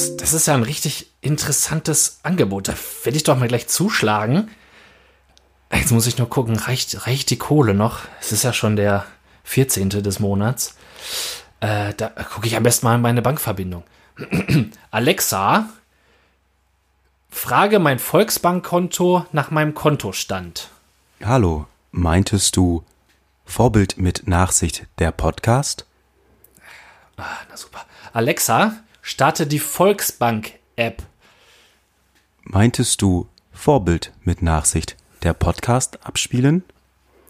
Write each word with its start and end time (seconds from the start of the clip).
das, 0.00 0.16
das 0.16 0.32
ist 0.32 0.46
ja 0.46 0.54
ein 0.54 0.62
richtig 0.62 1.10
interessantes 1.20 2.20
Angebot. 2.22 2.68
Da 2.68 2.74
werde 3.04 3.16
ich 3.16 3.24
doch 3.24 3.36
mal 3.36 3.48
gleich 3.48 3.68
zuschlagen. 3.68 4.50
Jetzt 5.72 5.92
muss 5.92 6.06
ich 6.06 6.18
nur 6.18 6.28
gucken, 6.28 6.56
reicht, 6.56 7.06
reicht 7.06 7.30
die 7.30 7.38
Kohle 7.38 7.74
noch? 7.74 8.00
Es 8.20 8.32
ist 8.32 8.42
ja 8.42 8.52
schon 8.52 8.76
der 8.76 9.04
14. 9.44 9.90
des 9.90 10.18
Monats. 10.18 10.74
Äh, 11.60 11.94
da 11.94 12.08
gucke 12.08 12.46
ich 12.46 12.56
am 12.56 12.62
besten 12.62 12.86
mal 12.86 12.96
in 12.96 13.02
meine 13.02 13.22
Bankverbindung. 13.22 13.84
Alexa, 14.90 15.68
frage 17.28 17.78
mein 17.78 17.98
Volksbankkonto 17.98 19.26
nach 19.32 19.50
meinem 19.50 19.74
Kontostand. 19.74 20.70
Hallo, 21.22 21.66
meintest 21.92 22.56
du 22.56 22.84
Vorbild 23.44 23.98
mit 23.98 24.26
Nachsicht 24.26 24.86
der 24.98 25.12
Podcast? 25.12 25.84
Ah, 27.16 27.24
na 27.50 27.56
super. 27.56 27.84
Alexa, 28.12 28.82
starte 29.02 29.46
die 29.46 29.58
Volksbank-App. 29.58 31.02
Meintest 32.42 33.02
du 33.02 33.28
Vorbild 33.52 34.12
mit 34.22 34.42
Nachsicht 34.42 34.96
der 35.22 35.34
Podcast 35.34 36.04
abspielen? 36.06 36.64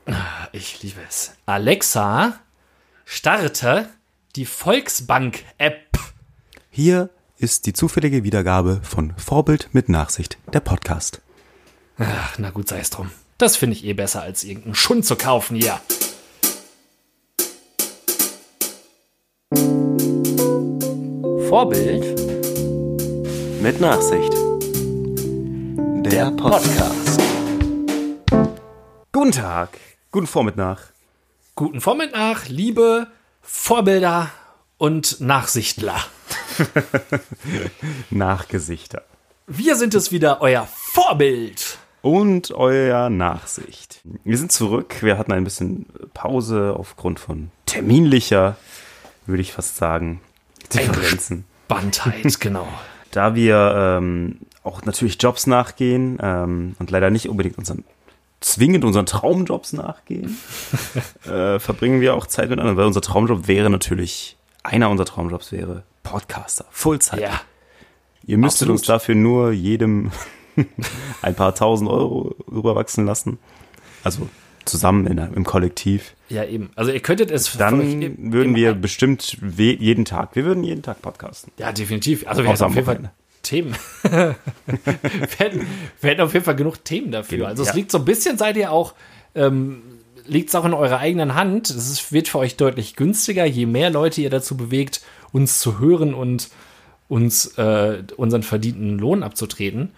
Ah, 0.07 0.49
ich 0.53 0.83
liebe 0.83 1.01
es. 1.09 1.33
Alexa, 1.47 2.39
starte 3.05 3.89
die 4.37 4.47
Volksbank-App. 4.47 5.99
Hier 6.71 7.11
ist 7.39 7.67
die 7.67 7.73
zufällige 7.73 8.23
Wiedergabe 8.23 8.81
von 8.83 9.15
Vorbild 9.17 9.69
mit 9.73 9.89
Nachsicht 9.89 10.39
der 10.53 10.61
Podcast. 10.61 11.21
Ach, 11.99 12.39
na 12.39 12.51
gut, 12.51 12.69
sei 12.69 12.81
es 12.81 12.91
drum. 12.91 13.11
Das 13.39 13.57
finde 13.57 13.77
ich 13.77 13.85
eh 13.85 13.95
besser, 13.95 14.23
als 14.23 14.45
irgendeinen 14.45 14.75
Schund 14.75 15.05
zu 15.07 15.17
kaufen 15.17 15.57
hier. 15.57 15.81
Vorbild 21.51 22.05
Mit 23.61 23.81
Nachsicht. 23.81 24.33
Der 26.09 26.31
Podcast. 26.31 27.21
Guten 29.11 29.33
Tag. 29.33 29.71
Guten 30.13 30.29
Vormittag. 30.29 30.95
Guten 31.57 31.81
Vormittag, 31.81 32.49
liebe 32.49 33.09
Vorbilder 33.43 34.31
und 34.79 35.21
Nachsichtler. 35.21 35.97
Nachgesichter. 38.11 39.03
Wir 39.49 39.75
sind 39.75 39.97
es 39.97 40.13
wieder, 40.13 40.43
euer 40.43 40.69
Vorbild. 40.73 41.79
Und 42.01 42.53
euer 42.53 43.11
Nachsicht. 43.11 44.03
Wir 44.23 44.39
sind 44.39 44.53
zurück. 44.53 45.03
Wir 45.03 45.19
hatten 45.19 45.33
ein 45.33 45.43
bisschen 45.43 45.87
Pause 46.15 46.77
aufgrund 46.79 47.19
von 47.19 47.51
terminlicher, 47.67 48.57
würde 49.27 49.43
ich 49.43 49.53
fast 49.53 49.77
sagen, 49.77 50.21
Differenzen. 50.75 51.45
Bandheit, 51.69 52.41
genau. 52.41 52.69
Da 53.11 53.35
wir 53.35 53.75
ähm, 53.77 54.39
auch 54.63 54.83
natürlich 54.83 55.21
Jobs 55.21 55.47
nachgehen 55.47 56.19
ähm, 56.23 56.77
und 56.79 56.91
leider 56.91 57.11
nicht 57.11 57.29
unbedingt 57.29 57.59
unseren 57.59 57.85
zwingend 58.41 58.85
unseren 58.85 59.07
Traumjobs 59.07 59.75
nachgehen, 59.75 60.39
äh, 61.25 61.59
verbringen 61.59 62.01
wir 62.01 62.15
auch 62.15 62.27
Zeit 62.27 62.49
mit 62.49 62.59
anderen, 62.59 62.77
weil 62.77 62.87
unser 62.87 63.03
Traumjob 63.03 63.47
wäre 63.47 63.71
natürlich, 63.71 64.37
einer 64.63 64.91
unserer 64.91 65.07
Traumjobs 65.07 65.53
wäre 65.53 65.85
Podcaster, 66.03 66.65
Fullzeit. 66.71 67.21
Ja. 67.21 67.41
Ihr 68.25 68.39
müsstet 68.39 68.63
absolut. 68.63 68.79
uns 68.81 68.87
dafür 68.87 69.15
nur 69.15 69.53
jedem 69.53 70.11
ein 71.23 71.35
paar 71.35 71.55
tausend 71.55 71.91
Euro 71.91 72.35
rüberwachsen 72.51 73.07
lassen. 73.07 73.39
Also 74.03 74.29
zusammen 74.71 75.07
in, 75.07 75.19
im 75.19 75.45
Kollektiv. 75.45 76.15
Ja, 76.29 76.45
eben. 76.45 76.71
Also 76.77 76.91
ihr 76.93 77.01
könntet 77.01 77.31
es 77.31 77.57
Dann 77.57 78.03
im- 78.03 78.33
würden 78.33 78.55
wir 78.55 78.75
bestimmt 78.75 79.37
we 79.41 79.75
jeden 79.75 80.05
Tag, 80.05 80.37
wir 80.37 80.45
würden 80.45 80.65
jeden 80.65 80.83
Tag 80.83 81.03
podcasten. 81.03 81.53
Ja, 81.59 81.73
definitiv. 81.73 82.27
Also 82.27 82.43
wir 82.45 82.51
Außer 82.51 82.71
hätten 82.71 82.79
auf 82.87 82.95
jeden 82.95 83.03
Fall 83.05 83.11
Themen. 83.43 83.75
wir, 84.03 84.37
hätten, 85.39 85.67
wir 86.01 86.11
hätten 86.11 86.21
auf 86.21 86.33
jeden 86.33 86.45
Fall 86.45 86.57
genug 86.57 86.85
Themen 86.85 87.11
dafür. 87.11 87.39
Genau, 87.39 87.49
Also 87.49 87.63
es 87.63 87.71
ja. 87.71 87.75
liegt 87.75 87.91
so 87.91 87.99
ein 87.99 88.05
bisschen, 88.05 88.39
seid 88.39 88.57
ihr 88.57 88.71
auch, 88.71 88.95
ähm, 89.35 89.83
liegt 90.27 90.51
es 90.51 90.55
auch 90.55 90.65
in 90.65 90.75
eurer 90.75 90.99
eigenen 90.99 91.35
Hand. 91.35 91.71
Es 91.71 92.13
wird 92.13 92.29
für 92.29 92.39
euch 92.39 92.57
deutlich 92.57 92.97
günstiger, 92.97 93.45
je 93.47 93.67
mehr 93.67 93.91
Leute 93.91 94.21
ihr 94.21 94.31
dazu 94.31 94.57
bewegt, 94.57 95.01
uns 95.33 95.59
zu 95.59 95.79
hören 95.81 96.15
und 96.15 96.49
uns 97.09 97.59
äh, 97.59 98.03
unseren 98.17 98.43
verdienten 98.43 98.99
Lohn 98.99 99.23
abzutreten. 99.23 99.91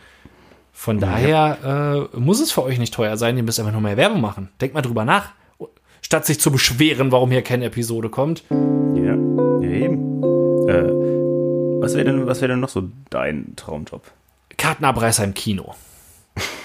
Von 0.72 0.98
daher 0.98 2.08
äh, 2.12 2.18
muss 2.18 2.40
es 2.40 2.50
für 2.50 2.62
euch 2.62 2.78
nicht 2.78 2.94
teuer 2.94 3.16
sein, 3.16 3.36
ihr 3.36 3.42
müsst 3.42 3.60
einfach 3.60 3.72
nur 3.72 3.80
mehr 3.82 3.96
Werbung 3.96 4.20
machen. 4.20 4.48
Denkt 4.60 4.74
mal 4.74 4.82
drüber 4.82 5.04
nach. 5.04 5.30
Statt 6.00 6.26
sich 6.26 6.40
zu 6.40 6.50
beschweren, 6.50 7.12
warum 7.12 7.30
hier 7.30 7.42
keine 7.42 7.66
Episode 7.66 8.08
kommt. 8.08 8.42
Ja, 8.50 9.14
ja 9.14 9.70
eben. 9.70 10.22
Äh, 10.68 11.82
was 11.82 11.94
wäre 11.94 12.04
denn, 12.06 12.26
was 12.26 12.40
wäre 12.40 12.52
denn 12.52 12.60
noch 12.60 12.68
so 12.68 12.88
dein 13.10 13.54
Traumjob? 13.56 14.02
Kartenabreißer 14.56 15.24
im 15.24 15.34
Kino. 15.34 15.74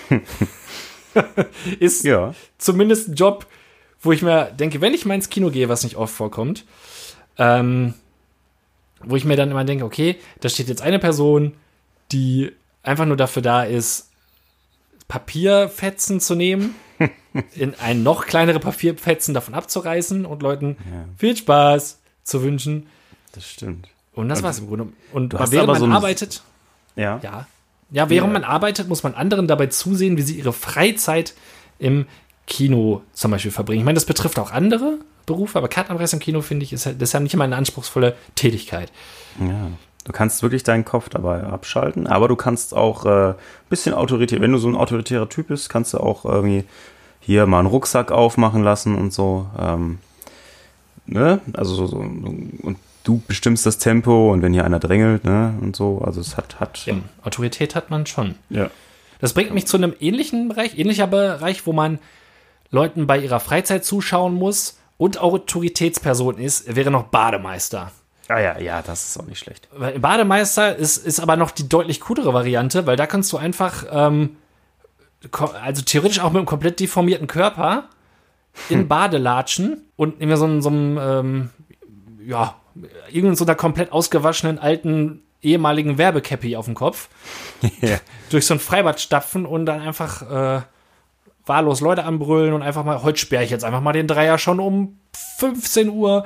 ist 1.80 2.04
Ja. 2.04 2.34
zumindest 2.58 3.10
ein 3.10 3.16
Job, 3.16 3.46
wo 4.02 4.12
ich 4.12 4.22
mir 4.22 4.46
denke, 4.52 4.82
wenn 4.82 4.94
ich 4.94 5.06
mal 5.06 5.16
ins 5.16 5.30
Kino 5.30 5.50
gehe, 5.50 5.70
was 5.70 5.84
nicht 5.84 5.96
oft 5.96 6.14
vorkommt, 6.14 6.66
ähm, 7.38 7.94
wo 9.04 9.16
ich 9.16 9.26
mir 9.26 9.36
dann 9.36 9.52
immer 9.52 9.64
denke, 9.66 9.86
okay, 9.86 10.16
da 10.40 10.50
steht 10.50 10.68
jetzt 10.70 10.82
eine 10.82 11.00
Person, 11.00 11.54
die 12.12 12.52
einfach 12.88 13.06
nur 13.06 13.18
dafür 13.18 13.42
da 13.42 13.64
ist, 13.64 14.10
Papierfetzen 15.08 16.20
zu 16.20 16.36
nehmen, 16.36 16.76
in 17.56 17.76
ein 17.80 18.04
noch 18.04 18.26
kleinere 18.26 18.60
Papierfetzen 18.60 19.34
davon 19.34 19.54
abzureißen 19.54 20.26
und 20.26 20.42
Leuten 20.42 20.78
Ja. 20.92 21.06
viel 21.18 21.38
Spaß 21.38 22.00
zu 22.24 22.42
wünschen. 22.44 22.88
Das 23.34 23.48
stimmt. 23.48 23.88
Und 24.14 24.30
das 24.30 24.42
war's 24.44 24.60
im 24.60 24.68
Grunde. 24.68 24.88
Und 25.14 25.34
während 25.34 25.56
aber 25.70 25.80
man 25.80 25.80
so 25.80 25.88
arbeitet, 25.96 26.42
Ja. 26.96 27.20
ja. 27.24 27.48
Ja, 27.90 28.10
während 28.10 28.34
Ja. 28.34 28.40
man 28.40 28.44
arbeitet, 28.44 28.90
muss 28.90 29.04
man 29.04 29.14
anderen 29.14 29.48
dabei 29.48 29.68
zusehen, 29.68 30.18
wie 30.18 30.22
sie 30.22 30.38
ihre 30.38 30.52
Freizeit 30.52 31.36
im 31.80 32.06
Kino 32.48 33.02
zum 33.14 33.32
Beispiel 33.32 33.52
verbringen. 33.52 33.80
Ich 33.82 33.86
meine, 33.86 33.96
das 33.96 34.06
betrifft 34.06 34.40
auch 34.40 34.52
andere 34.52 34.98
Berufe, 35.26 35.58
aber 35.58 35.68
Kartenabreißer 35.70 36.16
im 36.16 36.20
Kino, 36.20 36.42
finde 36.42 36.66
ich, 36.66 36.74
ist 36.74 36.86
halt, 36.86 37.02
das 37.02 37.10
ist 37.10 37.14
ja 37.14 37.20
nicht 37.22 37.34
immer 37.34 37.44
eine 37.46 37.56
anspruchsvolle 37.56 38.16
Tätigkeit. 38.36 38.92
Ja. 39.40 39.68
Du 40.08 40.14
kannst 40.14 40.42
wirklich 40.42 40.64
deinen 40.64 40.86
Kopf 40.86 41.10
dabei 41.10 41.44
abschalten, 41.44 42.08
aber 42.08 42.30
du 42.30 42.38
kannst 42.38 42.74
auch 42.74 43.06
ein 43.06 43.32
äh, 43.32 43.34
bisschen 43.70 43.94
autoritär, 43.94 44.40
wenn 44.40 44.54
du 44.54 44.58
so 44.58 44.70
ein 44.70 44.78
autoritärer 44.78 45.28
Typ 45.28 45.50
bist, 45.50 45.68
kannst 45.68 45.94
du 45.94 45.98
auch 45.98 46.24
irgendwie 46.24 46.64
hier 47.20 47.46
mal 47.46 47.60
einen 47.60 47.68
Rucksack 47.68 48.14
aufmachen 48.14 48.64
lassen 48.64 48.96
und 48.96 49.12
so. 49.12 49.48
Ähm, 49.60 49.98
ne? 51.08 51.42
Also 51.52 51.76
so, 51.76 51.88
so, 51.88 51.98
und 51.98 52.78
du 53.04 53.22
bestimmst 53.28 53.66
das 53.66 53.80
Tempo 53.80 54.32
und 54.32 54.42
wenn 54.42 54.54
hier 54.54 54.64
einer 54.64 54.80
drängelt, 54.80 55.26
ne? 55.26 55.54
Und 55.60 55.76
so. 55.76 56.02
Also 56.06 56.22
es 56.22 56.38
hat, 56.38 56.62
hat 56.62 56.86
Ja, 56.86 56.96
Autorität 57.24 57.76
hat 57.76 57.90
man 57.90 58.06
schon. 58.06 58.36
ja. 58.50 58.70
Das 59.20 59.34
bringt 59.34 59.54
mich 59.54 59.66
zu 59.66 59.76
einem 59.76 59.94
ähnlichen 60.00 60.48
Bereich, 60.48 60.78
ähnlicher 60.78 61.08
Bereich, 61.08 61.66
wo 61.68 61.74
man 61.74 62.00
Leuten 62.72 63.08
bei 63.08 63.18
ihrer 63.18 63.42
Freizeit 63.42 63.84
zuschauen 63.84 64.36
muss 64.36 64.78
und 64.98 65.20
Autoritätsperson 65.20 66.38
ist, 66.38 66.74
wäre 66.76 66.92
noch 66.92 67.04
Bademeister. 67.06 67.92
Ah 68.30 68.40
ja, 68.40 68.60
ja, 68.60 68.82
das 68.82 69.10
ist 69.10 69.20
auch 69.20 69.26
nicht 69.26 69.40
schlecht. 69.40 69.70
Bademeister 70.02 70.76
ist, 70.76 70.98
ist 70.98 71.20
aber 71.20 71.38
noch 71.38 71.52
die 71.52 71.70
deutlich 71.70 72.02
coolere 72.02 72.34
Variante, 72.34 72.86
weil 72.86 72.98
da 72.98 73.08
kannst 73.08 73.32
du 73.32 73.38
einfach, 73.38 73.86
ähm, 73.90 74.36
also 75.64 75.82
theoretisch 75.84 76.20
auch 76.20 76.30
mit 76.32 76.38
einem 76.38 76.46
komplett 76.46 76.80
deformierten 76.80 77.28
Körper 77.28 77.86
in 78.70 78.88
Bade 78.88 79.18
latschen 79.18 79.86
und 79.96 80.20
immer 80.22 80.36
so 80.38 80.46
einem, 80.46 80.62
so 80.62 80.70
einem 80.70 80.98
ähm, 80.98 81.50
ja, 82.26 82.56
irgend 83.12 83.38
so 83.38 83.46
einer 83.46 83.56
komplett 83.56 83.92
ausgewaschenen 83.92 84.60
alten 84.60 85.22
ehemaligen 85.42 85.98
Werbecappy 85.98 86.56
auf 86.56 86.66
dem 86.66 86.74
Kopf 86.76 87.10
Ja. 87.82 87.98
durch 88.30 88.46
so 88.46 88.56
ein 88.56 88.60
Freibad 88.60 89.00
stapfen 89.00 89.46
und 89.46 89.66
dann 89.66 89.82
einfach 89.82 90.22
äh, 90.58 90.62
wahllos 91.46 91.80
Leute 91.80 92.04
anbrüllen 92.04 92.54
und 92.54 92.62
einfach 92.62 92.84
mal, 92.84 93.04
heute 93.04 93.20
sperre 93.20 93.44
ich 93.44 93.52
jetzt 93.52 93.64
einfach 93.64 93.82
mal 93.82 93.94
den 93.94 94.08
Dreier 94.08 94.38
schon 94.38 94.60
um 94.60 95.00
15 95.38 95.90
Uhr 95.90 96.26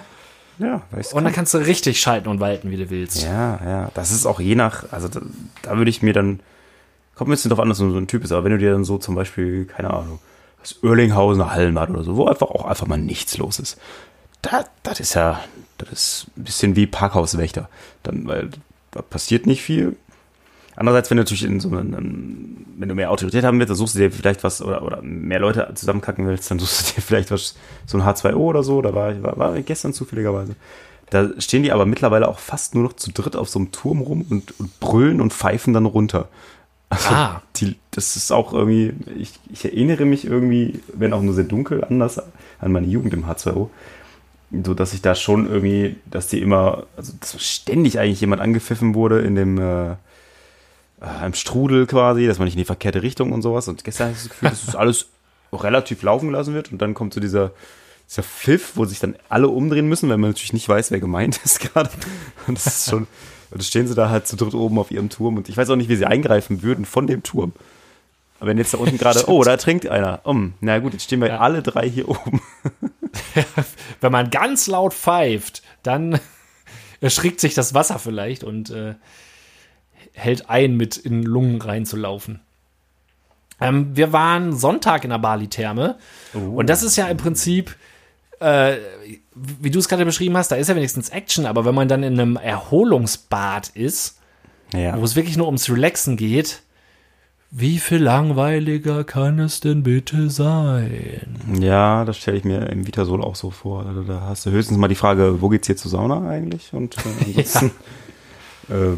Ja, 0.60 0.82
weiß 0.92 1.14
und 1.14 1.24
dann 1.24 1.34
kannst 1.34 1.54
du 1.54 1.58
richtig 1.58 2.00
schalten 2.00 2.28
und 2.28 2.40
walten, 2.40 2.70
wie 2.70 2.78
du 2.78 2.90
willst. 2.90 3.24
Ja, 3.24 3.60
ja, 3.64 3.92
das 3.94 4.12
ist 4.12 4.26
auch 4.26 4.40
je 4.40 4.56
nach, 4.56 4.92
also 4.92 5.08
da, 5.08 5.22
da 5.64 5.78
würde 5.78 5.90
ich 5.90 6.02
mir 6.02 6.14
dann, 6.14 6.40
kommt 7.16 7.30
ein 7.30 7.32
bisschen 7.32 7.50
drauf 7.50 7.60
an, 7.60 7.70
dass 7.70 7.80
du 7.80 7.90
so 7.90 7.98
ein 7.98 8.08
Typ 8.08 8.24
ist, 8.24 8.32
aber 8.32 8.44
wenn 8.44 8.52
du 8.52 8.58
dir 8.58 8.72
dann 8.72 8.84
so 8.84 8.98
zum 8.98 9.16
Beispiel, 9.16 9.66
keine 9.66 9.92
Ahnung, 9.92 10.20
das 10.62 10.84
Oerlinghausener 10.84 11.52
Hallenbad 11.52 11.90
oder 11.90 12.04
so, 12.04 12.16
wo 12.16 12.28
einfach 12.28 12.48
auch 12.50 12.66
einfach 12.66 12.88
mal 12.88 12.98
nichts 12.98 13.38
los 13.38 13.60
ist, 13.60 13.80
da, 14.42 14.66
das 14.84 15.00
ist 15.00 15.14
ja, 15.16 15.40
das 15.78 15.90
ist 15.92 16.28
ein 16.38 16.44
bisschen 16.44 16.76
wie 16.76 16.88
Parkhauswächter, 16.88 17.70
dann, 18.04 18.28
weil 18.28 18.50
da 18.92 19.02
passiert 19.02 19.46
nicht 19.46 19.62
viel. 19.62 19.96
Andererseits, 20.76 21.10
wenn 21.10 21.18
du 21.18 21.24
natürlich 21.24 21.44
in 21.44 21.60
so 21.60 21.70
einem, 21.70 22.66
wenn 22.78 22.90
du 22.90 22.96
mehr 22.96 23.12
Autorität 23.12 23.44
haben 23.44 23.60
willst, 23.60 23.70
dann 23.70 23.78
suchst 23.78 23.96
du 23.96 24.00
dir 24.00 24.12
vielleicht 24.12 24.44
was 24.44 24.62
oder, 24.62 24.84
oder 24.84 25.02
mehr 25.02 25.40
Leute 25.40 25.70
zusammenkacken 25.76 26.26
willst, 26.28 26.50
dann 26.50 26.60
suchst 26.60 26.90
du 26.90 26.96
dir 26.96 27.02
vielleicht 27.06 27.32
was, 27.32 27.56
so 27.86 27.98
ein 27.98 28.04
H2O 28.04 28.36
oder 28.36 28.64
so, 28.64 28.82
da 28.82 28.94
war 28.96 29.12
ich, 29.12 29.22
war, 29.22 29.38
war 29.38 29.56
ich 29.56 29.66
gestern 29.66 29.94
zufälligerweise. 29.94 30.56
Da 31.10 31.30
stehen 31.40 31.64
die 31.64 31.74
aber 31.74 31.86
mittlerweile 31.86 32.30
auch 32.30 32.40
fast 32.40 32.74
nur 32.74 32.84
noch 32.86 32.94
zu 32.94 33.12
dritt 33.12 33.36
auf 33.36 33.50
so 33.50 33.60
einem 33.60 33.72
Turm 33.74 34.00
rum 34.00 34.26
und, 34.30 34.58
und 34.60 34.80
brüllen 34.80 35.20
und 35.20 35.34
pfeifen 35.34 35.74
dann 35.74 35.86
runter. 35.86 36.30
Also 36.90 37.10
Ah. 37.10 37.42
die, 37.58 37.76
das 37.92 38.16
ist 38.16 38.32
auch 38.32 38.54
irgendwie, 38.54 38.94
ich, 39.18 39.34
ich 39.52 39.66
erinnere 39.66 40.06
mich 40.06 40.26
irgendwie, 40.26 40.82
wenn 40.94 41.14
auch 41.14 41.22
nur 41.22 41.34
sehr 41.34 41.44
dunkel, 41.46 41.84
anders 41.84 42.22
an 42.60 42.72
meine 42.72 42.88
Jugend 42.88 43.14
im 43.14 43.26
H2O. 43.26 43.70
so 44.64 44.74
dass 44.74 44.94
ich 44.94 45.02
da 45.02 45.16
schon 45.16 45.50
irgendwie, 45.50 45.96
dass 46.06 46.28
die 46.28 46.42
immer, 46.42 46.86
also 46.98 47.14
dass 47.20 47.42
ständig 47.42 48.00
eigentlich 48.00 48.22
jemand 48.22 48.42
angepfiffen 48.42 48.94
wurde 48.96 49.20
in 49.22 49.36
dem 49.36 49.58
äh, 49.58 49.96
im 51.26 51.34
Strudel 51.34 51.88
quasi, 51.88 52.28
dass 52.28 52.38
man 52.38 52.46
nicht 52.46 52.54
in 52.54 52.60
die 52.60 52.66
verkehrte 52.66 53.02
Richtung 53.02 53.32
und 53.32 53.42
sowas. 53.42 53.68
Und 53.68 53.84
gestern 53.84 54.08
hatte 54.08 54.18
ich 54.18 54.24
das 54.24 54.30
Gefühl, 54.30 54.50
dass 54.50 54.66
das 54.66 54.76
alles 54.78 55.08
relativ 55.52 56.04
laufen 56.04 56.30
gelassen 56.30 56.54
wird 56.54 56.72
und 56.72 56.82
dann 56.82 56.94
kommt 56.94 57.14
so 57.14 57.20
dieser, 57.20 57.52
dieser 58.10 58.24
Pfiff, 58.24 58.74
wo 58.76 58.86
sich 58.86 59.00
dann 59.00 59.16
alle 59.28 59.50
umdrehen 59.50 59.90
müssen, 59.90 60.10
weil 60.10 60.18
man 60.18 60.30
natürlich 60.30 60.54
nicht 60.54 60.70
weiß, 60.70 60.92
wer 60.92 61.00
gemeint 61.00 61.40
ist 61.44 61.60
gerade. 61.74 61.90
Und 62.48 62.58
das 62.58 62.68
ist 62.68 62.90
schon, 62.90 63.04
und 63.04 63.60
dann 63.60 63.62
stehen 63.62 63.88
sie 63.88 63.96
da 63.96 64.10
halt 64.10 64.28
zu 64.28 64.36
dritt 64.36 64.54
oben 64.54 64.78
auf 64.80 64.92
ihrem 64.92 65.10
Turm 65.10 65.38
und 65.38 65.50
ich 65.50 65.58
weiß 65.58 65.70
auch 65.70 65.76
nicht, 65.76 65.90
wie 65.90 65.96
sie 65.96 66.06
eingreifen 66.06 66.62
würden 66.62 66.86
von 66.86 67.08
dem 67.08 67.24
Turm. 67.24 67.54
Aber 68.40 68.50
wenn 68.50 68.58
jetzt 68.58 68.74
da 68.74 68.78
unten 68.78 68.98
gerade, 68.98 69.24
oh, 69.28 69.44
da 69.44 69.58
trinkt 69.58 69.88
einer. 69.88 70.22
Um, 70.24 70.54
na 70.62 70.80
gut, 70.80 70.94
jetzt 70.94 71.04
stehen 71.04 71.22
wir 71.22 71.28
ja. 71.28 71.40
alle 71.40 71.62
drei 71.62 71.88
hier 71.88 72.10
oben. 72.10 72.42
wenn 74.02 74.12
man 74.12 74.30
ganz 74.30 74.68
laut 74.68 74.94
pfeift, 74.94 75.62
dann 75.84 76.20
erschrickt 77.02 77.40
sich 77.40 77.54
das 77.54 77.74
Wasser 77.74 78.00
vielleicht 78.00 78.44
und 78.44 78.70
äh, 78.70 78.96
hält 80.14 80.50
ein, 80.50 80.78
mit 80.78 80.98
in 80.98 81.24
Lungen 81.24 81.62
reinzulaufen. 81.62 82.42
Ähm, 83.60 83.96
wir 83.96 84.12
waren 84.12 84.54
Sonntag 84.54 85.04
in 85.04 85.12
der 85.12 85.20
Bali-Therme. 85.20 85.98
Oh. 86.34 86.58
Und 86.58 86.70
das 86.70 86.84
ist 86.84 86.96
ja 86.96 87.08
im 87.08 87.18
Prinzip, 87.18 87.76
äh, 88.40 88.78
wie 89.36 89.70
du 89.70 89.80
es 89.80 89.88
gerade 89.88 90.04
beschrieben 90.04 90.36
hast, 90.36 90.52
da 90.52 90.56
ist 90.56 90.68
ja 90.68 90.76
wenigstens 90.76 91.10
Action, 91.10 91.46
aber 91.46 91.64
wenn 91.64 91.76
man 91.76 91.88
dann 91.88 92.04
in 92.04 92.20
einem 92.20 92.36
Erholungsbad 92.38 93.70
ist, 93.70 94.20
ja. 94.74 95.00
wo 95.00 95.04
es 95.04 95.16
wirklich 95.16 95.38
nur 95.38 95.46
ums 95.46 95.70
Relaxen 95.70 96.18
geht, 96.18 96.64
wie 97.54 97.80
viel 97.80 98.02
langweiliger 98.02 99.04
kann 99.04 99.38
es 99.40 99.60
denn 99.60 99.84
bitte 99.84 100.30
sein? 100.30 101.60
Ja, 101.60 102.06
das 102.06 102.18
stelle 102.18 102.38
ich 102.38 102.46
mir 102.46 102.68
im 102.70 102.88
Vitasol 102.88 103.22
auch 103.22 103.36
so 103.36 103.52
vor. 103.52 103.86
Also 103.86 104.04
da 104.04 104.22
hast 104.22 104.46
du 104.46 104.52
höchstens 104.52 104.78
mal 104.78 104.88
die 104.88 104.96
Frage, 104.96 105.42
wo 105.42 105.50
geht's 105.50 105.68
hier 105.68 105.76
zur 105.76 105.92
Sauna 105.92 106.30
eigentlich? 106.30 106.74
Und 106.74 106.96
äh, 106.98 107.00
ansonsten 107.28 107.72
ja. 108.70 108.76
Äh, 108.76 108.98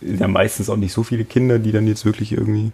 ja 0.00 0.28
meistens 0.28 0.70
auch 0.70 0.76
nicht 0.76 0.92
so 0.92 1.02
viele 1.02 1.24
Kinder, 1.24 1.58
die 1.58 1.72
dann 1.72 1.86
jetzt 1.86 2.04
wirklich 2.04 2.32
irgendwie. 2.32 2.72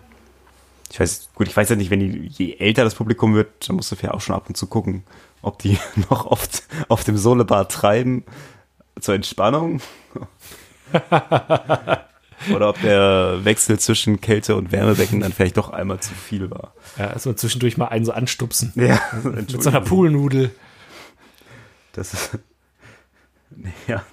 Ich 0.90 1.00
weiß, 1.00 1.30
gut, 1.34 1.48
ich 1.48 1.56
weiß 1.56 1.68
ja 1.70 1.76
nicht, 1.76 1.90
wenn 1.90 2.00
die, 2.00 2.28
je 2.28 2.56
älter 2.58 2.84
das 2.84 2.94
Publikum 2.94 3.34
wird, 3.34 3.68
dann 3.68 3.76
musst 3.76 3.90
du 3.90 3.96
ja 4.00 4.12
auch 4.12 4.20
schon 4.20 4.36
ab 4.36 4.44
und 4.48 4.56
zu 4.56 4.66
gucken, 4.66 5.02
ob 5.42 5.58
die 5.58 5.78
noch 6.10 6.26
oft 6.26 6.62
auf 6.88 7.04
dem 7.04 7.16
Sohlebad 7.16 7.70
treiben 7.72 8.24
zur 9.00 9.14
Entspannung. 9.14 9.80
Oder 12.54 12.68
ob 12.68 12.80
der 12.82 13.44
Wechsel 13.44 13.78
zwischen 13.78 14.20
Kälte 14.20 14.56
und 14.56 14.70
Wärmebecken 14.70 15.20
dann 15.20 15.32
vielleicht 15.32 15.56
doch 15.56 15.70
einmal 15.70 16.00
zu 16.00 16.14
viel 16.14 16.50
war. 16.50 16.74
Ja, 16.98 17.08
also 17.08 17.32
zwischendurch 17.32 17.76
mal 17.76 17.88
einen 17.88 18.04
so 18.04 18.12
anstupsen. 18.12 18.72
Ja, 18.76 19.00
mit 19.24 19.50
so 19.50 19.68
einer 19.68 19.80
Poolnudel. 19.80 20.50
Das 21.92 22.12
ist, 22.12 22.38
ja, 23.86 24.04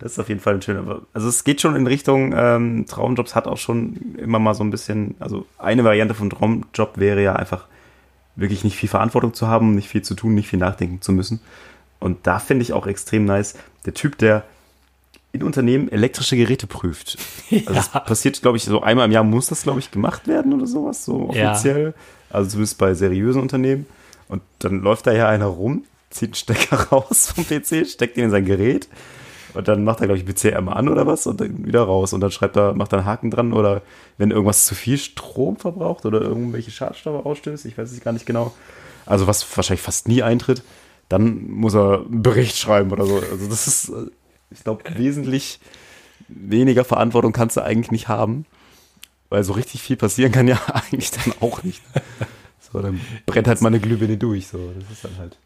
das 0.00 0.12
ist 0.12 0.18
auf 0.18 0.28
jeden 0.28 0.40
Fall 0.40 0.54
ein 0.54 0.62
schöner. 0.62 1.02
Also 1.12 1.28
es 1.28 1.44
geht 1.44 1.60
schon 1.60 1.76
in 1.76 1.86
Richtung 1.86 2.32
ähm, 2.34 2.86
Traumjobs 2.86 3.34
hat 3.34 3.46
auch 3.46 3.58
schon 3.58 4.16
immer 4.18 4.38
mal 4.38 4.54
so 4.54 4.64
ein 4.64 4.70
bisschen, 4.70 5.14
also 5.20 5.46
eine 5.58 5.84
Variante 5.84 6.14
von 6.14 6.30
Traumjob 6.30 6.96
wäre 6.96 7.22
ja 7.22 7.36
einfach 7.36 7.66
wirklich 8.34 8.64
nicht 8.64 8.76
viel 8.76 8.88
Verantwortung 8.88 9.34
zu 9.34 9.46
haben, 9.46 9.74
nicht 9.74 9.88
viel 9.88 10.00
zu 10.00 10.14
tun, 10.14 10.34
nicht 10.34 10.48
viel 10.48 10.58
nachdenken 10.58 11.02
zu 11.02 11.12
müssen. 11.12 11.40
Und 11.98 12.26
da 12.26 12.38
finde 12.38 12.62
ich 12.62 12.72
auch 12.72 12.86
extrem 12.86 13.26
nice, 13.26 13.54
der 13.84 13.92
Typ, 13.92 14.16
der 14.16 14.44
in 15.32 15.42
Unternehmen 15.42 15.92
elektrische 15.92 16.36
Geräte 16.36 16.66
prüft. 16.66 17.18
Also 17.50 17.72
ja. 17.72 17.72
das 17.72 18.04
passiert, 18.04 18.40
glaube 18.40 18.56
ich, 18.56 18.64
so 18.64 18.80
einmal 18.80 19.06
im 19.06 19.12
Jahr 19.12 19.24
muss 19.24 19.48
das, 19.48 19.64
glaube 19.64 19.80
ich, 19.80 19.90
gemacht 19.90 20.28
werden 20.28 20.52
oder 20.52 20.68
sowas, 20.68 21.04
so 21.04 21.30
offiziell. 21.30 21.86
Ja. 21.86 21.92
Also 22.30 22.50
zumindest 22.50 22.78
bei 22.78 22.94
seriösen 22.94 23.42
Unternehmen. 23.42 23.86
Und 24.28 24.40
dann 24.60 24.80
läuft 24.82 25.08
da 25.08 25.12
ja 25.12 25.28
einer 25.28 25.46
rum, 25.46 25.84
zieht 26.10 26.28
einen 26.28 26.34
Stecker 26.36 26.76
raus 26.92 27.32
vom 27.34 27.44
PC, 27.44 27.86
steckt 27.88 28.16
ihn 28.16 28.24
in 28.24 28.30
sein 28.30 28.44
Gerät 28.44 28.88
und 29.54 29.68
dann 29.68 29.84
macht 29.84 30.00
er, 30.00 30.06
glaube 30.06 30.18
ich, 30.18 30.26
PC 30.26 30.56
einmal 30.56 30.76
an 30.76 30.88
oder 30.88 31.06
was 31.06 31.26
und 31.26 31.40
dann 31.40 31.64
wieder 31.66 31.82
raus. 31.82 32.12
Und 32.12 32.20
dann 32.20 32.30
schreibt 32.30 32.56
er, 32.56 32.74
macht 32.74 32.92
einen 32.94 33.04
Haken 33.04 33.30
dran 33.30 33.52
oder 33.52 33.82
wenn 34.18 34.30
irgendwas 34.30 34.66
zu 34.66 34.74
viel 34.74 34.98
Strom 34.98 35.56
verbraucht 35.56 36.06
oder 36.06 36.20
irgendwelche 36.20 36.70
Schadstoffe 36.70 37.24
ausstößt, 37.24 37.66
ich 37.66 37.76
weiß 37.76 37.90
es 37.90 38.00
gar 38.00 38.12
nicht 38.12 38.26
genau. 38.26 38.52
Also 39.06 39.26
was 39.26 39.44
wahrscheinlich 39.56 39.82
fast 39.82 40.08
nie 40.08 40.22
eintritt, 40.22 40.62
dann 41.08 41.50
muss 41.50 41.74
er 41.74 42.04
einen 42.06 42.22
Bericht 42.22 42.56
schreiben 42.56 42.92
oder 42.92 43.06
so. 43.06 43.16
Also 43.16 43.48
das 43.48 43.66
ist, 43.66 43.88
äh, 43.88 44.10
ich 44.50 44.62
glaube, 44.62 44.84
wesentlich 44.96 45.60
weniger 46.28 46.84
Verantwortung 46.84 47.32
kannst 47.32 47.56
du 47.56 47.62
eigentlich 47.62 47.90
nicht 47.90 48.08
haben. 48.08 48.46
Weil 49.28 49.44
so 49.44 49.52
richtig 49.52 49.82
viel 49.82 49.96
passieren 49.96 50.32
kann 50.32 50.48
ja 50.48 50.60
eigentlich 50.72 51.10
dann 51.12 51.34
auch 51.40 51.62
nicht. 51.62 51.82
So, 52.60 52.80
dann 52.80 53.00
brennt 53.26 53.48
halt 53.48 53.60
mal 53.62 53.68
eine 53.68 53.80
Glühbirne 53.80 54.16
durch. 54.16 54.48
So, 54.48 54.72
das 54.78 54.90
ist 54.90 55.04
dann 55.04 55.18
halt. 55.18 55.38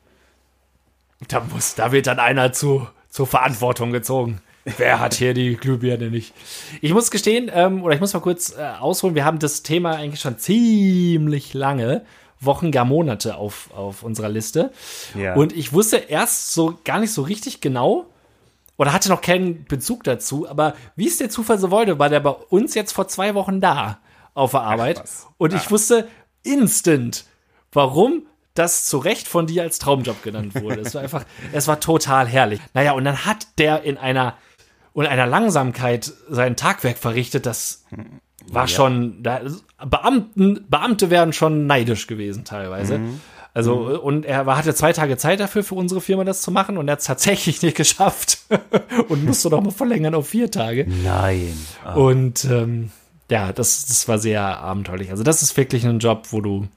Da 1.28 1.40
muss, 1.40 1.74
da 1.74 1.92
wird 1.92 2.06
dann 2.06 2.18
einer 2.18 2.52
zu 2.52 2.86
zur 3.14 3.28
Verantwortung 3.28 3.92
gezogen. 3.92 4.40
Wer 4.76 4.98
hat 4.98 5.14
hier 5.14 5.34
die 5.34 5.54
Glühbirne 5.56 6.10
nicht? 6.10 6.34
Ich 6.80 6.92
muss 6.92 7.12
gestehen, 7.12 7.48
ähm, 7.54 7.84
oder 7.84 7.94
ich 7.94 8.00
muss 8.00 8.12
mal 8.12 8.18
kurz 8.18 8.56
äh, 8.58 8.64
ausholen, 8.80 9.14
wir 9.14 9.24
haben 9.24 9.38
das 9.38 9.62
Thema 9.62 9.92
eigentlich 9.94 10.20
schon 10.20 10.36
ziemlich 10.36 11.54
lange, 11.54 12.04
Wochen, 12.40 12.72
gar 12.72 12.84
Monate 12.84 13.36
auf, 13.36 13.70
auf 13.72 14.02
unserer 14.02 14.28
Liste. 14.28 14.72
Ja. 15.14 15.34
Und 15.34 15.52
ich 15.52 15.72
wusste 15.72 15.98
erst 15.98 16.54
so 16.54 16.76
gar 16.84 16.98
nicht 16.98 17.12
so 17.12 17.22
richtig 17.22 17.60
genau, 17.60 18.06
oder 18.76 18.92
hatte 18.92 19.10
noch 19.10 19.20
keinen 19.20 19.64
Bezug 19.64 20.02
dazu, 20.02 20.48
aber 20.48 20.74
wie 20.96 21.06
es 21.06 21.18
der 21.18 21.30
Zufall 21.30 21.60
so 21.60 21.70
wollte, 21.70 22.00
war 22.00 22.08
der 22.08 22.18
bei 22.18 22.30
uns 22.30 22.74
jetzt 22.74 22.90
vor 22.90 23.06
zwei 23.06 23.36
Wochen 23.36 23.60
da 23.60 23.98
auf 24.34 24.50
der 24.50 24.62
Arbeit. 24.62 25.04
Ach, 25.04 25.30
und 25.38 25.54
ich 25.54 25.70
wusste 25.70 26.08
instant, 26.42 27.26
warum 27.70 28.26
das 28.54 28.86
zu 28.86 28.98
Recht 28.98 29.26
von 29.26 29.46
dir 29.46 29.62
als 29.62 29.78
Traumjob 29.80 30.22
genannt 30.22 30.54
wurde. 30.54 30.80
Es 30.80 30.94
war 30.94 31.02
einfach, 31.02 31.24
es 31.52 31.66
war 31.66 31.80
total 31.80 32.26
herrlich. 32.28 32.60
Naja, 32.72 32.92
und 32.92 33.04
dann 33.04 33.24
hat 33.24 33.48
der 33.58 33.82
in 33.82 33.98
einer, 33.98 34.34
in 34.94 35.06
einer 35.06 35.26
Langsamkeit 35.26 36.12
sein 36.28 36.56
Tagwerk 36.56 36.96
verrichtet, 36.96 37.46
das 37.46 37.84
war 38.46 38.64
ja. 38.64 38.68
schon, 38.68 39.22
da, 39.22 39.40
Beamten, 39.84 40.64
Beamte 40.68 41.10
wären 41.10 41.32
schon 41.32 41.66
neidisch 41.66 42.06
gewesen 42.06 42.44
teilweise. 42.44 42.98
Mhm. 42.98 43.20
Also, 43.54 43.76
mhm. 43.76 43.98
und 43.98 44.26
er 44.26 44.46
hatte 44.46 44.74
zwei 44.74 44.92
Tage 44.92 45.16
Zeit 45.16 45.40
dafür, 45.40 45.62
für 45.62 45.76
unsere 45.76 46.00
Firma 46.00 46.24
das 46.24 46.42
zu 46.42 46.50
machen 46.50 46.76
und 46.76 46.88
er 46.88 46.92
hat 46.92 47.00
es 47.00 47.06
tatsächlich 47.06 47.62
nicht 47.62 47.76
geschafft 47.76 48.38
und 49.08 49.24
musste 49.24 49.48
noch 49.50 49.62
mal 49.62 49.70
verlängern 49.70 50.14
auf 50.14 50.28
vier 50.28 50.50
Tage. 50.50 50.86
Nein. 51.02 51.56
Ah. 51.84 51.94
Und 51.94 52.44
ähm, 52.44 52.90
ja, 53.30 53.52
das, 53.52 53.86
das 53.86 54.06
war 54.06 54.18
sehr 54.18 54.42
abenteuerlich. 54.42 55.10
Also, 55.10 55.24
das 55.24 55.42
ist 55.42 55.56
wirklich 55.56 55.84
ein 55.86 55.98
Job, 55.98 56.28
wo 56.30 56.40
du 56.40 56.68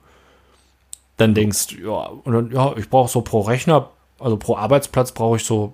dann 1.17 1.33
denkst, 1.33 1.77
ja, 1.83 1.91
und 1.91 2.33
dann, 2.33 2.51
ja, 2.51 2.75
ich 2.77 2.89
brauche 2.89 3.09
so 3.09 3.21
pro 3.21 3.41
Rechner, 3.41 3.89
also 4.19 4.37
pro 4.37 4.55
Arbeitsplatz 4.55 5.11
brauche 5.11 5.37
ich 5.37 5.43
so 5.43 5.71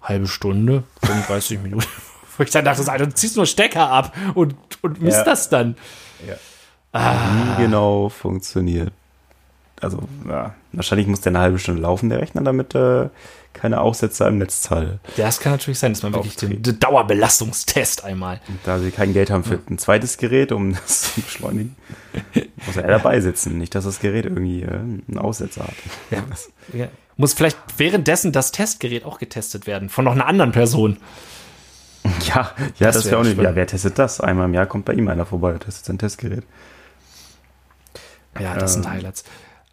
halbe 0.00 0.26
Stunde, 0.26 0.82
35 1.04 1.58
Minuten. 1.62 1.86
Wo 2.36 2.42
ich 2.42 2.50
dann 2.50 2.64
dachte, 2.64 2.90
Alter, 2.90 3.06
du 3.06 3.14
ziehst 3.14 3.36
nur 3.36 3.46
Stecker 3.46 3.88
ab 3.88 4.16
und, 4.34 4.54
und 4.82 5.00
misst 5.00 5.18
ja. 5.18 5.24
das 5.24 5.48
dann. 5.48 5.76
Ja. 6.26 6.34
Ah. 6.92 7.14
Nie 7.56 7.64
genau 7.64 8.08
funktioniert. 8.08 8.92
Also, 9.82 9.98
ja, 10.28 10.54
wahrscheinlich 10.72 11.08
muss 11.08 11.22
der 11.22 11.30
eine 11.30 11.40
halbe 11.40 11.58
Stunde 11.58 11.82
laufen, 11.82 12.08
der 12.08 12.20
Rechner, 12.20 12.42
damit 12.42 12.74
äh, 12.74 13.08
keine 13.52 13.80
Aussetzer 13.80 14.28
im 14.28 14.38
Netzteil. 14.38 15.00
Das 15.16 15.40
kann 15.40 15.52
natürlich 15.52 15.80
sein, 15.80 15.92
dass 15.92 16.04
man 16.04 16.14
wirklich 16.14 16.36
den, 16.36 16.62
den, 16.62 16.78
Dauerbelastungstest 16.78 18.04
einmal. 18.04 18.40
Und 18.48 18.60
da 18.64 18.78
sie 18.78 18.92
kein 18.92 19.12
Geld 19.12 19.30
haben 19.30 19.42
für 19.42 19.58
ein 19.68 19.78
zweites 19.78 20.18
Gerät, 20.18 20.52
um 20.52 20.72
das 20.86 21.14
zu 21.14 21.20
beschleunigen, 21.20 21.76
muss 22.64 22.76
er 22.76 22.86
dabei 22.86 23.20
sitzen. 23.20 23.58
Nicht, 23.58 23.74
dass 23.74 23.84
das 23.84 23.98
Gerät 23.98 24.24
irgendwie 24.24 24.62
äh, 24.62 24.70
einen 24.70 25.18
Aussetzer 25.18 25.64
hat. 25.64 25.74
Ja, 26.10 26.24
ja. 26.78 26.86
Muss 27.16 27.34
vielleicht 27.34 27.58
währenddessen 27.76 28.30
das 28.32 28.52
Testgerät 28.52 29.04
auch 29.04 29.18
getestet 29.18 29.66
werden, 29.66 29.88
von 29.88 30.04
noch 30.04 30.12
einer 30.12 30.26
anderen 30.26 30.52
Person. 30.52 30.96
Ja, 32.26 32.52
ja, 32.56 32.86
das, 32.86 32.96
das 32.96 33.06
wäre 33.06 33.18
auch 33.18 33.24
nicht. 33.24 33.40
Ja, 33.40 33.54
wer 33.54 33.66
testet 33.66 33.98
das? 33.98 34.20
Einmal 34.20 34.46
im 34.46 34.54
Jahr 34.54 34.66
kommt 34.66 34.84
bei 34.84 34.94
ihm 34.94 35.08
einer 35.08 35.26
vorbei, 35.26 35.52
testet 35.58 35.84
sein 35.84 35.98
Testgerät. 35.98 36.44
Ja, 38.40 38.54
das 38.54 38.76
ähm, 38.76 38.82
sind 38.82 38.92
Highlights. 38.92 39.24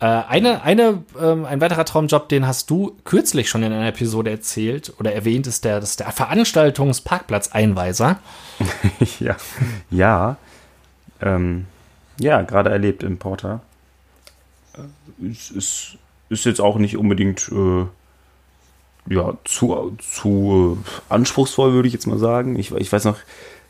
Äh, 0.01 0.05
eine, 0.05 0.63
eine, 0.63 1.03
ähm, 1.19 1.43
ein 1.45 1.59
weiterer 1.59 1.83
Traumjob, 1.83 2.29
den 2.29 2.47
hast 2.47 2.69
du 2.69 2.95
kürzlich 3.03 3.49
schon 3.49 3.63
in 3.63 3.73
einer 3.73 3.89
Episode 3.89 4.31
erzählt 4.31 4.93
oder 4.97 5.13
erwähnt, 5.13 5.45
ist 5.45 5.65
der, 5.65 5.81
das 5.81 5.89
ist 5.91 5.99
der 5.99 6.09
Veranstaltungsparkplatzeinweiser. 6.11 8.17
ja, 9.19 9.35
ja, 9.91 10.37
ähm, 11.21 11.65
ja, 12.17 12.41
gerade 12.43 12.69
erlebt 12.69 13.03
im 13.03 13.17
Porter. 13.17 13.59
Es 15.21 15.51
ist, 15.51 15.97
ist 16.29 16.45
jetzt 16.45 16.61
auch 16.61 16.77
nicht 16.77 16.95
unbedingt 16.95 17.49
äh, 17.49 17.85
ja, 19.13 19.33
zu, 19.43 19.97
zu 19.97 20.77
äh, 20.79 21.13
anspruchsvoll, 21.13 21.73
würde 21.73 21.89
ich 21.89 21.93
jetzt 21.93 22.07
mal 22.07 22.19
sagen. 22.19 22.57
Ich, 22.57 22.71
ich 22.71 22.89
weiß 22.91 23.03
noch, 23.03 23.17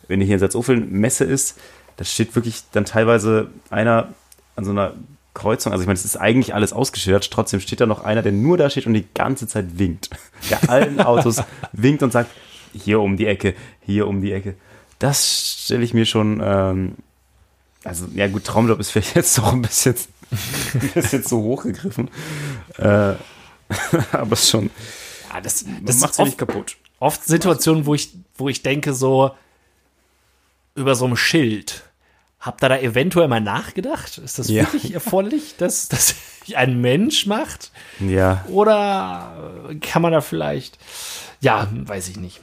wenn 0.08 0.22
hier 0.22 0.34
in 0.34 0.40
Salzuffeln 0.40 0.92
Messe 0.92 1.24
ist, 1.24 1.58
da 1.98 2.06
steht 2.06 2.36
wirklich 2.36 2.62
dann 2.72 2.86
teilweise 2.86 3.50
einer 3.72 4.10
an 4.56 4.66
so 4.66 4.72
einer 4.72 4.94
Kreuzung, 5.40 5.72
also 5.72 5.82
ich 5.82 5.88
meine, 5.88 5.98
es 5.98 6.06
ist 6.06 6.18
eigentlich 6.18 6.54
alles 6.54 6.74
ausgeschildert, 6.74 7.32
trotzdem 7.32 7.60
steht 7.62 7.80
da 7.82 7.86
noch 7.86 8.04
einer, 8.04 8.22
der 8.22 8.32
nur 8.34 8.58
da 8.58 8.70
steht 8.70 8.86
und 8.86 8.94
die 8.94 9.08
ganze 9.14 9.48
Zeit 9.48 9.80
winkt. 9.80 10.10
Der 10.50 10.70
allen 10.70 11.00
Autos 11.12 11.42
winkt 11.72 12.04
und 12.04 12.12
sagt, 12.12 12.30
hier 12.74 13.00
um 13.00 13.16
die 13.18 13.26
Ecke, 13.26 13.56
hier 13.86 14.08
um 14.08 14.22
die 14.22 14.32
Ecke. 14.34 14.56
Das 15.00 15.62
stelle 15.64 15.84
ich 15.84 15.94
mir 15.94 16.06
schon, 16.06 16.42
ähm, 16.44 16.96
also 17.84 18.06
ja 18.14 18.28
gut, 18.28 18.44
Traumjob 18.44 18.80
ist 18.80 18.92
vielleicht 18.92 19.16
jetzt 19.16 19.38
doch 19.38 19.54
ein 19.54 19.62
bisschen, 19.62 19.96
ein 20.74 20.92
bisschen 20.94 21.24
zu 21.24 21.42
hoch 21.42 21.64
gegriffen. 21.64 22.10
Äh, 22.78 22.84
aber 24.12 24.34
es 24.34 24.44
ist 24.44 24.50
schon, 24.50 24.70
Ja, 25.34 25.40
das, 25.42 25.66
das 25.84 26.00
macht 26.02 26.14
sie 26.16 26.24
nicht 26.24 26.38
kaputt. 26.38 26.76
oft 27.00 27.24
Situationen, 27.24 27.86
wo 27.86 27.96
ich, 27.96 28.14
wo 28.36 28.50
ich 28.50 28.62
denke, 28.62 28.94
so 28.94 29.32
über 30.76 30.96
so 30.96 31.06
einem 31.06 31.16
Schild. 31.18 31.84
Habt 32.40 32.64
ihr 32.64 32.70
da 32.70 32.78
eventuell 32.80 33.28
mal 33.28 33.42
nachgedacht? 33.42 34.18
Ist 34.18 34.40
das 34.40 34.50
Ja. 34.50 34.64
wirklich 34.64 34.94
erforderlich, 34.94 35.56
dass 35.58 35.90
das 35.90 36.16
ein 36.56 36.80
Mensch 36.80 37.26
macht? 37.26 37.72
Ja. 38.00 38.46
Oder 38.48 39.60
kann 39.82 40.02
man 40.02 40.14
da 40.14 40.22
vielleicht. 40.22 40.78
Ja, 41.42 41.68
weiß 41.72 42.08
ich 42.10 42.18
nicht. 42.18 42.40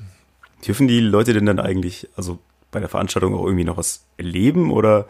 Dürfen 0.67 0.87
die 0.89 1.01
Leute 1.01 1.33
denn 1.33 1.47
dann 1.47 1.61
eigentlich, 1.61 2.09
also 2.17 2.39
bei 2.71 2.81
der 2.81 2.89
Veranstaltung 2.91 3.35
auch 3.35 3.45
irgendwie 3.45 3.65
noch 3.65 3.79
was 3.79 4.05
erleben? 4.19 4.71
Oder 4.71 5.07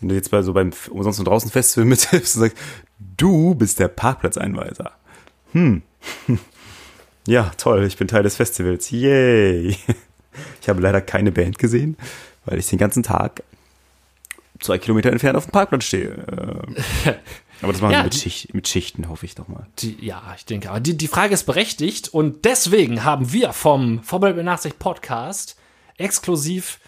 wenn 0.00 0.08
du 0.10 0.14
jetzt 0.14 0.30
bei 0.30 0.42
so 0.42 0.52
beim 0.52 0.70
umsonst 0.90 1.18
und 1.18 1.24
draußen 1.26 1.50
Festival 1.50 1.84
mithilfst 1.86 2.36
und 2.36 2.42
sagst, 2.42 2.56
du 3.16 3.54
bist 3.54 3.78
der 3.78 3.88
Parkplatzeinweiser. 3.88 4.92
Hm. 5.52 5.82
Ja, 7.26 7.52
toll, 7.58 7.84
ich 7.84 7.96
bin 7.98 8.08
Teil 8.08 8.22
des 8.22 8.36
Festivals. 8.36 8.90
Yay. 8.90 9.76
Ich 10.62 10.68
habe 10.68 10.80
leider 10.80 11.00
keine 11.00 11.32
Band 11.32 11.58
gesehen, 11.58 11.96
weil 12.44 12.58
ich 12.58 12.66
den 12.68 12.78
ganzen 12.78 13.02
Tag 13.02 13.42
zwei 14.60 14.78
Kilometer 14.78 15.10
entfernt 15.10 15.36
auf 15.36 15.46
dem 15.46 15.52
Parkplatz 15.52 15.84
stehe. 15.84 16.24
Ähm, 16.30 16.76
Aber 17.62 17.72
das 17.72 17.80
machen 17.82 17.92
Ja, 17.92 17.98
sie 18.00 18.04
mit, 18.04 18.14
Schicht, 18.14 18.54
mit 18.54 18.68
Schichten, 18.68 19.08
hoffe 19.08 19.26
ich 19.26 19.34
doch 19.34 19.48
mal. 19.48 19.66
Die, 19.80 19.96
ja, 20.04 20.22
ich 20.36 20.44
denke, 20.46 20.70
aber 20.70 20.80
die, 20.80 20.96
die 20.96 21.08
Frage 21.08 21.34
ist 21.34 21.44
berechtigt 21.44 22.08
und 22.08 22.46
deswegen 22.46 23.04
haben 23.04 23.32
wir 23.32 23.52
vom 23.52 24.02
Vorbild 24.02 24.36
mit 24.36 24.46
Nachsicht 24.46 24.78
Podcast 24.78 25.56
exklusiv 25.98 26.80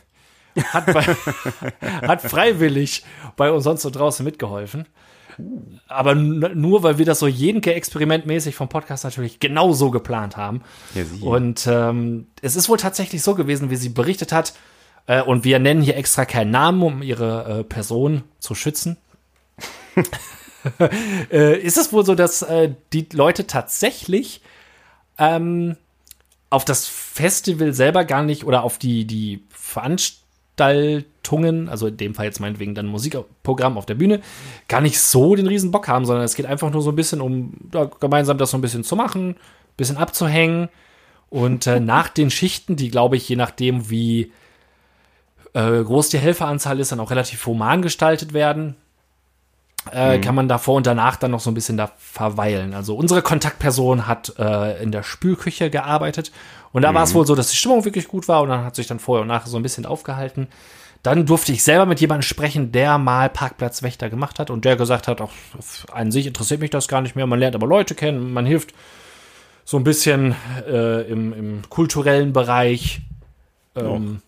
Hat, 0.55 0.85
bei, 0.85 1.03
hat 2.07 2.21
freiwillig 2.21 3.03
bei 3.35 3.51
uns 3.51 3.63
sonst 3.63 3.81
so 3.81 3.89
draußen 3.89 4.24
mitgeholfen. 4.24 4.85
Aber 5.88 6.15
nur, 6.15 6.83
weil 6.83 6.97
wir 6.97 7.05
das 7.05 7.19
so 7.19 7.27
Jenke-experimentmäßig 7.27 8.55
vom 8.55 8.69
Podcast 8.69 9.03
natürlich 9.03 9.39
genau 9.39 9.74
so 9.74 9.91
geplant 9.91 10.38
haben. 10.38 10.62
Ja. 10.93 11.03
Und 11.21 11.67
ähm, 11.67 12.27
es 12.41 12.55
ist 12.55 12.69
wohl 12.69 12.77
tatsächlich 12.77 13.21
so 13.21 13.35
gewesen, 13.35 13.69
wie 13.69 13.75
sie 13.75 13.89
berichtet 13.89 14.31
hat. 14.31 14.53
Äh, 15.07 15.21
und 15.21 15.43
wir 15.43 15.59
nennen 15.59 15.81
hier 15.81 15.97
extra 15.97 16.25
keinen 16.25 16.51
Namen, 16.51 16.81
um 16.81 17.01
ihre 17.01 17.59
äh, 17.59 17.63
Person 17.63 18.24
zu 18.39 18.55
schützen. 18.55 18.97
äh, 21.31 21.59
ist 21.59 21.77
es 21.77 21.91
wohl 21.91 22.05
so, 22.05 22.15
dass 22.15 22.41
äh, 22.41 22.74
die 22.93 23.07
Leute 23.12 23.45
tatsächlich 23.45 24.41
ähm, 25.17 25.75
auf 26.50 26.65
das 26.65 26.88
Festival 26.88 27.74
selber 27.74 28.05
gar 28.05 28.24
nicht 28.24 28.45
oder 28.45 28.63
auf 28.63 28.77
die, 28.77 29.05
die 29.05 29.43
Veranstaltungen, 30.55 31.69
also 31.69 31.88
in 31.88 31.97
dem 31.97 32.15
Fall 32.15 32.25
jetzt 32.25 32.39
meinetwegen 32.39 32.75
dann 32.75 32.88
Musikprogramm 32.88 33.77
auf 33.77 33.85
der 33.85 33.95
Bühne, 33.95 34.21
gar 34.67 34.81
nicht 34.81 35.00
so 35.00 35.35
den 35.35 35.47
riesen 35.47 35.71
Bock 35.71 35.88
haben, 35.88 36.05
sondern 36.05 36.25
es 36.25 36.35
geht 36.35 36.45
einfach 36.45 36.71
nur 36.71 36.81
so 36.81 36.91
ein 36.91 36.95
bisschen 36.95 37.21
um 37.21 37.53
ja, 37.74 37.85
gemeinsam 38.00 38.38
das 38.38 38.51
so 38.51 38.57
ein 38.57 38.62
bisschen 38.62 38.83
zu 38.83 38.95
machen, 38.95 39.31
ein 39.31 39.35
bisschen 39.77 39.97
abzuhängen. 39.97 40.69
Und 41.29 41.67
äh, 41.67 41.79
nach 41.81 42.09
den 42.09 42.29
Schichten, 42.29 42.75
die 42.75 42.89
glaube 42.89 43.17
ich, 43.17 43.27
je 43.27 43.35
nachdem, 43.35 43.89
wie 43.89 44.31
äh, 45.53 45.83
groß 45.83 46.09
die 46.09 46.19
Helferanzahl 46.19 46.79
ist, 46.79 46.91
dann 46.91 47.00
auch 47.00 47.12
relativ 47.12 47.45
human 47.45 47.81
gestaltet 47.81 48.33
werden, 48.33 48.75
äh, 49.91 50.19
kann 50.19 50.35
man 50.35 50.47
davor 50.47 50.75
und 50.75 50.87
danach 50.87 51.15
dann 51.15 51.31
noch 51.31 51.39
so 51.39 51.51
ein 51.51 51.53
bisschen 51.53 51.77
da 51.77 51.91
verweilen. 51.97 52.73
Also 52.73 52.95
unsere 52.95 53.21
Kontaktperson 53.21 54.07
hat 54.07 54.33
äh, 54.37 54.81
in 54.81 54.91
der 54.91 55.03
Spülküche 55.03 55.69
gearbeitet 55.69 56.31
und 56.71 56.81
da 56.81 56.93
war 56.93 57.03
es 57.03 57.13
wohl 57.13 57.25
so, 57.25 57.35
dass 57.35 57.49
die 57.49 57.55
Stimmung 57.55 57.85
wirklich 57.85 58.07
gut 58.07 58.27
war 58.27 58.41
und 58.41 58.49
dann 58.49 58.65
hat 58.65 58.75
sich 58.75 58.87
dann 58.87 58.99
vorher 58.99 59.21
und 59.21 59.27
nachher 59.27 59.47
so 59.47 59.57
ein 59.57 59.63
bisschen 59.63 59.85
aufgehalten. 59.85 60.47
Dann 61.03 61.25
durfte 61.27 61.51
ich 61.51 61.63
selber 61.63 61.85
mit 61.85 62.01
jemandem 62.01 62.23
sprechen, 62.23 62.71
der 62.71 62.97
mal 62.97 63.29
Parkplatzwächter 63.29 64.09
gemacht 64.09 64.39
hat 64.39 64.49
und 64.49 64.65
der 64.65 64.75
gesagt 64.75 65.07
hat, 65.07 65.21
auch 65.21 65.31
an 65.91 66.11
sich 66.11 66.25
interessiert 66.25 66.61
mich 66.61 66.71
das 66.71 66.87
gar 66.87 67.01
nicht 67.01 67.15
mehr. 67.15 67.27
Man 67.27 67.39
lernt 67.39 67.55
aber 67.55 67.67
Leute 67.67 67.93
kennen, 67.93 68.33
man 68.33 68.45
hilft 68.45 68.73
so 69.65 69.77
ein 69.77 69.83
bisschen 69.83 70.35
äh, 70.67 71.01
im, 71.03 71.31
im 71.33 71.69
kulturellen 71.69 72.33
Bereich 72.33 73.01
ähm, 73.75 74.21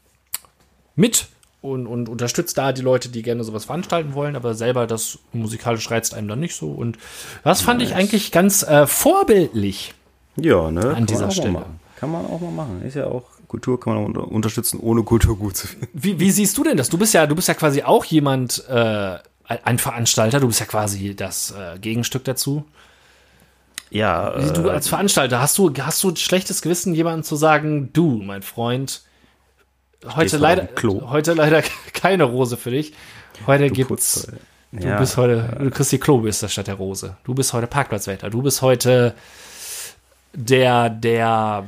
mit 0.95 1.27
und, 1.71 1.87
und 1.87 2.09
unterstützt 2.09 2.57
da 2.57 2.71
die 2.71 2.81
Leute, 2.81 3.09
die 3.09 3.21
gerne 3.21 3.43
sowas 3.43 3.65
veranstalten 3.65 4.13
wollen, 4.13 4.35
aber 4.35 4.53
selber 4.53 4.87
das 4.87 5.19
musikalisch 5.33 5.89
reizt 5.89 6.13
einem 6.13 6.27
dann 6.27 6.39
nicht 6.39 6.55
so. 6.55 6.71
Und 6.71 6.97
das 7.43 7.61
fand 7.61 7.81
ich 7.81 7.95
eigentlich 7.95 8.31
ganz 8.31 8.63
äh, 8.63 8.87
vorbildlich. 8.87 9.93
Ja, 10.35 10.71
ne? 10.71 10.93
Kann 10.93 11.05
dieser 11.05 11.31
Stelle. 11.31 11.65
Kann 11.97 12.11
man 12.11 12.25
auch 12.25 12.39
mal 12.39 12.51
machen. 12.51 12.81
Ist 12.83 12.95
ja 12.95 13.07
auch, 13.07 13.23
Kultur 13.47 13.79
kann 13.79 13.93
man 13.93 14.03
auch 14.03 14.07
unter 14.07 14.31
unterstützen, 14.31 14.79
ohne 14.79 15.03
Kultur 15.03 15.37
gut 15.37 15.57
zu 15.57 15.67
finden. 15.67 15.87
Wie, 15.93 16.19
wie 16.19 16.31
siehst 16.31 16.57
du 16.57 16.63
denn 16.63 16.77
das? 16.77 16.89
Du 16.89 16.97
bist 16.97 17.13
ja, 17.13 17.25
du 17.25 17.35
bist 17.35 17.47
ja 17.47 17.53
quasi 17.53 17.83
auch 17.83 18.05
jemand, 18.05 18.63
äh, 18.69 19.17
ein 19.47 19.79
Veranstalter, 19.79 20.39
du 20.39 20.47
bist 20.47 20.59
ja 20.59 20.65
quasi 20.65 21.15
das 21.15 21.51
äh, 21.51 21.79
Gegenstück 21.79 22.23
dazu. 22.25 22.65
Ja, 23.89 24.33
Wie 24.37 24.51
Du 24.51 24.69
als 24.69 24.89
Veranstalter, 24.89 25.39
hast 25.39 25.57
du, 25.57 25.73
hast 25.79 26.03
du 26.03 26.09
ein 26.09 26.17
schlechtes 26.17 26.61
Gewissen, 26.61 26.93
jemandem 26.93 27.23
zu 27.23 27.37
sagen, 27.37 27.89
du, 27.93 28.21
mein 28.21 28.41
Freund, 28.41 29.01
heute 30.05 30.37
leider, 30.37 30.67
heute 30.83 31.33
leider 31.33 31.63
keine 31.93 32.25
Rose 32.25 32.57
für 32.57 32.71
dich. 32.71 32.93
Heute 33.45 33.67
du 33.67 33.73
gibt's, 33.73 34.23
putzt, 34.23 34.33
äh, 34.33 34.79
du 34.79 34.87
ja, 34.87 34.99
bist 34.99 35.17
heute, 35.17 35.57
du 35.59 35.69
kriegst 35.69 35.91
die 35.91 35.99
Klobürste 35.99 36.49
statt 36.49 36.67
der 36.67 36.75
Rose. 36.75 37.17
Du 37.23 37.33
bist 37.33 37.53
heute 37.53 37.67
Parkplatzwächter. 37.67 38.29
Du 38.29 38.41
bist 38.41 38.61
heute 38.61 39.13
der, 40.33 40.89
der, 40.89 41.65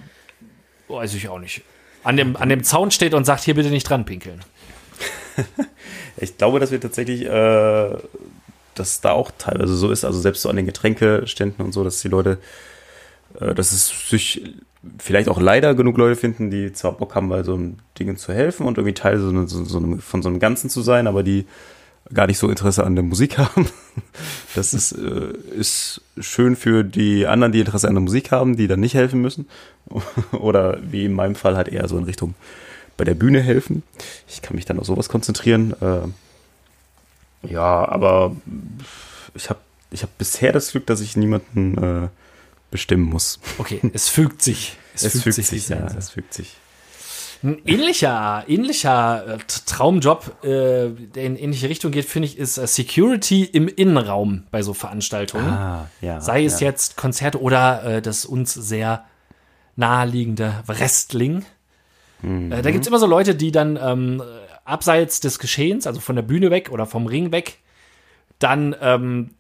weiß 0.88 1.14
ich 1.14 1.30
auch 1.30 1.40
nicht, 1.40 1.62
an 2.04 2.18
dem, 2.18 2.36
an 2.36 2.50
dem 2.50 2.64
Zaun 2.64 2.92
steht 2.92 3.14
und 3.14 3.26
sagt, 3.26 3.44
hier 3.44 3.56
bitte 3.56 3.70
nicht 3.70 3.90
dran 3.90 4.06
pinkeln. 4.06 4.44
Ich 6.22 6.38
glaube, 6.38 6.60
dass 6.60 6.72
wir 6.72 6.82
tatsächlich, 6.82 7.26
äh, 7.26 7.98
dass 8.76 9.02
da 9.02 9.12
auch 9.12 9.32
teilweise 9.38 9.76
so 9.76 9.90
ist, 9.90 10.04
also 10.04 10.20
selbst 10.20 10.42
so 10.42 10.50
an 10.50 10.58
den 10.58 10.66
Getränkeständen 10.66 11.66
und 11.66 11.72
so, 11.72 11.84
dass 11.84 12.02
die 12.02 12.10
Leute, 12.10 12.40
äh, 13.40 13.54
dass 13.56 13.72
es 13.72 14.10
sich 14.10 14.42
vielleicht 14.98 15.30
auch 15.30 15.40
leider 15.40 15.76
genug 15.76 15.98
Leute 15.98 16.16
finden, 16.16 16.52
die 16.52 16.72
zwar 16.74 16.94
Bock 16.94 17.16
haben, 17.16 17.30
bei 17.30 17.44
so 17.44 17.54
einem 17.54 17.78
Dingen 17.98 18.18
zu 18.18 18.34
helfen 18.34 18.66
und 18.66 18.78
irgendwie 18.78 18.94
Teil 18.94 19.20
so, 19.20 19.46
so, 19.46 19.66
so 19.66 19.78
einem, 19.78 20.00
von 20.00 20.22
so 20.22 20.30
einem 20.30 20.40
Ganzen 20.40 20.70
zu 20.70 20.82
sein, 20.82 21.08
aber 21.08 21.24
die 21.24 21.46
gar 22.14 22.28
nicht 22.28 22.40
so 22.40 22.50
Interesse 22.50 22.86
an 22.86 22.96
der 22.96 23.04
Musik 23.04 23.38
haben. 23.38 23.68
Das 24.56 24.74
ist, 24.74 24.94
äh, 24.94 25.34
ist 25.56 26.02
schön 26.20 26.56
für 26.56 26.84
die 26.84 27.28
anderen, 27.28 27.52
die 27.52 27.60
Interesse 27.60 27.88
an 27.88 27.96
der 27.96 28.02
Musik 28.02 28.32
haben, 28.32 28.56
die 28.56 28.68
dann 28.68 28.80
nicht 28.80 28.96
helfen 28.96 29.22
müssen. 29.22 29.48
Oder 30.32 30.80
wie 30.82 31.06
in 31.06 31.14
meinem 31.14 31.36
Fall 31.36 31.56
halt 31.56 31.68
eher 31.68 31.88
so 31.88 31.98
in 31.98 32.06
Richtung 32.06 32.36
bei 32.98 33.06
der 33.06 33.16
Bühne 33.16 33.42
helfen. 33.42 33.84
Ich 34.28 34.42
kann 34.42 34.56
mich 34.56 34.66
dann 34.66 34.80
auf 34.80 34.86
sowas 34.86 35.10
konzentrieren. 35.10 35.74
Äh, 35.82 37.48
ja, 37.48 37.88
aber 37.88 38.36
ich 39.34 39.50
habe 39.50 39.60
ich 39.92 40.04
hab 40.04 40.18
bisher 40.18 40.52
das 40.52 40.72
Glück, 40.72 40.86
dass 40.86 41.02
ich 41.02 41.16
niemanden 41.16 41.78
äh, 41.78 42.08
bestimmen 42.72 43.04
muss. 43.04 43.40
Okay, 43.58 43.80
es 43.94 44.10
fügt 44.10 44.42
sich. 44.42 44.78
Es, 44.94 45.22
fügt, 45.22 45.36
sich, 45.36 45.52
wie 45.52 45.74
ja, 45.74 45.88
es 45.98 46.10
fügt 46.12 46.34
sich. 46.34 46.56
Ein 47.42 47.62
ähnlicher, 47.66 48.44
ähnlicher 48.48 49.36
äh, 49.36 49.38
Traumjob, 49.66 50.44
äh, 50.44 50.90
der 50.90 51.24
in 51.24 51.38
ähnliche 51.38 51.70
Richtung 51.70 51.92
geht, 51.92 52.04
finde 52.04 52.28
ich, 52.28 52.38
ist 52.38 52.58
äh, 52.58 52.68
Security 52.68 53.46
im 53.46 53.70
Innenraum 53.70 54.44
bei 54.52 54.62
so 54.62 54.74
Veranstaltungen. 54.74 55.48
Ah, 55.48 55.90
ja. 56.02 56.20
Sei 56.20 56.44
es 56.44 56.60
ja. 56.60 56.68
jetzt 56.68 56.98
Konzerte 56.98 57.42
oder 57.42 57.84
äh, 57.84 58.02
das 58.02 58.26
uns 58.26 58.54
sehr 58.54 59.06
naheliegende 59.78 60.64
Wrestling. 60.66 61.46
Mhm. 62.22 62.52
Äh, 62.52 62.62
da 62.62 62.72
gibt 62.72 62.84
es 62.84 62.90
immer 62.90 63.00
so 63.00 63.08
Leute, 63.08 63.36
die 63.36 63.54
dann 63.54 63.80
ähm, 63.82 64.22
abseits 64.66 65.22
des 65.22 65.40
Geschehens, 65.40 65.88
also 65.88 66.02
von 66.02 66.18
der 66.18 66.24
Bühne 66.24 66.52
weg 66.52 66.70
oder 66.72 66.86
vom 66.86 67.08
Ring 67.08 67.32
weg, 67.32 67.60
dann 68.40 68.76
ähm, 68.82 69.32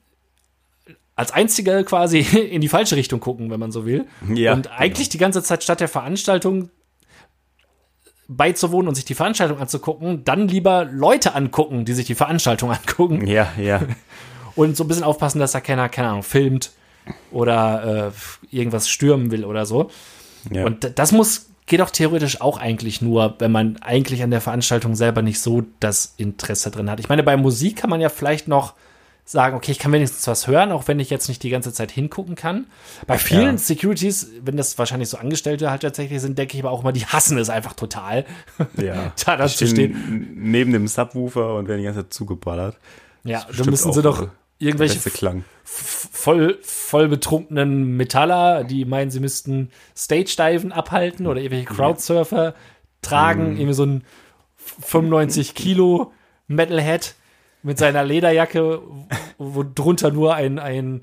als 1.19 1.33
einzige 1.33 1.83
quasi 1.83 2.19
in 2.51 2.61
die 2.61 2.69
falsche 2.69 2.95
Richtung 2.95 3.19
gucken, 3.19 3.51
wenn 3.51 3.59
man 3.59 3.73
so 3.73 3.85
will. 3.85 4.05
Ja, 4.33 4.53
und 4.53 4.71
eigentlich 4.71 5.09
die 5.09 5.17
ganze 5.17 5.43
Zeit 5.43 5.63
statt 5.63 5.81
der 5.81 5.89
Veranstaltung 5.89 6.69
beizuwohnen 8.29 8.87
und 8.87 8.95
sich 8.95 9.03
die 9.03 9.15
Veranstaltung 9.15 9.59
anzugucken, 9.59 10.23
dann 10.23 10.47
lieber 10.47 10.85
Leute 10.85 11.35
angucken, 11.35 11.83
die 11.83 11.93
sich 11.93 12.05
die 12.05 12.15
Veranstaltung 12.15 12.71
angucken 12.71 13.27
Ja, 13.27 13.51
ja. 13.59 13.81
und 14.55 14.77
so 14.77 14.85
ein 14.85 14.87
bisschen 14.87 15.03
aufpassen, 15.03 15.39
dass 15.39 15.51
da 15.51 15.59
keiner, 15.59 15.89
keine 15.89 16.07
Ahnung, 16.07 16.23
filmt 16.23 16.71
oder 17.31 18.13
äh, 18.51 18.55
irgendwas 18.55 18.87
stürmen 18.87 19.29
will 19.31 19.43
oder 19.43 19.65
so. 19.65 19.91
ja. 20.49 20.63
Und 20.63 20.97
das 20.97 21.11
muss, 21.11 21.49
geht 21.65 21.81
auch 21.81 21.89
theoretisch 21.89 22.39
auch 22.39 22.57
eigentlich 22.59 23.01
nur, 23.01 23.35
wenn 23.39 23.51
man 23.51 23.77
eigentlich 23.81 24.23
an 24.23 24.31
der 24.31 24.41
Veranstaltung 24.41 24.95
selber 24.95 25.21
nicht 25.21 25.41
so 25.41 25.63
das 25.81 26.13
Interesse 26.15 26.71
drin 26.71 26.89
hat. 26.89 27.01
Ich 27.01 27.09
meine, 27.09 27.23
bei 27.23 27.35
Musik 27.35 27.75
kann 27.75 27.89
man 27.89 27.99
ja 27.99 28.07
vielleicht 28.07 28.47
noch 28.47 28.75
sagen, 29.31 29.55
okay, 29.55 29.71
ich 29.71 29.77
kann 29.77 29.91
wenigstens 29.91 30.25
was 30.25 30.47
hören, 30.47 30.71
auch 30.71 30.87
wenn 30.87 30.99
ich 30.99 31.11
jetzt 31.11 31.27
nicht 31.27 31.43
die 31.43 31.51
ganze 31.51 31.71
Zeit 31.71 31.91
hingucken 31.91 32.33
kann. 32.33 32.65
Bei 33.05 33.19
vielen 33.19 33.43
Ja. 33.43 33.57
Securities, 33.57 34.31
wenn 34.41 34.57
das 34.57 34.79
wahrscheinlich 34.79 35.07
so 35.07 35.17
Angestellte 35.17 35.69
halt 35.69 35.83
tatsächlich 35.83 36.19
sind, 36.19 36.35
denke 36.39 36.57
ich 36.57 36.63
aber 36.63 36.71
auch 36.71 36.81
immer, 36.81 36.93
die 36.93 37.05
hassen 37.05 37.37
es 37.37 37.47
einfach 37.51 37.73
total. 37.73 38.25
ja. 38.77 39.13
da 39.23 39.45
Die 39.45 39.55
zu 39.55 39.67
stehen. 39.67 40.29
Neben 40.35 40.73
dem 40.73 40.87
Subwoofer 40.87 41.53
und 41.57 41.67
werden 41.67 41.77
die 41.77 41.83
ganze 41.83 41.99
Zeit 42.01 42.13
zugeballert. 42.13 42.77
Ja, 43.23 43.43
bestimmt 43.45 43.69
müssen 43.69 43.93
sie 43.93 44.01
doch 44.01 44.29
irgendwelche 44.57 44.99
voll, 45.63 46.57
voll 46.63 47.07
betrunkenen 47.07 47.97
Metaller, 47.97 48.63
die 48.63 48.83
meinen, 48.83 49.11
sie 49.11 49.19
müssten 49.19 49.69
Stage-Diven 49.95 50.71
abhalten 50.71 51.27
oder 51.27 51.39
irgendwelche 51.39 51.67
Crowdsurfer 51.67 52.55
tragen, 53.03 53.57
irgendwie 53.57 53.73
so 53.73 53.85
ein 53.85 54.03
95 54.57 55.53
Kilo 55.53 56.13
Metalhead 56.47 57.13
mit 57.63 57.77
seiner 57.77 58.03
Lederjacke, 58.03 58.81
wo 59.37 59.63
drunter 59.63 60.11
nur 60.11 60.35
ein, 60.35 60.59
ein 60.59 61.01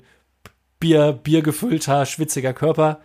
Bier, 0.79 1.11
biergefüllter, 1.13 2.05
schwitziger 2.05 2.53
Körper 2.53 2.99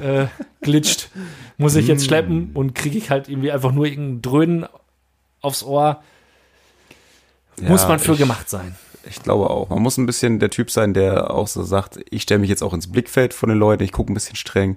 äh, 0.00 0.26
glitscht. 0.62 1.10
Muss 1.56 1.74
ich 1.76 1.86
jetzt 1.88 2.04
schleppen 2.04 2.50
und 2.54 2.74
kriege 2.74 2.98
ich 2.98 3.10
halt 3.10 3.28
irgendwie 3.28 3.52
einfach 3.52 3.72
nur 3.72 3.86
irgendeinen 3.86 4.22
Dröhnen 4.22 4.66
aufs 5.40 5.62
Ohr. 5.62 6.02
Muss 7.60 7.82
Ja, 7.82 7.88
man 7.88 7.98
für 7.98 8.12
ich- 8.12 8.18
gemacht 8.18 8.48
sein. 8.48 8.76
Ich 9.08 9.22
glaube 9.22 9.48
auch. 9.48 9.70
Man 9.70 9.80
muss 9.80 9.96
ein 9.96 10.04
bisschen 10.06 10.38
der 10.38 10.50
Typ 10.50 10.70
sein, 10.70 10.92
der 10.92 11.30
auch 11.30 11.48
so 11.48 11.62
sagt, 11.62 11.98
ich 12.10 12.22
stelle 12.22 12.40
mich 12.40 12.50
jetzt 12.50 12.62
auch 12.62 12.74
ins 12.74 12.92
Blickfeld 12.92 13.32
von 13.32 13.48
den 13.48 13.58
Leuten, 13.58 13.82
ich 13.82 13.92
gucke 13.92 14.12
ein 14.12 14.14
bisschen 14.14 14.36
streng. 14.36 14.76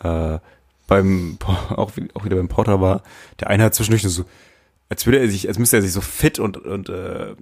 Äh, 0.00 0.38
beim, 0.86 1.38
auch, 1.70 1.90
auch 2.14 2.24
wieder 2.24 2.36
beim 2.36 2.48
Porter 2.48 2.80
war, 2.80 3.02
der 3.40 3.48
eine 3.48 3.64
hat 3.64 3.74
zwischendurch 3.74 4.02
so, 4.02 4.24
als 4.88 5.06
würde 5.06 5.18
er 5.18 5.28
sich, 5.28 5.48
als 5.48 5.58
müsste 5.58 5.76
er 5.76 5.82
sich 5.82 5.92
so 5.92 6.00
fit 6.00 6.38
und, 6.38 6.58
und 6.58 6.88
äh, 6.88 7.34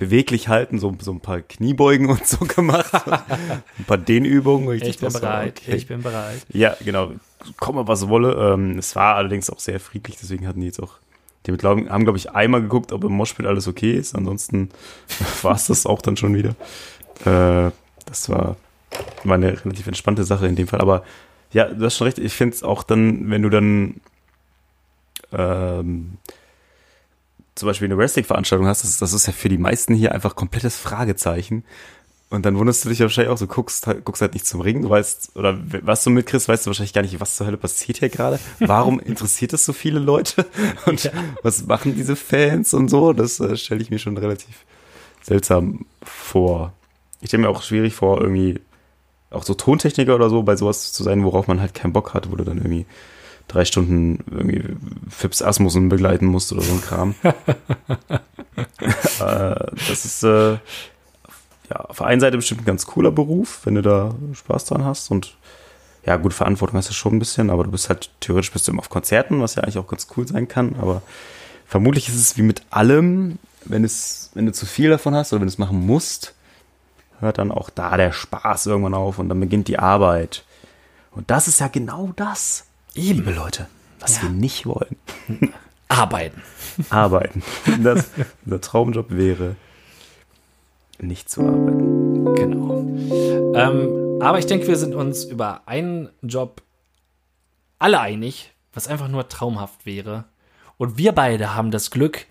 beweglich 0.00 0.48
halten, 0.48 0.78
so, 0.78 0.96
so 1.00 1.12
ein 1.12 1.20
paar 1.20 1.42
Kniebeugen 1.42 2.08
und 2.08 2.26
so 2.26 2.38
gemacht. 2.46 2.90
ein 2.94 3.84
paar 3.86 3.98
Dehnübungen. 3.98 4.66
wo 4.66 4.72
Ich 4.72 4.98
bin 4.98 5.12
bereit, 5.12 5.60
okay. 5.62 5.76
ich 5.76 5.86
bin 5.86 6.02
bereit. 6.02 6.44
Ja, 6.48 6.74
genau. 6.82 7.12
Komme, 7.58 7.86
was 7.86 8.08
wolle. 8.08 8.54
Ähm, 8.54 8.78
es 8.78 8.96
war 8.96 9.16
allerdings 9.16 9.50
auch 9.50 9.60
sehr 9.60 9.78
friedlich, 9.78 10.16
deswegen 10.20 10.48
hatten 10.48 10.60
die 10.60 10.66
jetzt 10.66 10.82
auch. 10.82 10.94
Die 11.46 11.52
glauben, 11.52 11.88
haben, 11.88 12.04
glaube 12.04 12.18
ich, 12.18 12.30
einmal 12.32 12.60
geguckt, 12.60 12.92
ob 12.92 13.04
im 13.04 13.12
Moshpit 13.12 13.46
alles 13.46 13.66
okay 13.66 13.92
ist. 13.92 14.14
Ansonsten 14.14 14.70
war 15.42 15.54
es 15.54 15.66
das 15.66 15.86
auch 15.86 16.02
dann 16.02 16.16
schon 16.16 16.34
wieder. 16.34 16.50
Äh, 17.24 17.70
das 18.06 18.28
war, 18.28 18.56
war 19.24 19.34
eine 19.34 19.64
relativ 19.64 19.86
entspannte 19.86 20.24
Sache 20.24 20.46
in 20.46 20.56
dem 20.56 20.66
Fall. 20.66 20.80
Aber 20.80 21.02
ja, 21.52 21.66
du 21.66 21.84
hast 21.84 21.96
schon 21.96 22.06
recht. 22.06 22.18
Ich 22.18 22.32
finde 22.32 22.56
es 22.56 22.62
auch 22.62 22.82
dann, 22.82 23.30
wenn 23.30 23.42
du 23.42 23.50
dann 23.50 24.00
ähm, 25.32 26.18
zum 27.60 27.68
Beispiel 27.68 27.86
eine 27.86 27.96
Wrestling-Veranstaltung 27.96 28.66
hast, 28.66 28.82
das, 28.84 28.96
das 28.98 29.12
ist 29.12 29.26
ja 29.26 29.32
für 29.32 29.48
die 29.48 29.58
meisten 29.58 29.94
hier 29.94 30.12
einfach 30.12 30.34
komplettes 30.34 30.76
Fragezeichen. 30.76 31.64
Und 32.30 32.46
dann 32.46 32.56
wunderst 32.56 32.84
du 32.84 32.88
dich 32.88 33.00
wahrscheinlich 33.00 33.32
auch, 33.32 33.38
so 33.38 33.46
guckst, 33.48 33.86
halt- 33.88 34.04
guckst 34.04 34.22
halt 34.22 34.34
nicht 34.34 34.46
zum 34.46 34.60
Ring, 34.60 34.82
du 34.82 34.90
weißt, 34.90 35.32
oder 35.34 35.58
was 35.82 36.04
du 36.04 36.10
mitkriegst, 36.10 36.48
weißt 36.48 36.64
du 36.64 36.70
wahrscheinlich 36.70 36.92
gar 36.92 37.02
nicht, 37.02 37.18
was 37.20 37.34
zur 37.36 37.46
Hölle 37.46 37.56
passiert 37.56 37.98
hier 37.98 38.08
gerade. 38.08 38.38
Warum 38.60 39.00
interessiert 39.00 39.52
das 39.52 39.64
so 39.64 39.72
viele 39.72 39.98
Leute? 39.98 40.46
Und 40.86 41.02
Ja. 41.04 41.10
was 41.42 41.66
machen 41.66 41.94
diese 41.96 42.14
Fans 42.16 42.72
und 42.72 42.88
so? 42.88 43.12
Das 43.12 43.40
äh, 43.40 43.56
stelle 43.56 43.82
ich 43.82 43.90
mir 43.90 43.98
schon 43.98 44.16
relativ 44.16 44.64
seltsam 45.22 45.86
vor. 46.02 46.72
Ich 47.20 47.28
stelle 47.30 47.42
mir 47.42 47.48
auch 47.50 47.62
schwierig 47.62 47.94
vor, 47.94 48.20
irgendwie 48.20 48.60
auch 49.30 49.42
so 49.42 49.54
Tontechniker 49.54 50.14
oder 50.14 50.30
so, 50.30 50.42
bei 50.44 50.56
sowas 50.56 50.92
zu 50.92 51.02
sein, 51.02 51.24
worauf 51.24 51.46
man 51.48 51.60
halt 51.60 51.74
keinen 51.74 51.92
Bock 51.92 52.14
hat, 52.14 52.30
wo 52.30 52.36
du 52.36 52.44
dann 52.44 52.58
irgendwie 52.58 52.86
drei 53.52 53.64
Stunden 53.64 54.24
irgendwie 54.30 54.76
Fips 55.08 55.42
Asmussen 55.42 55.88
begleiten 55.88 56.26
musst 56.26 56.52
oder 56.52 56.62
so 56.62 56.72
ein 56.72 56.82
Kram. 56.82 57.14
äh, 57.22 57.34
das 59.88 60.04
ist 60.04 60.22
äh, 60.22 60.52
ja 60.52 61.76
auf 61.76 61.98
der 61.98 62.06
einen 62.06 62.20
Seite 62.20 62.36
bestimmt 62.36 62.62
ein 62.62 62.66
ganz 62.66 62.86
cooler 62.86 63.10
Beruf, 63.10 63.60
wenn 63.64 63.74
du 63.74 63.82
da 63.82 64.14
Spaß 64.32 64.66
dran 64.66 64.84
hast 64.84 65.10
und 65.10 65.36
ja, 66.06 66.16
gut, 66.16 66.32
Verantwortung 66.32 66.78
hast 66.78 66.88
du 66.88 66.94
schon 66.94 67.16
ein 67.16 67.18
bisschen, 67.18 67.50
aber 67.50 67.64
du 67.64 67.70
bist 67.70 67.90
halt, 67.90 68.10
theoretisch 68.20 68.52
bist 68.52 68.66
du 68.66 68.72
immer 68.72 68.80
auf 68.80 68.88
Konzerten, 68.88 69.42
was 69.42 69.56
ja 69.56 69.62
eigentlich 69.62 69.78
auch 69.78 69.86
ganz 69.86 70.06
cool 70.16 70.26
sein 70.26 70.48
kann, 70.48 70.76
aber 70.80 71.02
vermutlich 71.66 72.08
ist 72.08 72.16
es 72.16 72.36
wie 72.38 72.42
mit 72.42 72.62
allem, 72.70 73.38
wenn 73.66 73.84
es, 73.84 74.30
wenn 74.34 74.46
du 74.46 74.52
zu 74.52 74.64
viel 74.64 74.88
davon 74.88 75.14
hast 75.14 75.32
oder 75.32 75.40
wenn 75.40 75.48
du 75.48 75.52
es 75.52 75.58
machen 75.58 75.84
musst, 75.86 76.34
hört 77.20 77.36
dann 77.36 77.52
auch 77.52 77.68
da 77.68 77.98
der 77.98 78.12
Spaß 78.12 78.66
irgendwann 78.66 78.94
auf 78.94 79.18
und 79.18 79.28
dann 79.28 79.40
beginnt 79.40 79.68
die 79.68 79.78
Arbeit. 79.78 80.44
Und 81.10 81.30
das 81.30 81.48
ist 81.48 81.60
ja 81.60 81.68
genau 81.68 82.12
das, 82.16 82.64
liebe 83.00 83.30
Leute, 83.32 83.66
was 83.98 84.16
Ja. 84.16 84.22
wir 84.24 84.30
nicht 84.30 84.66
wollen. 84.66 84.96
Arbeiten. 85.88 86.40
Arbeiten. 86.90 87.42
Das, 87.82 88.10
unser 88.44 88.60
Traumjob 88.60 89.06
wäre, 89.10 89.56
nicht 91.00 91.28
zu 91.28 91.40
arbeiten. 91.40 92.34
Genau. 92.36 92.78
Ähm, 93.54 94.20
aber 94.22 94.38
ich 94.38 94.46
denke, 94.46 94.66
wir 94.68 94.76
sind 94.76 94.94
uns 94.94 95.24
über 95.24 95.62
einen 95.66 96.08
Job 96.22 96.62
alle 97.78 98.00
einig, 98.00 98.52
was 98.72 98.86
einfach 98.86 99.08
nur 99.08 99.28
traumhaft 99.28 99.84
wäre. 99.86 100.24
Und 100.78 100.96
wir 100.96 101.12
beide 101.12 101.54
haben 101.54 101.70
das 101.70 101.90
Glück, 101.90 102.26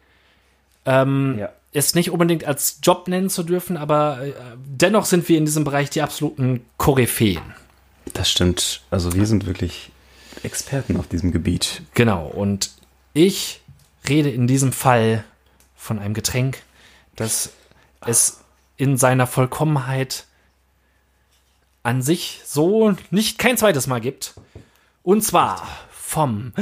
ähm, 0.86 1.36
Ja. 1.39 1.50
es 1.74 1.96
nicht 1.96 2.12
unbedingt 2.12 2.46
als 2.46 2.80
Job 2.82 3.08
nennen 3.08 3.30
zu 3.30 3.43
dürfen, 3.43 3.76
aber 3.76 4.22
äh, 4.22 4.34
dennoch 4.65 5.06
sind 5.06 5.28
wir 5.28 5.38
in 5.38 5.46
diesem 5.46 5.63
Bereich 5.65 5.89
die 5.89 6.02
absoluten 6.02 6.65
Koryphäen. 6.78 7.41
Das 8.13 8.32
stimmt. 8.32 8.82
Also 8.89 9.13
wir 9.13 9.26
sind 9.26 9.46
wirklich 9.46 9.91
Experten 10.44 10.98
auf 10.98 11.08
diesem 11.08 11.32
Gebiet. 11.32 11.82
Genau. 11.94 12.28
Und 12.28 12.72
ich 13.13 13.62
rede 14.08 14.30
in 14.30 14.48
diesem 14.48 14.72
Fall 14.72 15.24
von 15.76 16.00
einem 16.00 16.13
Getränk, 16.13 16.62
das 17.15 17.52
es 18.06 18.39
in 18.78 18.98
seiner 18.98 19.28
Vollkommenheit 19.28 20.26
an 21.84 22.02
sich 22.02 22.42
so 22.46 22.96
nicht 23.12 23.38
kein 23.38 23.58
zweites 23.58 23.88
Mal 23.88 24.00
gibt. 24.00 24.36
Und 25.04 25.24
zwar 25.24 25.68
vom 25.92 26.54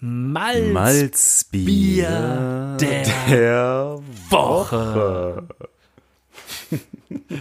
Malz, 0.00 0.72
Malzbier 0.72 2.76
der 2.80 3.02
der 3.28 4.00
Woche. 4.28 5.48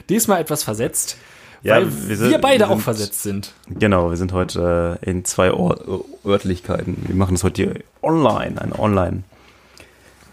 Diesmal 0.09 0.41
etwas 0.41 0.63
versetzt, 0.63 1.17
Ja, 1.61 1.75
weil 1.75 1.91
wir 1.91 2.09
wir, 2.09 2.15
sind- 2.17 2.41
beide 2.41 2.59
wir 2.65 2.67
auch 2.69 2.75
sind- 2.75 2.81
versetzt 2.83 3.21
sind. 3.23 3.53
Genau, 3.67 4.09
wir 4.09 4.17
sind 4.17 4.31
heute 4.33 4.97
äh, 5.01 5.09
in 5.09 5.25
zwei 5.25 5.51
Or 5.51 5.77
Örtlichkeiten. 6.25 7.03
Wir 7.07 7.15
machen 7.15 7.33
das 7.35 7.43
heute 7.43 7.61
hier 7.63 7.75
online, 8.01 8.61
ein 8.61 8.73
online 8.73 9.23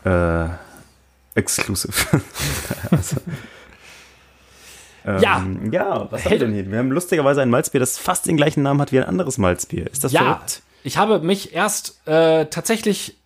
äh, 0.04 0.48
Exclusive. 1.34 1.92
also, 2.90 3.16
ähm, 5.04 5.20
Ja. 5.20 5.44
Ja, 5.70 6.08
was 6.10 6.24
haben 6.24 6.30
wir 6.32 6.38
denn 6.38 6.52
hier? 6.54 6.70
Wir 6.70 6.78
haben 6.78 6.90
lustigerweise 6.90 7.42
ein 7.42 7.50
Malzbier, 7.50 7.80
das 7.80 7.98
fast 7.98 8.26
den 8.26 8.36
gleichen 8.36 8.62
Namen 8.62 8.80
hat 8.80 8.92
wie 8.92 8.98
ein 8.98 9.04
anderes 9.04 9.38
Malzbier. 9.38 9.90
Ist 9.90 10.04
das 10.04 10.12
Ja, 10.12 10.22
verrückt? 10.22 10.62
ich 10.84 10.96
habe 10.96 11.20
mich 11.20 11.52
erst 11.54 12.00
äh, 12.06 12.46
tatsächlich, 12.46 13.16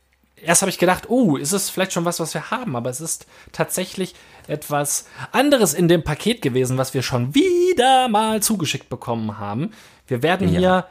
erst 0.42 0.62
habe 0.62 0.70
ich 0.70 0.78
gedacht, 0.78 1.08
oh, 1.08 1.36
ist 1.36 1.52
es 1.52 1.70
vielleicht 1.70 1.92
schon 1.92 2.04
was, 2.04 2.20
was 2.20 2.34
wir 2.34 2.50
haben, 2.50 2.76
aber 2.76 2.90
es 2.90 3.00
ist 3.00 3.26
tatsächlich 3.52 4.14
etwas 4.48 5.06
anderes 5.32 5.74
in 5.74 5.88
dem 5.88 6.02
Paket 6.02 6.42
gewesen, 6.42 6.78
was 6.78 6.94
wir 6.94 7.02
schon 7.02 7.34
wieder 7.34 8.08
mal 8.08 8.42
zugeschickt 8.42 8.88
bekommen 8.88 9.38
haben. 9.38 9.70
Wir 10.06 10.22
werden 10.22 10.48
Ja. 10.52 10.58
hier 10.58 10.86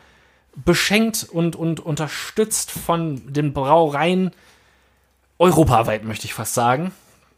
beschenkt 0.66 1.28
und, 1.32 1.56
und 1.56 1.80
unterstützt 1.80 2.72
von 2.72 3.32
den 3.32 3.54
Brauereien 3.54 4.32
europaweit, 5.38 6.04
möchte 6.04 6.26
ich 6.26 6.34
fast 6.34 6.54
sagen. 6.54 6.92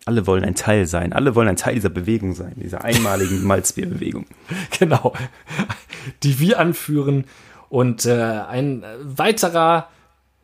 Alle 0.05 0.25
wollen 0.25 0.43
ein 0.43 0.55
Teil 0.55 0.87
sein. 0.87 1.13
Alle 1.13 1.35
wollen 1.35 1.47
ein 1.47 1.55
Teil 1.55 1.75
dieser 1.75 1.89
Bewegung 1.89 2.33
sein, 2.33 2.53
dieser 2.55 2.83
einmaligen 2.83 3.43
Malzbierbewegung. 3.47 4.25
Genau. 4.79 5.13
Die 6.23 6.39
wir 6.39 6.59
anführen. 6.59 7.25
Und 7.69 8.05
äh, 8.05 8.13
ein 8.49 8.83
weiterer 9.03 9.87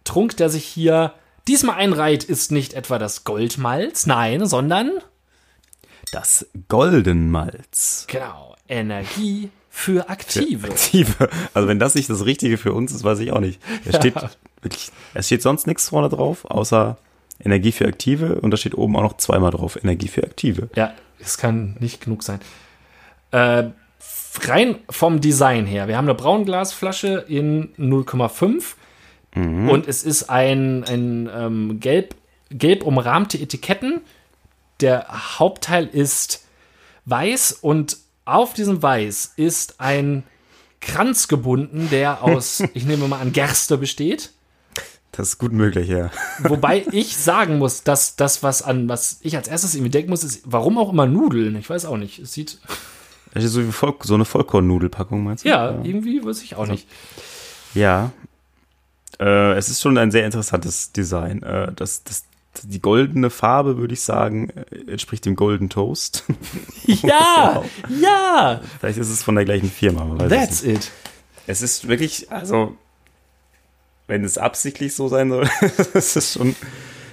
Trunk, 0.03 0.37
der 0.37 0.49
sich 0.49 0.63
hier 0.65 1.13
diesmal 1.47 1.77
einreiht, 1.77 2.23
ist 2.23 2.51
nicht 2.51 2.73
etwa 2.75 2.99
das 2.99 3.23
Goldmalz, 3.23 4.05
nein, 4.05 4.45
sondern 4.45 4.91
Das 6.11 6.47
Goldenmalz. 6.69 8.05
genau, 8.09 8.55
Energie 8.67 9.49
für 9.69 10.09
Aktive. 10.09 10.69
Aktive. 10.69 11.29
Also 11.53 11.67
wenn 11.67 11.79
das 11.79 11.95
nicht 11.95 12.09
das 12.09 12.25
Richtige 12.25 12.57
für 12.57 12.73
uns 12.73 12.91
ist, 12.91 13.03
weiß 13.03 13.19
ich 13.19 13.31
auch 13.31 13.39
nicht. 13.39 13.61
Es 13.85 13.95
steht 13.97 14.15
wirklich, 14.61 14.91
es 15.13 15.27
steht 15.27 15.41
sonst 15.41 15.67
nichts 15.67 15.89
vorne 15.89 16.09
drauf, 16.09 16.45
außer 16.45 16.97
Energie 17.43 17.71
für 17.71 17.85
Aktive 17.85 18.35
und 18.41 18.51
da 18.51 18.57
steht 18.57 18.75
oben 18.75 18.95
auch 18.95 19.03
noch 19.03 19.17
zweimal 19.17 19.51
drauf, 19.51 19.75
Energie 19.81 20.07
für 20.07 20.23
Aktive. 20.23 20.69
Ja, 20.75 20.93
es 21.19 21.37
kann 21.37 21.77
nicht 21.79 22.01
genug 22.01 22.23
sein. 22.23 22.39
Äh, 23.31 23.65
rein 24.47 24.75
vom 24.89 25.21
Design 25.21 25.65
her. 25.65 25.87
Wir 25.87 25.97
haben 25.97 26.05
eine 26.05 26.15
Braunglasflasche 26.15 27.25
in 27.27 27.73
0,5 27.75 28.63
und 29.35 29.87
es 29.87 30.03
ist 30.03 30.31
ein, 30.31 30.83
ein 30.85 31.29
ähm, 31.31 31.79
gelb, 31.79 32.15
gelb 32.49 32.83
umrahmte 32.83 33.37
Etiketten. 33.37 34.01
Der 34.81 35.39
Hauptteil 35.39 35.87
ist 35.87 36.45
weiß 37.05 37.53
und 37.61 37.97
auf 38.25 38.53
diesem 38.53 38.81
Weiß 38.81 39.33
ist 39.37 39.79
ein 39.79 40.23
Kranz 40.81 41.27
gebunden, 41.27 41.89
der 41.89 42.23
aus, 42.23 42.63
ich 42.73 42.85
nehme 42.85 43.07
mal 43.07 43.19
an, 43.19 43.33
Gerste 43.33 43.77
besteht. 43.77 44.31
Das 45.11 45.29
ist 45.29 45.37
gut 45.39 45.51
möglich, 45.51 45.89
ja. 45.89 46.11
Wobei 46.39 46.85
ich 46.91 47.17
sagen 47.17 47.57
muss, 47.57 47.83
dass 47.83 48.15
das, 48.15 48.43
was 48.43 48.61
an 48.61 48.87
was 48.87 49.19
ich 49.21 49.35
als 49.35 49.47
erstes 49.47 49.73
irgendwie 49.73 49.89
denken 49.89 50.11
muss, 50.11 50.23
ist, 50.23 50.41
warum 50.45 50.77
auch 50.77 50.91
immer 50.91 51.07
Nudeln. 51.07 51.55
Ich 51.55 51.69
weiß 51.69 51.85
auch 51.85 51.97
nicht. 51.97 52.19
Es 52.19 52.33
sieht, 52.33 52.59
so, 53.35 53.65
wie 53.65 53.71
Voll, 53.71 53.95
so 54.03 54.13
eine 54.13 54.25
Vollkornnudelpackung, 54.25 55.23
meinst 55.23 55.45
du? 55.45 55.49
ja, 55.49 55.79
irgendwie 55.83 56.23
weiß 56.23 56.43
ich 56.43 56.55
auch 56.55 56.67
nicht. 56.67 56.87
Ja. 57.73 58.11
Äh, 59.19 59.53
es 59.53 59.69
ist 59.69 59.81
schon 59.81 59.97
ein 59.97 60.11
sehr 60.11 60.25
interessantes 60.25 60.91
Design. 60.91 61.41
Äh, 61.41 61.71
das, 61.73 62.03
das, 62.03 62.25
die 62.63 62.81
goldene 62.81 63.29
Farbe, 63.29 63.77
würde 63.77 63.93
ich 63.93 64.01
sagen, 64.01 64.49
äh, 64.49 64.91
entspricht 64.91 65.25
dem 65.25 65.35
Golden 65.35 65.69
Toast. 65.69 66.23
Ja, 66.85 67.63
ja, 67.89 68.61
Vielleicht 68.79 68.97
ist 68.97 69.09
es 69.09 69.21
von 69.21 69.35
der 69.35 69.43
gleichen 69.43 69.69
Firma. 69.69 70.15
es 70.23 70.29
that's 70.29 70.63
nicht. 70.63 70.77
it. 70.77 70.91
Es 71.47 71.61
ist 71.61 71.87
wirklich, 71.89 72.31
also, 72.31 72.75
wenn 74.07 74.23
es 74.23 74.37
absichtlich 74.37 74.95
so 74.95 75.09
sein 75.09 75.29
soll, 75.29 75.49
es 75.93 76.15
ist 76.15 76.33
schon 76.33 76.49
ein 76.49 76.55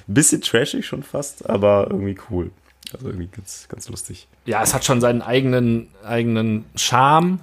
bisschen 0.06 0.42
trashig 0.42 0.86
schon 0.86 1.02
fast, 1.02 1.48
aber 1.48 1.88
irgendwie 1.90 2.16
cool. 2.30 2.50
Also 2.92 3.08
irgendwie 3.08 3.26
ganz, 3.28 3.66
ganz 3.68 3.88
lustig. 3.88 4.28
Ja, 4.46 4.62
es 4.62 4.74
hat 4.74 4.84
schon 4.84 5.00
seinen 5.00 5.22
eigenen, 5.22 5.88
eigenen 6.04 6.64
Charme. 6.76 7.40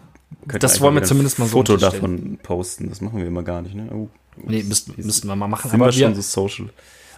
Könnt 0.47 0.63
Das 0.63 0.79
wollen 0.79 0.95
wir 0.95 1.03
zumindest 1.03 1.39
mal 1.39 1.45
so 1.45 1.51
Foto 1.57 1.75
davon 1.75 2.39
posten. 2.41 2.87
Das 2.87 3.01
machen 3.01 3.19
wir 3.19 3.27
immer 3.27 3.43
gar 3.43 3.61
nicht, 3.61 3.75
ne? 3.75 3.89
Oh, 3.91 4.07
Nee, 4.37 4.63
müssten, 4.63 4.93
müssten 4.95 5.27
wir 5.27 5.35
mal 5.35 5.47
machen. 5.47 5.69
sind 5.69 5.79
wir 5.79 5.83
Aber 5.83 5.91
schon 5.91 6.15
wir, 6.15 6.15
so 6.15 6.21
social. 6.21 6.69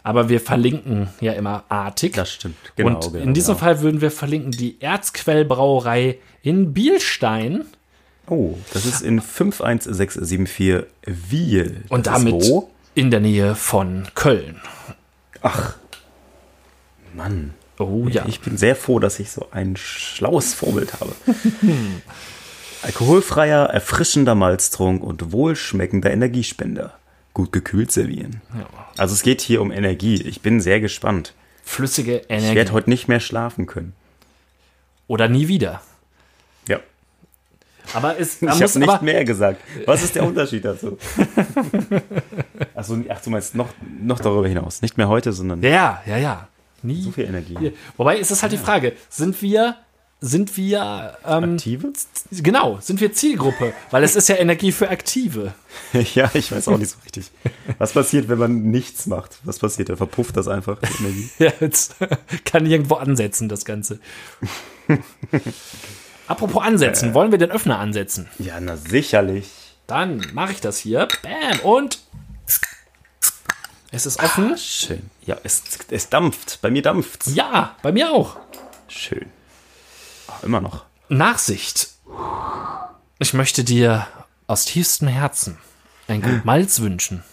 Aber 0.03 0.29
wir 0.29 0.41
verlinken 0.41 1.09
ja 1.21 1.31
immer 1.33 1.63
artig. 1.69 2.13
Das 2.13 2.31
stimmt. 2.31 2.57
und 2.77 3.15
in 3.15 3.33
diesem 3.33 3.57
Fall 3.57 3.81
würden 3.81 4.01
wir 4.01 4.11
verlinken 4.11 4.51
die 4.51 4.79
Erzquellbrauerei 4.81 6.19
in 6.41 6.73
Bielstein. 6.73 7.65
Oh, 8.27 8.55
das 8.73 8.85
ist 8.85 9.01
in 9.01 9.21
51674 9.21 10.85
Wiel. 11.05 11.83
Und 11.89 12.07
Das 12.07 12.15
damit 12.15 12.45
in 12.95 13.11
der 13.11 13.19
Nähe 13.21 13.55
von 13.55 14.07
Köln. 14.13 14.61
Ach, 15.41 15.75
Mann. 17.13 17.53
Oh 17.79 18.07
ja. 18.07 18.25
Ich 18.27 18.39
bin 18.39 18.57
sehr 18.57 18.75
froh, 18.75 18.99
dass 18.99 19.19
ich 19.19 19.31
so 19.31 19.47
ein 19.51 19.75
schlaues 19.75 20.53
Vorbild 20.53 20.93
habe. 20.99 21.13
Alkoholfreier, 22.83 23.65
erfrischender 23.65 24.35
Malztrunk 24.35 25.03
und 25.03 25.31
wohlschmeckender 25.31 26.11
Energiespender. 26.11 26.93
Gut 27.34 27.52
gekühlt 27.52 27.91
servieren. 27.91 28.41
Also 28.98 29.13
es 29.13 29.24
geht 29.24 29.41
hier 29.41 29.62
um 29.62 29.72
Energie. 29.72 30.22
Ich 30.22 30.41
bin 30.41 30.62
sehr 30.62 30.80
gespannt. 30.80 31.34
Flüssige 31.63 32.17
Ich 32.19 32.30
Energie. 32.30 32.56
werde 32.56 32.72
heute 32.74 32.89
nicht 32.89 33.08
mehr 33.08 33.19
schlafen 33.19 33.65
können. 33.65 33.93
Oder 35.08 35.28
nie 35.30 35.48
wieder. 35.48 35.82
Ja. 36.67 36.80
Aber 37.93 38.19
es 38.19 38.41
Ich 38.41 38.50
habe 38.50 38.80
nicht 38.80 39.02
mehr 39.02 39.26
gesagt. 39.26 39.62
Was 39.86 40.04
ist 40.04 40.15
der 40.15 40.24
Unterschied 40.28 40.63
dazu? 40.65 40.98
Achso, 42.76 42.98
ach, 43.10 43.22
du 43.22 43.30
meinst 43.30 43.56
noch, 43.56 43.69
noch 44.02 44.19
darüber 44.19 44.48
hinaus. 44.48 44.82
Nicht 44.82 44.98
mehr 44.98 45.08
heute, 45.08 45.34
sondern 45.34 45.62
Ja, 45.63 46.02
ja, 46.06 46.17
ja. 46.17 46.48
Nie. 46.82 47.02
so 47.02 47.12
viel 47.12 47.26
Energie. 47.26 47.74
Wobei 47.98 48.17
ist 48.17 48.30
es 48.32 48.41
halt 48.43 48.52
die 48.52 48.58
Frage, 48.58 48.93
sind 49.10 49.41
wir, 49.41 49.78
sind 50.23 50.55
wir, 50.55 51.17
ähm, 51.25 51.55
Aktive? 51.55 51.91
genau, 52.31 52.79
sind 52.79 53.01
wir 53.01 53.12
Zielgruppe? 53.12 53.73
Weil 53.91 54.05
es 54.05 54.15
ist 54.15 54.29
ja 54.29 54.36
Energie 54.38 54.71
für 54.71 54.89
Aktive. 54.89 55.53
Ja, 56.13 56.29
ich 56.33 56.51
weiß 56.51 56.67
auch 56.67 56.77
nicht 56.77 56.91
so 56.91 56.97
richtig. 57.03 57.31
Was 57.79 57.93
passiert, 57.93 58.29
wenn 58.29 58.38
man 58.38 58.71
nichts 58.71 59.07
macht? 59.07 59.39
Was 59.43 59.59
passiert? 59.59 59.89
Da 59.89 59.95
verpufft 59.95 60.38
das 60.38 60.47
einfach. 60.47 60.77
Ja, 61.39 61.51
jetzt 61.59 61.95
kann 62.45 62.65
irgendwo 62.65 62.95
ansetzen, 62.95 63.49
das 63.49 63.65
Ganze. 63.65 63.99
Apropos 66.27 66.63
ansetzen, 66.63 67.13
wollen 67.13 67.31
wir 67.31 67.39
den 67.39 67.51
Öffner 67.51 67.79
ansetzen? 67.79 68.29
Ja, 68.39 68.59
na 68.62 68.77
sicherlich. 68.77 69.49
Dann 69.88 70.25
mache 70.33 70.53
ich 70.53 70.62
das 70.62 70.77
hier. 70.77 71.07
Bam. 71.21 71.59
Und 71.59 71.99
es 73.91 74.05
ist 74.05 74.23
offen. 74.23 74.55
Schön. 74.57 75.09
Ja, 75.25 75.38
es, 75.43 75.63
es 75.89 76.09
dampft. 76.09 76.59
Bei 76.62 76.69
mir 76.69 76.81
dampft's. 76.81 77.33
Ja, 77.33 77.75
bei 77.81 77.91
mir 77.91 78.12
auch. 78.12 78.38
Schön. 78.88 79.25
Immer 80.43 80.62
noch. 80.62 80.86
Nachsicht. 81.10 81.89
Ich 83.19 83.34
möchte 83.34 83.63
dir 83.63 84.08
aus 84.47 84.65
tiefstem 84.65 85.08
Herzen 85.08 85.58
ein 86.08 86.21
Gut 86.21 86.45
Malz 86.45 86.82
wünschen. 86.82 87.23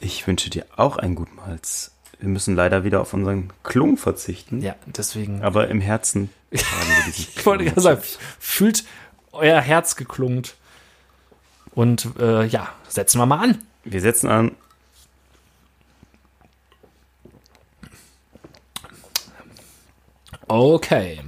Ich 0.00 0.26
wünsche 0.26 0.50
dir 0.50 0.66
auch 0.76 0.96
ein 0.96 1.14
guten 1.14 1.36
Malz. 1.36 1.92
Wir 2.20 2.28
müssen 2.28 2.54
leider 2.54 2.84
wieder 2.84 3.00
auf 3.00 3.14
unseren 3.14 3.52
Klung 3.62 3.96
verzichten. 3.96 4.60
Ja, 4.60 4.74
deswegen. 4.86 5.42
Aber 5.42 5.68
im 5.68 5.80
Herzen 5.80 6.30
Ich 6.50 7.44
wollte 7.46 7.64
gerade 7.64 7.80
sagen, 7.80 8.02
fühlt 8.38 8.84
euer 9.32 9.60
Herz 9.60 9.96
geklungt. 9.96 10.56
Und 11.74 12.08
äh, 12.18 12.44
ja, 12.46 12.68
setzen 12.88 13.18
wir 13.18 13.26
mal 13.26 13.42
an. 13.42 13.58
Wir 13.84 14.00
setzen 14.00 14.28
an. 14.28 14.52
Okay. 20.48 21.20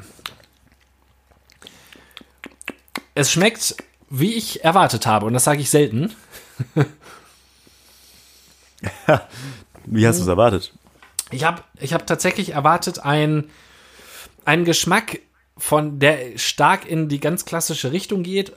Es 3.14 3.30
schmeckt, 3.32 3.76
wie 4.08 4.34
ich 4.34 4.64
erwartet 4.64 5.06
habe, 5.06 5.26
und 5.26 5.32
das 5.34 5.44
sage 5.44 5.60
ich 5.60 5.70
selten. 5.70 6.14
Wie 9.86 10.06
hast 10.06 10.18
du 10.18 10.22
es 10.22 10.28
erwartet? 10.28 10.72
Ich 11.30 11.44
habe 11.44 11.62
ich 11.78 11.92
hab 11.92 12.06
tatsächlich 12.06 12.50
erwartet 12.50 13.00
ein, 13.00 13.50
einen 14.44 14.64
Geschmack, 14.64 15.18
von 15.56 15.98
der 15.98 16.38
stark 16.38 16.88
in 16.88 17.08
die 17.10 17.20
ganz 17.20 17.44
klassische 17.44 17.92
Richtung 17.92 18.22
geht 18.22 18.52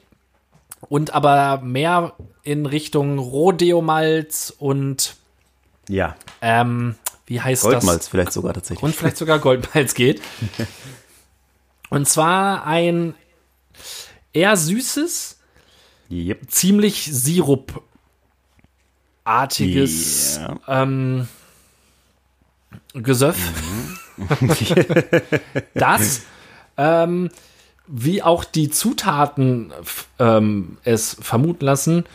und 0.82 1.13
aber 1.13 1.60
mehr 1.62 2.13
in 2.44 2.66
Richtung 2.66 3.20
Rodeo-Malz 3.20 4.54
und 4.58 5.16
Ja. 5.89 6.16
ähm, 6.42 6.96
wie 7.26 7.42
heißt 7.42 7.63
Goldmalz 7.63 8.08
vielleicht 8.08 8.32
sogar 8.32 8.54
tatsächlich. 8.54 8.80
das? 8.80 8.86
Und 8.89 8.96
vielleicht 8.96 9.18
sogar 9.18 9.39
Goldmalz 9.39 9.94
geht. 9.94 10.22
Und 11.89 12.08
zwar 12.10 12.66
ein 12.66 13.13
eher 14.34 14.56
süßes, 14.58 15.38
Yep. 16.12 16.52
ziemlich 16.52 17.06
sirupartiges 19.24 20.38
Ja. 20.38 20.60
ähm, 20.67 21.28
Gesöff. 22.93 23.38
das, 25.74 26.22
ähm, 26.78 27.30
wie 27.88 28.22
auch 28.22 28.43
die 28.43 28.69
Zutaten 28.69 29.74
ähm, 30.19 30.78
es 30.84 31.17
vermuten 31.19 31.65
lassen, 31.65 32.06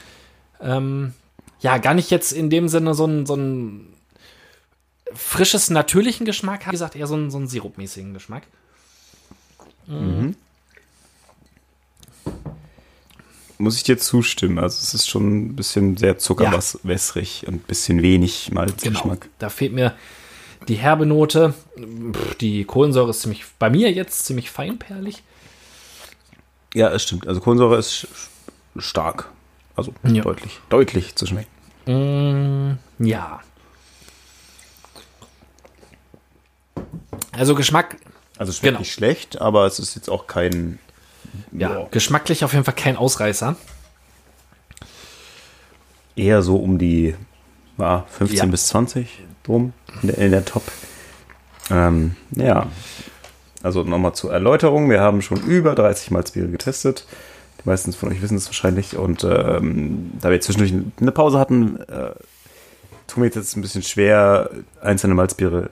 ähm, 0.61 1.15
ja, 1.61 1.79
gar 1.79 1.95
nicht 1.95 2.11
jetzt 2.11 2.33
in 2.33 2.51
dem 2.51 2.69
Sinne 2.69 2.95
so 2.95 3.05
ein, 3.07 3.27
so 3.27 3.35
ein 3.35 3.93
frisches, 5.13 5.71
natürlichen 5.71 6.25
Geschmack, 6.27 6.61
hat. 6.61 6.69
wie 6.69 6.73
gesagt, 6.77 6.95
eher 6.95 7.09
so 7.09 7.15
einen, 7.15 7.31
so 7.33 7.39
einen 7.39 7.49
sirupmäßigen 7.49 8.15
Geschmack. 8.15 8.45
Muss 13.59 13.77
ich 13.77 13.83
dir 13.83 13.99
zustimmen. 13.99 14.59
Also 14.59 14.79
es 14.81 14.95
ist 14.95 15.09
schon 15.09 15.47
ein 15.47 15.57
bisschen 15.57 15.97
sehr 15.97 16.19
zuckerwässrig 16.19 17.45
und 17.49 17.55
ein 17.55 17.59
bisschen 17.61 18.03
wenig 18.03 18.47
Genau. 18.49 18.61
Malzgeschmack. 18.61 19.29
Da 19.39 19.49
fehlt 19.49 19.73
mir 19.73 19.95
die 20.69 20.77
herbe 20.77 21.07
Note. 21.07 21.55
Die 22.41 22.65
Kohlensäure 22.65 23.11
ist 23.11 23.23
ziemlich, 23.23 23.45
bei 23.59 23.69
mir 23.71 23.91
jetzt 23.91 24.27
ziemlich 24.27 24.51
feinperlig. 24.51 25.23
Ja, 26.75 26.91
es 26.91 27.03
stimmt. 27.03 27.27
Also 27.27 27.41
Kohlensäure 27.41 27.77
ist 27.79 28.07
stark. 28.77 29.31
Also 29.75 29.93
Ja. 30.05 30.23
deutlich, 30.23 30.61
deutlich 30.69 31.17
zu 31.17 31.27
schmecken. 31.27 31.49
Mm, 31.87 33.05
ja. 33.05 33.41
Also 37.33 37.55
Geschmack, 37.55 37.97
Also 38.39 38.53
schmeckt 38.53 38.63
Genau. 38.67 38.79
nicht 38.81 38.93
schlecht, 38.93 39.41
aber 39.41 39.67
es 39.67 39.81
ist 39.81 39.97
jetzt 39.97 40.09
auch 40.09 40.29
kein. 40.29 40.79
Ja, 41.53 41.81
Ja. 41.81 41.87
geschmacklich 41.91 42.45
auf 42.45 42.53
jeden 42.53 42.65
Fall 42.65 42.75
kein 42.75 42.97
Ausreißer. 42.97 43.57
Eher 46.17 46.43
so 46.43 46.57
um 46.57 46.79
die 46.79 47.15
ja, 47.79 48.05
15 48.11 48.37
Ja. 48.39 48.45
bis 48.47 48.67
20 48.69 49.21
drum 49.45 49.73
in 50.03 50.09
der, 50.09 50.19
in 50.19 50.31
der 50.33 50.45
Top. 50.45 50.65
Ähm, 51.71 52.17
ja. 52.35 52.67
Also 53.63 53.83
nochmal 53.83 54.15
zur 54.15 54.33
Erläuterung. 54.33 54.91
Wir 54.91 55.01
haben 55.01 55.23
schon 55.23 55.41
über 55.43 55.75
30 55.75 56.11
Malzbiere 56.11 56.49
getestet. 56.49 57.07
Die 57.63 57.69
meisten 57.69 57.93
von 57.93 58.11
euch 58.11 58.23
wissen 58.23 58.37
es 58.37 58.47
wahrscheinlich. 58.47 58.97
Und 58.97 59.25
ähm, 59.25 60.13
da 60.21 60.31
wir 60.31 60.41
zwischendurch 60.41 60.73
eine 61.01 61.13
Pause 61.13 61.39
hatten, 61.39 61.77
äh, 61.83 62.13
tun 63.07 63.23
wir 63.23 63.25
jetzt 63.31 63.57
ein 63.57 63.63
bisschen 63.63 63.83
schwer, 63.83 64.51
einzelne 64.81 65.15
Malzbiere 65.15 65.71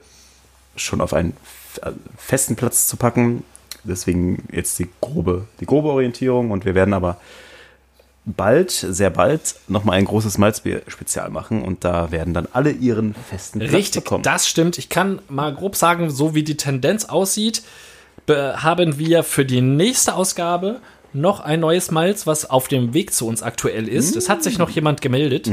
schon 0.75 1.01
auf 1.01 1.13
einen 1.13 1.35
äh, 1.81 1.91
festen 2.17 2.55
Platz 2.55 2.87
zu 2.87 2.97
packen. 2.97 3.43
Deswegen 3.87 4.43
jetzt 4.51 4.77
die 4.79 4.87
grobe, 5.01 5.47
die 5.59 5.65
grobe 5.65 5.89
Orientierung. 5.89 6.51
Und 6.51 6.65
wir 6.65 6.75
werden 6.75 6.93
aber 6.93 7.17
bald, 8.25 8.71
sehr 8.71 9.09
bald, 9.09 9.55
nochmal 9.67 9.97
ein 9.97 10.05
großes 10.05 10.37
Malzbier-Spezial 10.37 11.29
machen. 11.29 11.61
Und 11.63 11.83
da 11.83 12.11
werden 12.11 12.33
dann 12.33 12.47
alle 12.51 12.71
ihren 12.71 13.15
festen 13.29 13.59
Platz 13.59 13.73
Richtig, 13.73 14.03
bekommen. 14.03 14.23
das 14.23 14.47
stimmt. 14.47 14.77
Ich 14.77 14.89
kann 14.89 15.19
mal 15.29 15.53
grob 15.53 15.75
sagen, 15.75 16.09
so 16.09 16.35
wie 16.35 16.43
die 16.43 16.57
Tendenz 16.57 17.05
aussieht, 17.05 17.63
be- 18.25 18.61
haben 18.61 18.99
wir 18.99 19.23
für 19.23 19.45
die 19.45 19.61
nächste 19.61 20.13
Ausgabe 20.15 20.81
noch 21.13 21.39
ein 21.39 21.61
neues 21.61 21.89
Malz, 21.89 22.27
was 22.27 22.49
auf 22.49 22.67
dem 22.67 22.93
Weg 22.93 23.13
zu 23.13 23.27
uns 23.27 23.41
aktuell 23.41 23.87
ist. 23.87 24.15
Es 24.17 24.27
hat 24.29 24.43
sich 24.43 24.57
noch 24.57 24.69
jemand 24.69 25.01
gemeldet, 25.01 25.49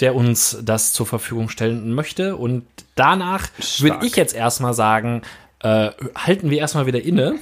der 0.00 0.14
uns 0.14 0.56
das 0.64 0.94
zur 0.94 1.06
Verfügung 1.06 1.50
stellen 1.50 1.92
möchte. 1.94 2.34
Und 2.36 2.64
danach 2.94 3.48
würde 3.78 4.06
ich 4.06 4.16
jetzt 4.16 4.34
erstmal 4.34 4.72
sagen, 4.72 5.20
äh, 5.60 5.90
halten 6.14 6.50
wir 6.50 6.58
erstmal 6.58 6.86
wieder 6.86 7.02
inne 7.02 7.36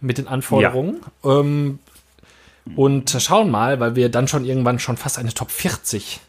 mit 0.00 0.18
den 0.18 0.28
Anforderungen. 0.28 1.00
Ähm, 1.24 1.78
und 2.76 3.10
schauen 3.18 3.50
mal, 3.50 3.80
weil 3.80 3.96
wir 3.96 4.10
dann 4.10 4.28
schon 4.28 4.44
irgendwann 4.44 4.78
schon 4.78 4.96
fast 4.96 5.18
eine 5.18 5.34
Top 5.34 5.50
40 5.50 6.20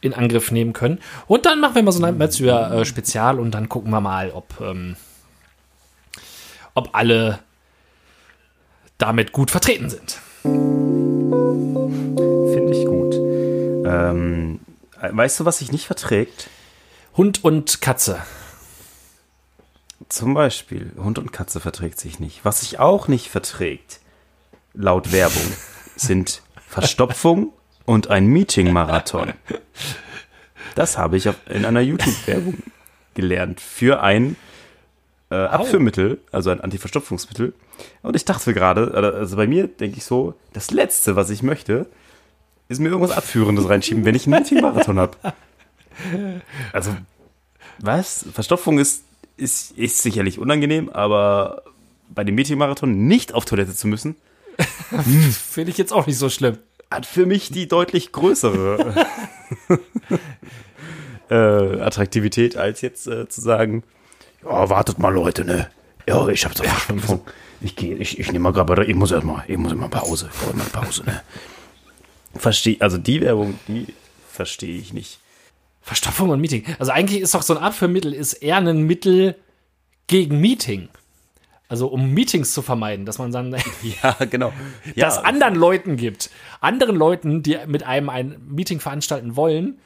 in 0.00 0.14
Angriff 0.14 0.50
nehmen 0.50 0.72
können. 0.72 1.00
Und 1.26 1.44
dann 1.46 1.60
machen 1.60 1.74
wir 1.74 1.82
mal 1.82 1.92
so 1.92 2.02
ein 2.02 2.16
Metzger-Spezial 2.16 3.38
und 3.38 3.50
dann 3.52 3.68
gucken 3.68 3.90
wir 3.90 4.00
mal, 4.00 4.30
ob, 4.30 4.60
ähm, 4.60 4.96
ob 6.74 6.94
alle 6.94 7.40
damit 8.98 9.32
gut 9.32 9.50
vertreten 9.50 9.90
sind. 9.90 10.20
Finde 12.52 12.72
ich 12.72 12.86
gut. 12.86 13.14
Ähm, 13.86 14.60
weißt 15.00 15.40
du, 15.40 15.44
was 15.44 15.58
sich 15.58 15.72
nicht 15.72 15.86
verträgt? 15.86 16.48
Hund 17.16 17.44
und 17.44 17.80
Katze. 17.80 18.22
Zum 20.08 20.34
Beispiel, 20.34 20.92
Hund 20.96 21.18
und 21.18 21.32
Katze 21.32 21.60
verträgt 21.60 21.98
sich 21.98 22.20
nicht. 22.20 22.44
Was 22.44 22.60
sich 22.60 22.78
auch 22.78 23.08
nicht 23.08 23.28
verträgt, 23.28 24.00
laut 24.74 25.12
Werbung, 25.12 25.52
sind 25.96 26.42
Verstopfung 26.68 27.52
und 27.84 28.08
ein 28.08 28.26
Meeting-Marathon. 28.26 29.32
Das 30.74 30.98
habe 30.98 31.16
ich 31.16 31.28
in 31.48 31.64
einer 31.64 31.80
YouTube-Werbung 31.80 32.62
gelernt 33.14 33.60
für 33.60 34.02
ein 34.02 34.36
äh, 35.30 35.36
Abführmittel, 35.36 36.20
also 36.30 36.50
ein 36.50 36.60
Antiverstopfungsmittel. 36.60 37.54
Und 38.02 38.16
ich 38.16 38.24
dachte 38.24 38.52
gerade, 38.54 38.92
also 38.92 39.36
bei 39.36 39.46
mir 39.46 39.68
denke 39.68 39.98
ich 39.98 40.04
so, 40.04 40.34
das 40.52 40.70
Letzte, 40.70 41.16
was 41.16 41.30
ich 41.30 41.42
möchte, 41.42 41.86
ist 42.68 42.80
mir 42.80 42.88
irgendwas 42.88 43.16
Abführendes 43.16 43.68
reinschieben, 43.68 44.04
wenn 44.04 44.14
ich 44.14 44.26
einen 44.26 44.38
Meeting-Marathon 44.40 44.98
habe. 44.98 45.16
Also, 46.72 46.94
was? 47.78 48.26
Verstopfung 48.32 48.78
ist, 48.78 49.04
ist, 49.36 49.72
ist 49.72 50.02
sicherlich 50.02 50.38
unangenehm, 50.38 50.88
aber 50.88 51.62
bei 52.08 52.24
dem 52.24 52.34
Meeting-Marathon 52.36 53.06
nicht 53.06 53.34
auf 53.34 53.44
Toilette 53.44 53.74
zu 53.74 53.88
müssen, 53.88 54.16
Finde 55.32 55.70
ich 55.70 55.78
jetzt 55.78 55.92
auch 55.92 56.06
nicht 56.06 56.18
so 56.18 56.28
schlimm. 56.28 56.58
hat 56.90 57.06
für 57.06 57.26
mich 57.26 57.50
die 57.50 57.68
deutlich 57.68 58.12
größere 58.12 59.06
äh, 61.30 61.80
Attraktivität, 61.80 62.56
als 62.56 62.80
jetzt 62.80 63.06
äh, 63.06 63.28
zu 63.28 63.40
sagen, 63.40 63.82
ja, 64.44 64.68
wartet 64.70 64.98
mal 64.98 65.12
Leute, 65.12 65.44
ne? 65.44 65.68
Ja, 66.06 66.28
ich 66.28 66.44
hab 66.44 66.56
so 66.56 66.62
Verstopfung. 66.62 67.22
Ich 67.60 67.74
gehe, 67.74 67.96
ich, 67.96 68.18
ich 68.20 68.28
nehme 68.28 68.50
mal 68.50 68.52
gerade, 68.52 68.84
ich 68.84 68.94
muss 68.94 69.10
erstmal, 69.10 69.44
ich 69.48 69.56
muss 69.56 69.72
immer 69.72 69.88
Pause, 69.88 70.30
ich 70.32 70.38
brauche 70.38 70.56
mal 70.56 70.66
Pause, 70.66 71.04
ne? 71.04 71.22
Verstehe, 72.36 72.76
also 72.80 72.98
die 72.98 73.20
Werbung, 73.20 73.58
die 73.66 73.86
verstehe 74.30 74.78
ich 74.78 74.92
nicht. 74.92 75.18
Verstopfung 75.86 76.30
und 76.30 76.40
Meeting. 76.40 76.64
Also 76.80 76.90
eigentlich 76.90 77.20
ist 77.22 77.32
doch 77.32 77.42
so 77.42 77.56
ein 77.56 77.62
Abführmittel 77.62 78.12
ist 78.12 78.32
eher 78.34 78.56
ein 78.56 78.82
Mittel 78.82 79.36
gegen 80.08 80.40
Meeting. 80.40 80.88
Also 81.68 81.86
um 81.86 82.12
Meetings 82.12 82.52
zu 82.52 82.60
vermeiden, 82.62 83.06
dass 83.06 83.18
man 83.18 83.30
dann 83.30 83.54
Ja, 84.02 84.16
genau. 84.28 84.52
Ja, 84.96 85.06
das 85.06 85.18
anderen 85.18 85.54
Leuten 85.54 85.96
gibt, 85.96 86.30
anderen 86.60 86.96
Leuten, 86.96 87.42
die 87.44 87.56
mit 87.68 87.84
einem 87.84 88.08
ein 88.08 88.36
Meeting 88.48 88.80
veranstalten 88.80 89.36
wollen, 89.36 89.78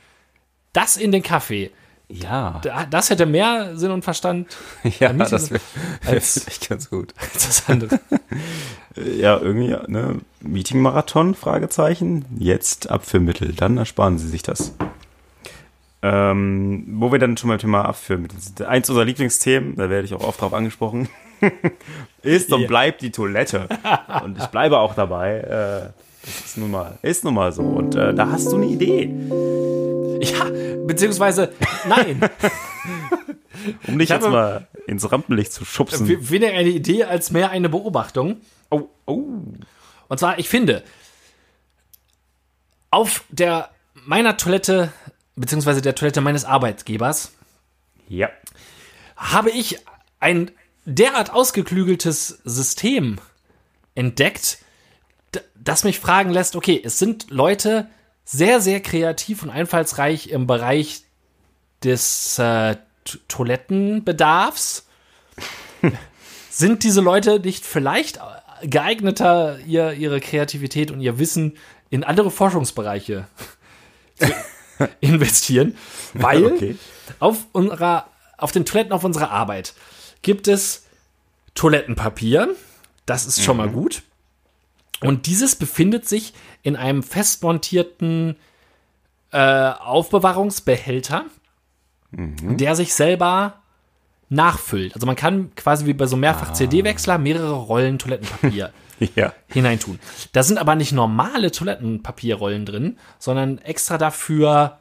das 0.72 0.96
in 0.96 1.12
den 1.12 1.22
Kaffee. 1.22 1.70
ja, 2.08 2.60
Da- 2.62 2.86
Das 2.86 3.10
hätte 3.10 3.26
mehr 3.26 3.76
Sinn 3.76 3.90
und 3.90 4.02
Verstand 4.02 4.56
ja, 5.00 5.12
das 5.12 5.50
wäre 5.50 5.60
wär 6.04 6.16
echt 6.16 6.68
ganz 6.68 6.88
gut. 6.88 7.12
als 7.34 7.46
das 7.46 7.68
andere. 7.68 8.00
Ja, 8.96 9.38
irgendwie, 9.38 9.76
ne, 9.90 10.20
Meeting-Marathon, 10.40 11.34
Fragezeichen, 11.34 12.24
jetzt 12.38 12.88
Abführmittel, 12.90 13.52
dann 13.52 13.76
ersparen 13.76 14.18
sie 14.18 14.28
sich 14.28 14.42
das. 14.42 14.74
Ähm, 16.02 16.84
wo 16.98 17.12
wir 17.12 17.18
dann 17.18 17.36
schon 17.36 17.50
beim 17.50 17.58
Thema 17.58 17.84
Abführmittel 17.84 18.40
sind. 18.40 18.62
Eins 18.62 18.88
unserer 18.88 19.04
Lieblingsthemen, 19.04 19.76
da 19.76 19.90
werde 19.90 20.06
ich 20.06 20.14
auch 20.14 20.24
oft 20.24 20.40
drauf 20.40 20.54
angesprochen, 20.54 21.08
ist 22.22 22.50
und 22.52 22.66
bleibt 22.68 23.02
die 23.02 23.10
Toilette. 23.10 23.68
Und 24.24 24.38
ich 24.38 24.46
bleibe 24.46 24.78
auch 24.78 24.94
dabei. 24.94 25.40
Äh, 25.40 25.90
das 26.24 26.44
ist 26.46 26.56
nun 26.58 26.70
mal, 26.70 26.98
ist 27.02 27.24
nun 27.24 27.34
mal 27.34 27.52
so. 27.52 27.62
Und 27.62 27.94
äh, 27.96 28.14
da 28.14 28.30
hast 28.30 28.50
du 28.50 28.56
eine 28.56 28.66
Idee, 28.66 29.10
Ja, 30.22 30.46
beziehungsweise, 30.86 31.52
nein, 31.88 32.20
um 33.86 33.98
dich 33.98 34.08
Ich 34.10 34.16
jetzt 34.16 34.28
mal 34.28 34.68
ins 34.86 35.10
Rampenlicht 35.12 35.52
zu 35.52 35.64
schubsen. 35.66 36.08
we- 36.08 36.30
weniger 36.30 36.52
eine 36.52 36.68
Idee 36.70 37.04
als 37.04 37.30
mehr 37.30 37.50
eine 37.50 37.68
Beobachtung. 37.68 38.38
Oh, 38.70 38.88
oh. 39.06 39.22
Und 40.08 40.18
zwar, 40.18 40.38
ich 40.38 40.48
finde, 40.48 40.82
auf 42.90 43.24
der 43.30 43.70
meiner 44.06 44.36
Toilette, 44.36 44.92
beziehungsweise 45.40 45.82
der 45.82 45.94
Toilette 45.94 46.20
meines 46.20 46.44
Arbeitgebers, 46.44 47.32
Ja. 48.08 48.28
habe 49.16 49.50
ich 49.50 49.78
ein 50.20 50.50
derart 50.84 51.32
ausgeklügeltes 51.32 52.40
System 52.44 53.18
entdeckt, 53.94 54.58
das 55.54 55.84
mich 55.84 55.98
fragen 56.00 56.30
lässt, 56.30 56.56
okay, 56.56 56.80
es 56.82 56.98
sind 56.98 57.30
Leute 57.30 57.88
sehr, 58.24 58.60
sehr 58.60 58.80
kreativ 58.80 59.42
und 59.42 59.50
einfallsreich 59.50 60.28
im 60.28 60.46
Bereich 60.46 61.02
des 61.82 62.38
äh, 62.38 62.76
Toilettenbedarfs. 63.28 64.86
sind 66.50 66.82
diese 66.84 67.00
Leute 67.00 67.40
nicht 67.40 67.64
vielleicht 67.64 68.20
geeigneter, 68.62 69.58
ihr, 69.60 69.92
ihre 69.94 70.20
Kreativität 70.20 70.90
und 70.90 71.00
ihr 71.00 71.18
Wissen 71.18 71.56
in 71.88 72.04
andere 72.04 72.30
Forschungsbereiche 72.30 73.26
zu 74.16 74.26
investieren? 75.00 75.76
Weil 76.14 76.44
Okay. 76.44 76.76
auf 77.18 77.46
unserer, 77.52 78.06
auf 78.38 78.52
den 78.52 78.64
Toiletten 78.64 78.92
auf 78.92 79.04
unserer 79.04 79.30
Arbeit 79.30 79.74
gibt 80.22 80.48
es 80.48 80.86
Toilettenpapier. 81.54 82.54
Das 83.06 83.26
ist 83.26 83.42
schon 83.42 83.56
mal 83.56 83.68
gut. 83.68 84.02
Und 85.00 85.26
dieses 85.26 85.56
befindet 85.56 86.08
sich 86.08 86.34
in 86.62 86.76
einem 86.76 87.02
fest 87.02 87.42
montierten 87.42 88.36
äh, 89.32 89.38
Aufbewahrungsbehälter, 89.38 91.24
der 92.12 92.76
sich 92.76 92.92
selber 92.94 93.60
nachfüllt. 94.30 94.94
Also 94.94 95.06
man 95.06 95.16
kann 95.16 95.54
quasi 95.56 95.84
wie 95.86 95.92
bei 95.92 96.06
so 96.06 96.16
Mehrfach-CD-Wechsler 96.16 97.18
mehrere 97.18 97.52
Rollen 97.52 97.98
Toilettenpapier 97.98 98.72
Ja. 99.16 99.32
hineintun. 99.48 99.98
Da 100.32 100.42
sind 100.42 100.58
aber 100.58 100.74
nicht 100.74 100.92
normale 100.92 101.50
Toilettenpapierrollen 101.50 102.64
drin, 102.66 102.98
sondern 103.18 103.58
extra 103.58 103.96
dafür 103.98 104.78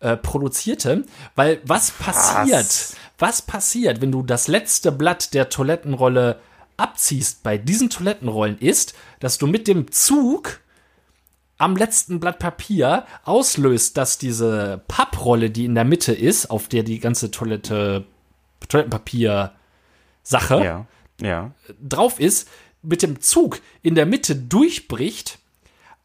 äh, 0.00 0.16
produzierte, 0.16 1.04
weil 1.36 1.60
was 1.64 1.90
passiert, 1.90 2.96
was 3.18 3.40
passiert, 3.42 4.00
wenn 4.02 4.12
du 4.12 4.22
das 4.22 4.46
letzte 4.46 4.92
Blatt 4.92 5.32
der 5.32 5.48
Toilettenrolle 5.48 6.38
abziehst 6.76 7.42
bei 7.42 7.56
diesen 7.56 7.88
Toilettenrollen 7.88 8.58
ist, 8.58 8.94
dass 9.20 9.38
du 9.38 9.46
mit 9.46 9.66
dem 9.68 9.90
Zug 9.90 10.60
am 11.56 11.74
letzten 11.76 12.20
Blatt 12.20 12.38
Papier 12.38 13.06
auslöst, 13.24 13.96
dass 13.96 14.18
diese 14.18 14.82
Papprolle, 14.86 15.48
die 15.48 15.64
in 15.64 15.74
der 15.74 15.84
Mitte 15.86 16.12
ist, 16.12 16.50
auf 16.50 16.68
der 16.68 16.82
die 16.82 17.00
ganze 17.00 17.30
Toilette 17.30 18.04
Toilettenpapier 18.68 19.52
Sache 20.22 20.64
Ja. 20.64 20.86
Ja. 21.20 21.50
drauf 21.82 22.18
ist, 22.20 22.48
mit 22.82 23.02
dem 23.02 23.20
Zug 23.20 23.60
in 23.82 23.94
der 23.94 24.06
Mitte 24.06 24.36
durchbricht, 24.36 25.38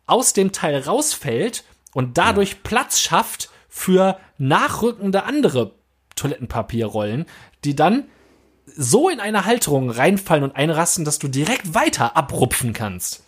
aus 0.06 0.34
dem 0.34 0.52
Teil 0.52 0.80
rausfällt 0.80 1.64
und 1.94 2.18
dadurch 2.18 2.64
Platz 2.64 3.00
schafft 3.00 3.50
für 3.70 4.20
nachrückende 4.38 5.24
andere 5.24 5.74
Toilettenpapierrollen, 6.16 7.26
die 7.64 7.76
dann 7.76 8.06
so 8.66 9.10
in 9.10 9.20
eine 9.20 9.46
Halterung 9.46 9.90
reinfallen 9.90 10.44
und 10.44 10.56
einrasten, 10.56 11.04
dass 11.06 11.20
du 11.20 11.28
direkt 11.28 11.74
weiter 11.74 12.16
abrupfen 12.16 12.74
kannst. 12.74 13.24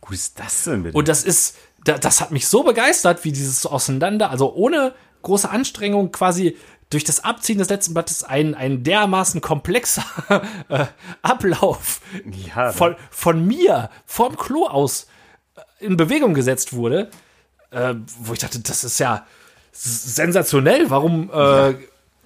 Gut 0.00 0.14
ist 0.14 0.38
das 0.38 0.64
denn 0.64 0.82
bitte? 0.84 0.96
Und 0.96 1.08
das 1.08 1.22
ist, 1.24 1.56
da- 1.84 1.98
das 1.98 2.20
hat 2.20 2.30
mich 2.30 2.46
so 2.48 2.62
begeistert, 2.62 3.24
wie 3.24 3.32
dieses 3.32 3.66
auseinander, 3.66 4.30
also 4.30 4.52
ohne 4.54 4.94
große 5.22 5.48
Anstrengung 5.50 6.12
quasi 6.12 6.56
durch 6.92 7.04
das 7.04 7.24
Abziehen 7.24 7.58
des 7.58 7.70
letzten 7.70 7.94
Blattes 7.94 8.22
ein, 8.22 8.54
ein 8.54 8.84
dermaßen 8.84 9.40
komplexer 9.40 10.04
äh, 10.68 10.86
Ablauf 11.22 12.00
ja, 12.54 12.72
von, 12.72 12.96
von 13.10 13.46
mir 13.46 13.88
vom 14.04 14.36
Klo 14.36 14.66
aus 14.66 15.06
äh, 15.56 15.86
in 15.86 15.96
Bewegung 15.96 16.34
gesetzt 16.34 16.74
wurde, 16.74 17.10
äh, 17.70 17.94
wo 18.20 18.34
ich 18.34 18.40
dachte, 18.40 18.60
das 18.60 18.84
ist 18.84 18.98
ja 19.00 19.26
sensationell. 19.72 20.90
Warum, 20.90 21.30
äh, 21.30 21.74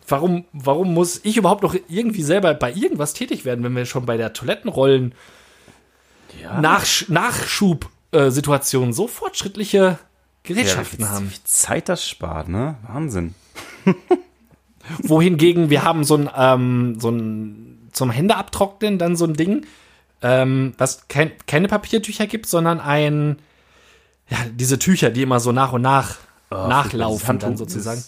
warum, 0.09 0.45
warum 0.53 0.95
muss 0.95 1.21
ich 1.23 1.37
überhaupt 1.37 1.63
noch 1.63 1.77
irgendwie 1.89 2.23
selber 2.23 2.53
bei 2.55 2.73
irgendwas 2.73 3.13
tätig 3.15 3.45
werden, 3.45 3.65
wenn 3.65 3.77
wir 3.77 3.87
schon 3.87 4.05
bei 4.05 4.17
der 4.17 4.33
Toilettenrollen 4.33 5.15
ja. 6.43 6.61
Nachsch 6.61 7.09
Nachschub-Situation 7.09 8.93
so 8.93 9.07
fortschrittliche 9.07 9.99
Gerätschaften 10.43 11.01
ja, 11.01 11.07
wie, 11.07 11.11
haben. 11.11 11.31
Wie 11.31 11.45
Zeit 11.45 11.89
das 11.89 12.07
spart, 12.07 12.49
ne? 12.49 12.77
Wahnsinn. 12.89 13.35
Wohingegen 15.03 15.71
wir 15.71 15.85
haben 15.85 16.05
so 16.05 16.17
ein, 16.17 16.31
ähm, 16.37 17.01
so 17.01 17.11
ein 17.11 17.89
zum 17.93 18.11
Hände 18.11 18.37
abtrocknen 18.37 18.99
dann 18.99 19.17
so 19.17 19.25
ein 19.25 19.35
Ding, 19.35 19.67
ähm, 20.23 20.75
was 20.79 21.09
kein, 21.09 21.33
keine 21.47 21.69
Papiertücher 21.69 22.27
gibt, 22.27 22.47
sondern 22.47 22.81
ein, 22.81 23.39
ja, 24.29 24.39
diese 24.53 24.79
Tücher, 24.79 25.11
die 25.11 25.23
immer 25.23 25.41
so 25.41 25.53
nach 25.53 25.73
und 25.73 25.83
nach 25.83 26.17
nachlaufen 26.51 27.39
dann 27.39 27.57
sozusagen. 27.57 28.03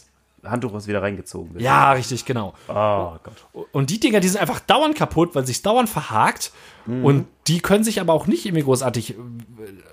Handtuch, 0.44 0.72
was 0.72 0.86
wieder 0.86 1.02
reingezogen 1.02 1.54
wird. 1.54 1.62
Ja, 1.62 1.92
richtig, 1.92 2.24
genau. 2.24 2.54
Oh 2.68 3.16
Gott. 3.22 3.66
Und 3.72 3.90
die 3.90 3.98
Dinger, 3.98 4.20
die 4.20 4.28
sind 4.28 4.40
einfach 4.40 4.60
dauernd 4.60 4.94
kaputt, 4.94 5.34
weil 5.34 5.44
sich 5.44 5.62
dauernd 5.62 5.88
verhakt. 5.88 6.52
Und 6.86 7.26
die 7.48 7.60
können 7.60 7.84
sich 7.84 8.00
aber 8.00 8.14
auch 8.14 8.26
nicht 8.26 8.46
irgendwie 8.46 8.64
großartig, 8.64 9.10
äh, 9.10 9.14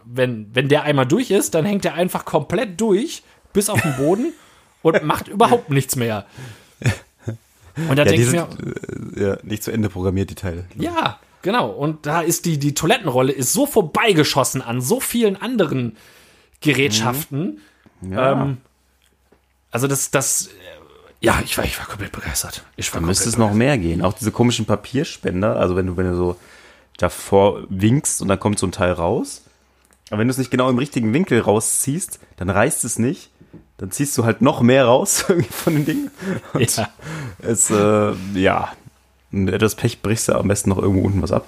wenn, 0.06 0.56
wenn 0.56 0.70
der 0.70 0.84
einmal 0.84 1.06
durch 1.06 1.30
ist, 1.30 1.54
dann 1.54 1.66
hängt 1.66 1.84
der 1.84 1.96
einfach 1.96 2.24
komplett 2.24 2.80
durch, 2.80 3.24
bis 3.52 3.70
auf 3.70 3.82
den 3.82 3.98
Boden 3.98 4.32
und 4.82 5.04
macht 5.04 5.28
überhaupt 5.28 5.70
nichts 5.72 5.98
mehr. 5.98 6.26
Und 7.78 7.98
da 7.98 8.04
Ja, 8.04 8.10
denke 8.10 8.22
ich 8.24 8.32
mir, 8.32 8.48
ja, 9.16 9.38
nicht 9.44 9.64
zu 9.64 9.72
Ende 9.72 9.90
programmiert, 9.90 10.30
die 10.30 10.36
Teile. 10.36 10.66
ja, 10.76 11.20
genau. 11.42 11.70
Und 11.70 12.06
da 12.06 12.22
ist 12.22 12.46
die, 12.46 12.58
die 12.58 12.74
Toilettenrolle 12.74 13.32
ist 13.32 13.54
so 13.54 13.66
vorbeigeschossen 13.66 14.62
an 14.62 14.82
so 14.82 15.00
vielen 15.00 15.36
anderen 15.42 15.98
Gerätschaften. 16.62 17.62
Ja. 18.02 18.32
Ähm, 18.32 18.58
also 19.72 19.88
das, 19.88 20.10
das, 20.12 20.50
ja, 21.20 21.42
ich 21.44 21.58
war, 21.58 21.66
ich 21.66 21.78
war 21.78 21.86
komplett 21.86 22.12
begeistert. 22.12 22.64
Ich 22.78 22.94
war 22.94 23.02
Da 23.02 23.08
müsste 23.08 23.28
es 23.30 23.38
noch 23.38 23.54
mehr 23.54 23.78
gehen. 23.78 24.02
Auch 24.02 24.14
diese 24.14 24.32
komischen 24.32 24.66
Papierspender, 24.66 25.58
also 25.58 25.76
wenn 25.76 25.88
du, 25.88 25.98
wenn 25.98 26.10
du 26.10 26.16
so 26.16 26.38
davor 26.98 27.64
winkst 27.70 28.22
und 28.22 28.28
dann 28.30 28.40
kommt 28.40 28.58
so 28.60 28.68
ein 28.68 28.72
Teil 28.72 28.94
raus. 28.94 29.42
Aber 30.10 30.20
wenn 30.20 30.28
du 30.28 30.32
es 30.32 30.38
nicht 30.38 30.52
genau 30.52 30.70
im 30.70 30.78
richtigen 30.78 31.14
Winkel 31.14 31.40
rausziehst, 31.42 32.20
dann 32.38 32.50
reißt 32.50 32.86
es 32.86 33.00
nicht. 33.00 33.32
Dann 33.78 33.92
ziehst 33.92 34.18
du 34.18 34.24
halt 34.26 34.42
noch 34.42 34.62
mehr 34.62 34.86
raus 34.86 35.26
von 35.52 35.76
den 35.76 35.86
Dingen. 35.86 36.12
Und 36.54 36.76
Ja. 36.78 36.90
es, 37.40 37.70
äh, 37.70 38.14
ja, 38.34 38.70
mit 39.32 39.54
etwas 39.54 39.76
Pech 39.76 40.02
brichst 40.02 40.30
du 40.30 40.34
am 40.36 40.48
besten 40.48 40.70
noch 40.70 40.78
irgendwo 40.78 41.06
unten 41.06 41.22
was 41.22 41.32
ab. 41.32 41.46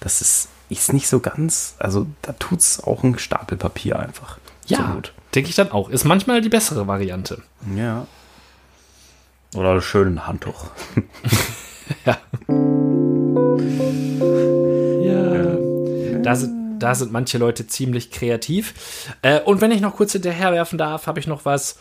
Das 0.00 0.20
ist, 0.20 0.48
ist 0.68 0.92
nicht 0.92 1.08
so 1.08 1.20
ganz, 1.20 1.74
also 1.78 2.06
da 2.22 2.32
tut's 2.34 2.82
auch 2.84 3.02
ein 3.02 3.18
Stapel 3.18 3.56
Papier 3.56 3.98
einfach. 3.98 4.38
Ja, 4.66 4.98
denke 5.34 5.48
ich 5.50 5.56
dann 5.56 5.72
auch. 5.72 5.88
Ist 5.88 6.04
manchmal 6.04 6.40
die 6.42 6.48
bessere 6.48 6.86
Variante. 6.86 7.42
Ja. 7.74 8.06
Oder 9.54 9.72
ein 9.72 9.80
schönes 9.82 10.26
Handtuch. 10.26 10.66
Ja. 12.06 12.18
ja. 15.02 15.56
Da 16.22 16.36
sind, 16.36 16.59
da 16.82 16.94
sind 16.94 17.12
manche 17.12 17.38
Leute 17.38 17.66
ziemlich 17.66 18.10
kreativ. 18.10 19.14
Äh, 19.22 19.40
und 19.40 19.60
wenn 19.60 19.70
ich 19.70 19.80
noch 19.80 19.96
kurz 19.96 20.12
hinterherwerfen 20.12 20.78
darf, 20.78 21.06
habe 21.06 21.20
ich 21.20 21.26
noch 21.26 21.44
was 21.44 21.78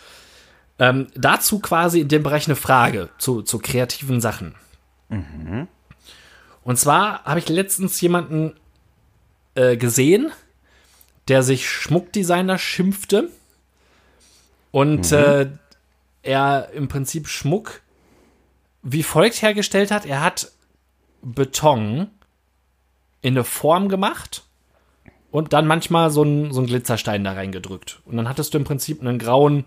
ähm, 0.77 1.07
dazu 1.15 1.59
quasi 1.59 2.01
in 2.01 2.07
dem 2.07 2.23
Bereich 2.23 2.47
eine 2.47 2.55
Frage 2.55 3.09
zu, 3.17 3.41
zu 3.41 3.59
kreativen 3.59 4.21
Sachen. 4.21 4.55
Und 6.63 6.77
zwar 6.77 7.23
habe 7.23 7.39
ich 7.39 7.49
letztens 7.49 7.99
jemanden 7.99 8.53
äh, 9.55 9.75
gesehen, 9.75 10.31
der 11.27 11.43
sich 11.43 11.69
Schmuckdesigner 11.69 12.57
schimpfte 12.57 13.29
und 14.71 15.11
äh, 15.11 15.49
er 16.21 16.69
im 16.73 16.87
Prinzip 16.87 17.27
Schmuck 17.27 17.81
wie 18.81 19.03
folgt 19.03 19.41
hergestellt 19.41 19.91
hat. 19.91 20.05
Er 20.05 20.21
hat 20.21 20.51
Beton 21.21 22.09
in 23.21 23.33
eine 23.33 23.43
Form 23.43 23.89
gemacht 23.89 24.43
und 25.31 25.53
dann 25.53 25.67
manchmal 25.67 26.09
so 26.11 26.23
einen 26.23 26.51
so 26.51 26.59
einen 26.59 26.67
Glitzerstein 26.67 27.23
da 27.23 27.33
reingedrückt. 27.33 28.01
Und 28.05 28.17
dann 28.17 28.27
hattest 28.27 28.53
du 28.53 28.57
im 28.57 28.63
Prinzip 28.63 29.01
einen 29.01 29.19
grauen 29.19 29.65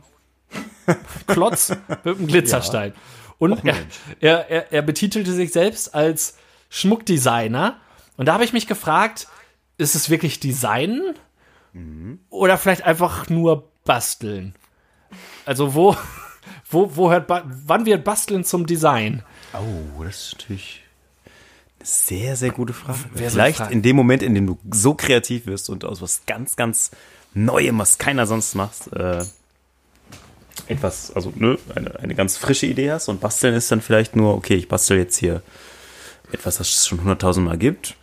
Klotz 1.27 1.70
mit 2.05 2.16
einem 2.16 2.27
Glitzerstein. 2.27 2.94
Und 3.38 3.64
er, 3.64 3.77
er, 4.20 4.51
er, 4.51 4.72
er 4.72 4.83
betitelte 4.83 5.33
sich 5.33 5.53
selbst 5.53 5.94
als 5.94 6.37
Schmuckdesigner. 6.68 7.77
Und 8.16 8.27
da 8.27 8.35
habe 8.35 8.44
ich 8.44 8.53
mich 8.53 8.66
gefragt, 8.66 9.29
ist 9.79 9.94
es 9.94 10.11
wirklich 10.11 10.38
Designen 10.40 11.14
oder 12.29 12.59
vielleicht 12.59 12.85
einfach 12.85 13.29
nur 13.29 13.70
basteln? 13.85 14.55
Also 15.46 15.75
wo, 15.75 15.96
wo, 16.70 16.96
wo 16.96 17.11
hört, 17.11 17.29
wann 17.29 17.87
wird 17.87 18.05
Basteln 18.05 18.44
zum 18.44 18.66
Design? 18.66 19.22
Oh, 19.55 20.05
das 20.05 20.29
ist 20.29 20.38
natürlich 20.38 20.82
sehr, 21.83 22.37
sehr 22.37 22.51
gute 22.51 22.73
Frage. 22.73 22.99
So 23.14 23.25
Vielleicht 23.31 23.59
fragt. 23.59 23.73
in 23.73 23.83
dem 23.83 23.97
Moment, 23.97 24.23
in 24.23 24.35
dem 24.35 24.47
du 24.47 24.59
so 24.71 24.95
kreativ 24.95 25.47
wirst 25.47 25.71
und 25.71 25.85
aus 25.85 26.03
was 26.03 26.23
ganz, 26.27 26.57
ganz 26.57 26.90
Neuem, 27.35 27.79
was 27.79 27.99
keiner 27.99 28.27
sonst 28.27 28.55
macht, 28.55 28.92
äh, 28.92 29.25
etwas, 30.66 31.12
also 31.14 31.33
ne, 31.35 31.59
eine, 31.75 31.99
eine 31.99 32.14
ganz 32.14 32.37
frische 32.37 32.66
Idee 32.66 32.92
hast 32.92 33.09
und 33.09 33.21
basteln 33.21 33.55
ist 33.55 33.73
dann 33.73 33.81
vielleicht 33.81 34.16
nur, 34.16 34.35
okay, 34.35 34.55
ich 34.55 34.68
bastel 34.68 34.99
jetzt 34.99 35.16
hier 35.16 35.42
etwas, 36.31 36.59
das 36.59 36.68
es 36.68 36.87
schon 36.87 37.01
hunderttausend 37.01 37.47
Mal 37.47 37.59
gibt. 37.59 37.97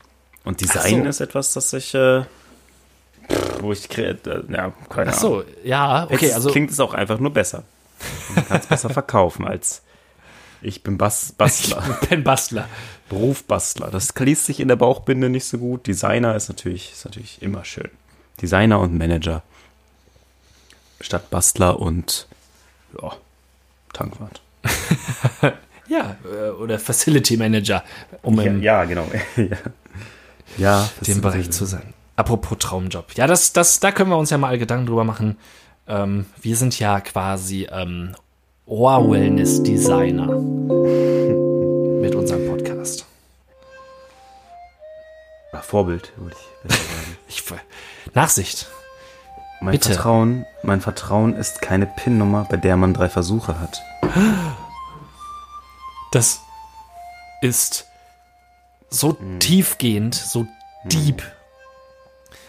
Und 0.44 0.62
Design 0.62 1.04
so. 1.04 1.10
ist 1.10 1.20
etwas, 1.20 1.54
das 1.54 1.74
ich, 1.74 1.94
äh, 1.94 2.24
wo 3.60 3.72
ich 3.72 3.96
äh, 3.98 4.16
ja, 4.50 4.74
keine 4.90 5.12
Ach 5.12 5.14
so, 5.14 5.44
ja, 5.64 6.06
okay, 6.06 6.26
Jetzt 6.26 6.36
also 6.36 6.50
klingt 6.50 6.72
es 6.72 6.80
auch 6.80 6.94
einfach 6.94 7.20
nur 7.20 7.32
besser. 7.32 7.64
Man 8.34 8.48
kann 8.48 8.60
es 8.62 8.68
besser 8.68 8.90
verkaufen 8.90 9.46
als 9.46 9.84
ich 10.62 10.84
bin 10.84 10.98
Bas 10.98 11.34
Bastler. 11.38 11.84
Ben 12.10 12.24
Bastler. 12.24 12.68
Beruf 13.10 13.44
Bastler. 13.44 13.90
Das 13.90 14.14
liest 14.18 14.46
sich 14.46 14.60
in 14.60 14.68
der 14.68 14.76
Bauchbinde 14.76 15.30
nicht 15.30 15.46
so 15.46 15.58
gut. 15.58 15.88
Designer 15.88 16.36
ist 16.36 16.50
natürlich, 16.50 16.92
ist 16.94 17.06
natürlich 17.06 17.42
immer 17.42 17.66
schön. 17.66 17.90
Designer 18.42 18.80
und 18.80 18.98
Manager. 18.98 19.44
Statt 21.02 21.30
Bastler 21.30 21.80
und 21.80 22.28
ja, 23.02 23.14
Tankwart. 23.94 24.42
Ja, 25.90 26.16
äh, 26.24 26.50
oder 26.52 26.80
Facility 26.80 27.36
Manager, 27.36 27.84
um 28.22 28.40
im 28.40 28.62
ja, 28.62 28.86
genau. 28.86 29.08
ja, 29.36 29.58
ja 30.58 30.90
dem 31.06 31.20
Bereich 31.20 31.50
zu 31.50 31.66
sein. 31.66 31.96
Apropos 32.16 32.60
Traumjob. 32.60 33.14
Ja, 33.16 33.26
das, 33.26 33.54
das, 33.54 33.80
da 33.80 33.92
können 33.92 34.12
wir 34.12 34.18
uns 34.18 34.30
ja 34.30 34.38
mal 34.38 34.58
Gedanken 34.60 34.86
drüber 34.86 35.04
machen. 35.04 35.38
Ähm, 35.88 36.28
wir 36.42 36.56
sind 36.56 36.78
ja 36.78 37.02
quasi 37.02 37.68
ähm, 37.72 38.12
Ohr-Wellness-Designer 38.68 40.28
mit 42.02 42.14
unserem 42.14 42.49
Oder 45.52 45.64
Vorbild, 45.64 46.14
würde 46.18 46.36
ich 46.40 46.68
besser 46.68 46.84
sagen. 46.84 47.18
Ich, 47.28 47.44
Nachsicht. 48.16 48.68
Mein 49.62 49.74
Bitte. 49.74 49.90
Vertrauen, 49.94 50.46
mein 50.64 50.82
Vertrauen 50.82 51.36
ist 51.36 51.62
keine 51.62 51.86
PIN-Nummer, 51.86 52.46
bei 52.50 52.58
der 52.58 52.78
man 52.78 52.94
drei 52.94 53.10
Versuche 53.10 53.60
hat. 53.60 53.82
Das 56.12 56.42
ist 57.42 57.86
so 58.90 59.14
tiefgehend, 59.40 60.16
so 60.16 60.48
deep, 60.86 61.22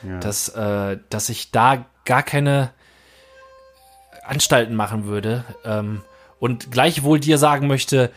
Ja. 0.02 0.18
dass, 0.20 0.48
äh, 0.50 0.98
dass 1.10 1.28
ich 1.28 1.50
da 1.50 1.84
gar 2.04 2.22
keine 2.22 2.72
Anstalten 4.24 4.74
machen 4.74 5.04
würde 5.04 5.44
ähm, 5.64 6.02
und 6.38 6.70
gleichwohl 6.70 7.18
dir 7.20 7.36
sagen 7.38 7.66
möchte, 7.66 8.10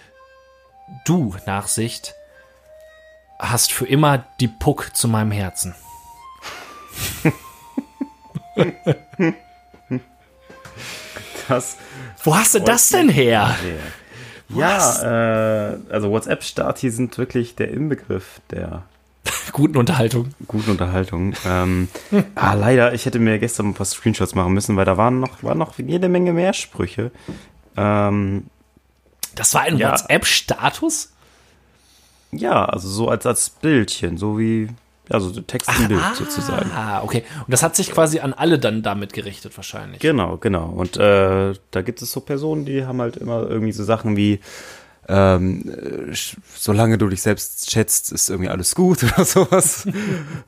du, 1.06 1.36
Nachsicht, 1.46 2.14
hast 3.40 3.72
für 3.72 3.86
immer 3.86 4.24
die 4.40 4.48
Puck 4.48 4.92
zu 4.96 5.08
meinem 5.08 5.32
Herzen. 5.32 5.76
das 11.48 11.78
Wo 12.24 12.36
hast 12.36 12.56
du 12.56 12.60
das 12.60 12.90
denn 12.90 13.10
her? 13.10 13.56
Ja, 14.50 15.72
äh, 15.72 15.78
also 15.90 16.12
WhatsApp-Stati 16.12 16.90
sind 16.90 17.18
wirklich 17.18 17.56
der 17.56 17.72
Inbegriff 17.72 18.40
der 18.52 18.84
Guten 19.54 19.78
Unterhaltung. 19.78 20.30
guten 20.48 20.72
Unterhaltung. 20.72 21.34
Ähm, 21.46 21.88
ah, 22.36 22.54
leider, 22.54 22.94
ich 22.94 23.06
hätte 23.06 23.20
mir 23.20 23.40
gestern 23.40 23.70
ein 23.70 23.74
paar 23.74 23.86
Screenshots 23.86 24.36
machen 24.36 24.54
müssen, 24.54 24.76
weil 24.76 24.86
da 24.86 24.98
waren 24.98 25.20
noch, 25.20 25.44
waren 25.44 25.58
noch 25.58 25.78
jede 25.80 26.10
Menge 26.10 26.34
mehr 26.34 26.54
Sprüche. 26.54 27.12
Ähm, 27.78 28.46
Das 29.36 29.54
war 29.54 29.62
ein 29.62 29.78
Ja. 29.78 29.92
WhatsApp-Status? 29.92 31.13
Ja, 32.38 32.66
also 32.66 32.88
so 32.88 33.10
als, 33.10 33.26
als 33.26 33.50
Bildchen, 33.50 34.18
so 34.18 34.38
wie, 34.38 34.70
ja, 35.10 35.20
so 35.20 35.32
Text 35.42 35.70
im 35.80 35.88
Bild 35.90 36.02
sozusagen. 36.16 36.72
Ah, 36.72 37.04
okay. 37.04 37.24
Und 37.40 37.52
das 37.52 37.64
hat 37.64 37.76
sich 37.76 37.92
quasi 37.92 38.20
an 38.20 38.34
alle 38.34 38.60
dann 38.60 38.84
damit 38.84 39.14
gerichtet, 39.14 39.56
wahrscheinlich. 39.58 40.00
Genau, 40.00 40.38
genau. 40.38 40.68
Und 40.70 40.98
äh, 40.98 41.54
da 41.72 41.82
gibt 41.82 42.02
es 42.02 42.12
so 42.12 42.22
Personen, 42.22 42.66
die 42.66 42.86
haben 42.86 43.02
halt 43.02 43.18
immer 43.18 43.48
irgendwie 43.50 43.74
so 43.74 43.84
Sachen 43.84 44.16
wie, 44.16 44.40
ähm, 45.08 45.70
äh, 45.70 46.16
solange 46.56 46.98
du 46.98 47.10
dich 47.10 47.22
selbst 47.22 47.72
schätzt, 47.72 48.12
ist 48.12 48.30
irgendwie 48.30 48.50
alles 48.50 48.76
gut 48.76 49.04
oder 49.16 49.26
sowas. 49.26 49.88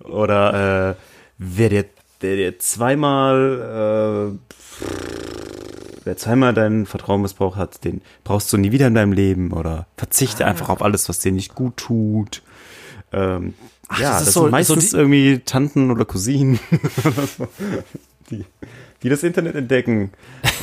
oder 0.04 0.92
äh, 0.92 0.96
wer 1.38 1.70
dir, 1.70 1.86
der 2.22 2.36
dir 2.38 2.60
zweimal, 2.60 4.32
äh, 4.32 5.65
wer 6.06 6.16
zweimal 6.18 6.54
dein 6.54 6.86
Vertrauen 6.86 7.22
missbraucht 7.22 7.58
hat, 7.58 7.84
den 7.84 8.02
brauchst 8.24 8.52
du 8.54 8.58
nie 8.58 8.72
wieder 8.72 8.88
in 8.88 8.96
deinem 8.96 9.12
Leben 9.12 9.52
oder 9.52 9.88
verzichte 9.98 10.46
einfach 10.46 10.70
auf 10.70 10.82
alles, 10.82 11.10
was 11.10 11.20
dir 11.20 11.32
nicht 11.32 11.56
gut 11.56 11.78
tut. 11.78 12.42
Ähm, 13.12 13.54
ja, 14.00 14.12
das 14.14 14.26
das, 14.26 14.34
so- 14.34 14.42
sind 14.44 14.52
meistens 14.52 14.92
so 14.92 14.98
irgendwie 14.98 15.40
Tanten 15.40 15.92
oder 15.92 16.06
Cousinen 16.06 16.60
oder 17.04 17.28
so, 17.28 17.48
die, 18.32 18.46
die 19.04 19.10
das 19.10 19.24
Internet 19.24 19.56
entdecken 19.56 20.12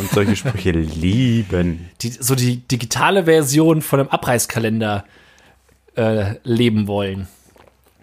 und 0.00 0.10
solche 0.10 0.34
Sprüche 0.36 0.70
lieben. 0.72 1.88
Die, 2.00 2.10
so 2.10 2.34
die 2.34 2.56
digitale 2.56 3.24
Version 3.24 3.82
von 3.82 4.00
einem 4.00 4.08
Abreißkalender 4.08 5.04
äh, 5.94 6.34
leben 6.42 6.86
wollen. 6.88 7.28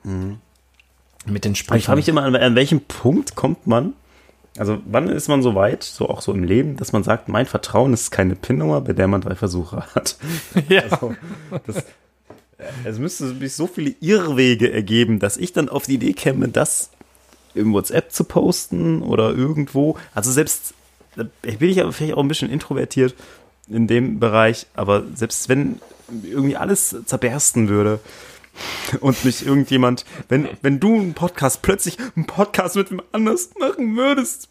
Mit 0.03 1.43
den 1.45 1.51
Mhm. 1.51 1.53
ich 1.55 1.63
frage 1.66 1.78
mich 1.78 1.86
Sprüchen. 1.86 2.09
immer, 2.11 2.24
an, 2.24 2.36
an 2.36 2.55
welchem 2.55 2.82
Punkt 2.82 3.36
kommt 3.36 3.68
man, 3.68 3.93
also 4.60 4.80
wann 4.86 5.07
ist 5.07 5.30
man 5.30 5.41
so 5.41 5.55
weit, 5.55 5.84
so 5.84 6.10
auch 6.10 6.22
so 6.22 6.34
im 6.34 6.43
Leben, 6.43 6.76
dass 6.76 6.91
man 6.91 7.01
sagt, 7.01 7.30
mein 7.30 7.45
Vertrauen 7.45 7.93
ist 7.93 8.12
keine 8.12 8.36
PIN-Nummer, 8.36 8.82
bei 8.82 8.91
der 8.91 9.07
man 9.07 9.22
drei 9.22 9.36
Versuche 9.36 9.86
hat. 9.95 10.18
Ja. 10.68 10.82
Also, 10.82 11.16
das, 11.66 11.78
äh, 11.78 11.84
es 12.84 12.99
müsste 12.99 13.30
sich 13.30 13.53
so 13.53 13.68
viele 13.68 13.95
Irrwege 14.01 14.72
ergeben, 14.72 15.20
dass 15.20 15.38
ich 15.38 15.53
dann 15.53 15.70
auf 15.70 15.86
die 15.86 15.93
Idee 15.93 16.12
käme, 16.12 16.49
das 16.49 16.89
im 17.55 17.74
WhatsApp 17.74 18.12
zu 18.12 18.26
posten 18.26 19.01
oder 19.01 19.34
irgendwo. 19.34 19.97
Also 20.14 20.30
selbst 20.32 20.74
bin 21.16 21.70
ich 21.70 21.82
aber 21.82 21.93
vielleicht 21.93 22.16
auch 22.16 22.22
ein 22.22 22.28
bisschen 22.28 22.51
introvertiert 22.51 23.16
in 23.70 23.88
dem 23.88 24.20
Bereich, 24.20 24.68
aber 24.74 25.03
selbst 25.16 25.47
wenn 25.47 25.80
irgendwie 26.24 26.57
alles 26.57 26.95
zerbersten 27.05 27.70
würde 27.70 27.99
und 29.01 29.24
mich 29.26 29.45
irgendjemand, 29.45 30.05
wenn, 30.28 30.47
wenn 30.62 30.80
du 30.80 30.95
einen 30.95 31.14
Podcast 31.14 31.62
plötzlich 31.62 31.97
einen 32.16 32.26
Podcast 32.26 32.76
mit 32.76 32.89
dem 32.89 33.01
anders 33.12 33.51
machen 33.60 33.95
würdest 33.95 34.49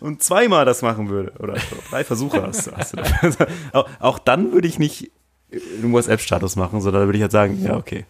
und 0.00 0.22
zweimal 0.22 0.64
das 0.64 0.82
machen 0.82 1.08
würde 1.08 1.32
oder 1.38 1.56
drei 1.90 2.04
Versuche 2.04 2.42
hast, 2.42 2.70
hast 2.72 2.94
du 2.94 3.46
auch, 3.72 3.88
auch 4.00 4.18
dann 4.18 4.52
würde 4.52 4.68
ich 4.68 4.78
nicht 4.78 5.10
einen 5.52 5.92
WhatsApp-Status 5.92 6.56
machen, 6.56 6.80
sondern 6.80 7.06
würde 7.06 7.18
ich 7.18 7.22
halt 7.22 7.32
sagen, 7.32 7.62
ja, 7.62 7.76
okay. 7.76 8.04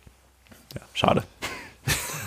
Ja, 0.74 0.80
schade. 0.94 1.22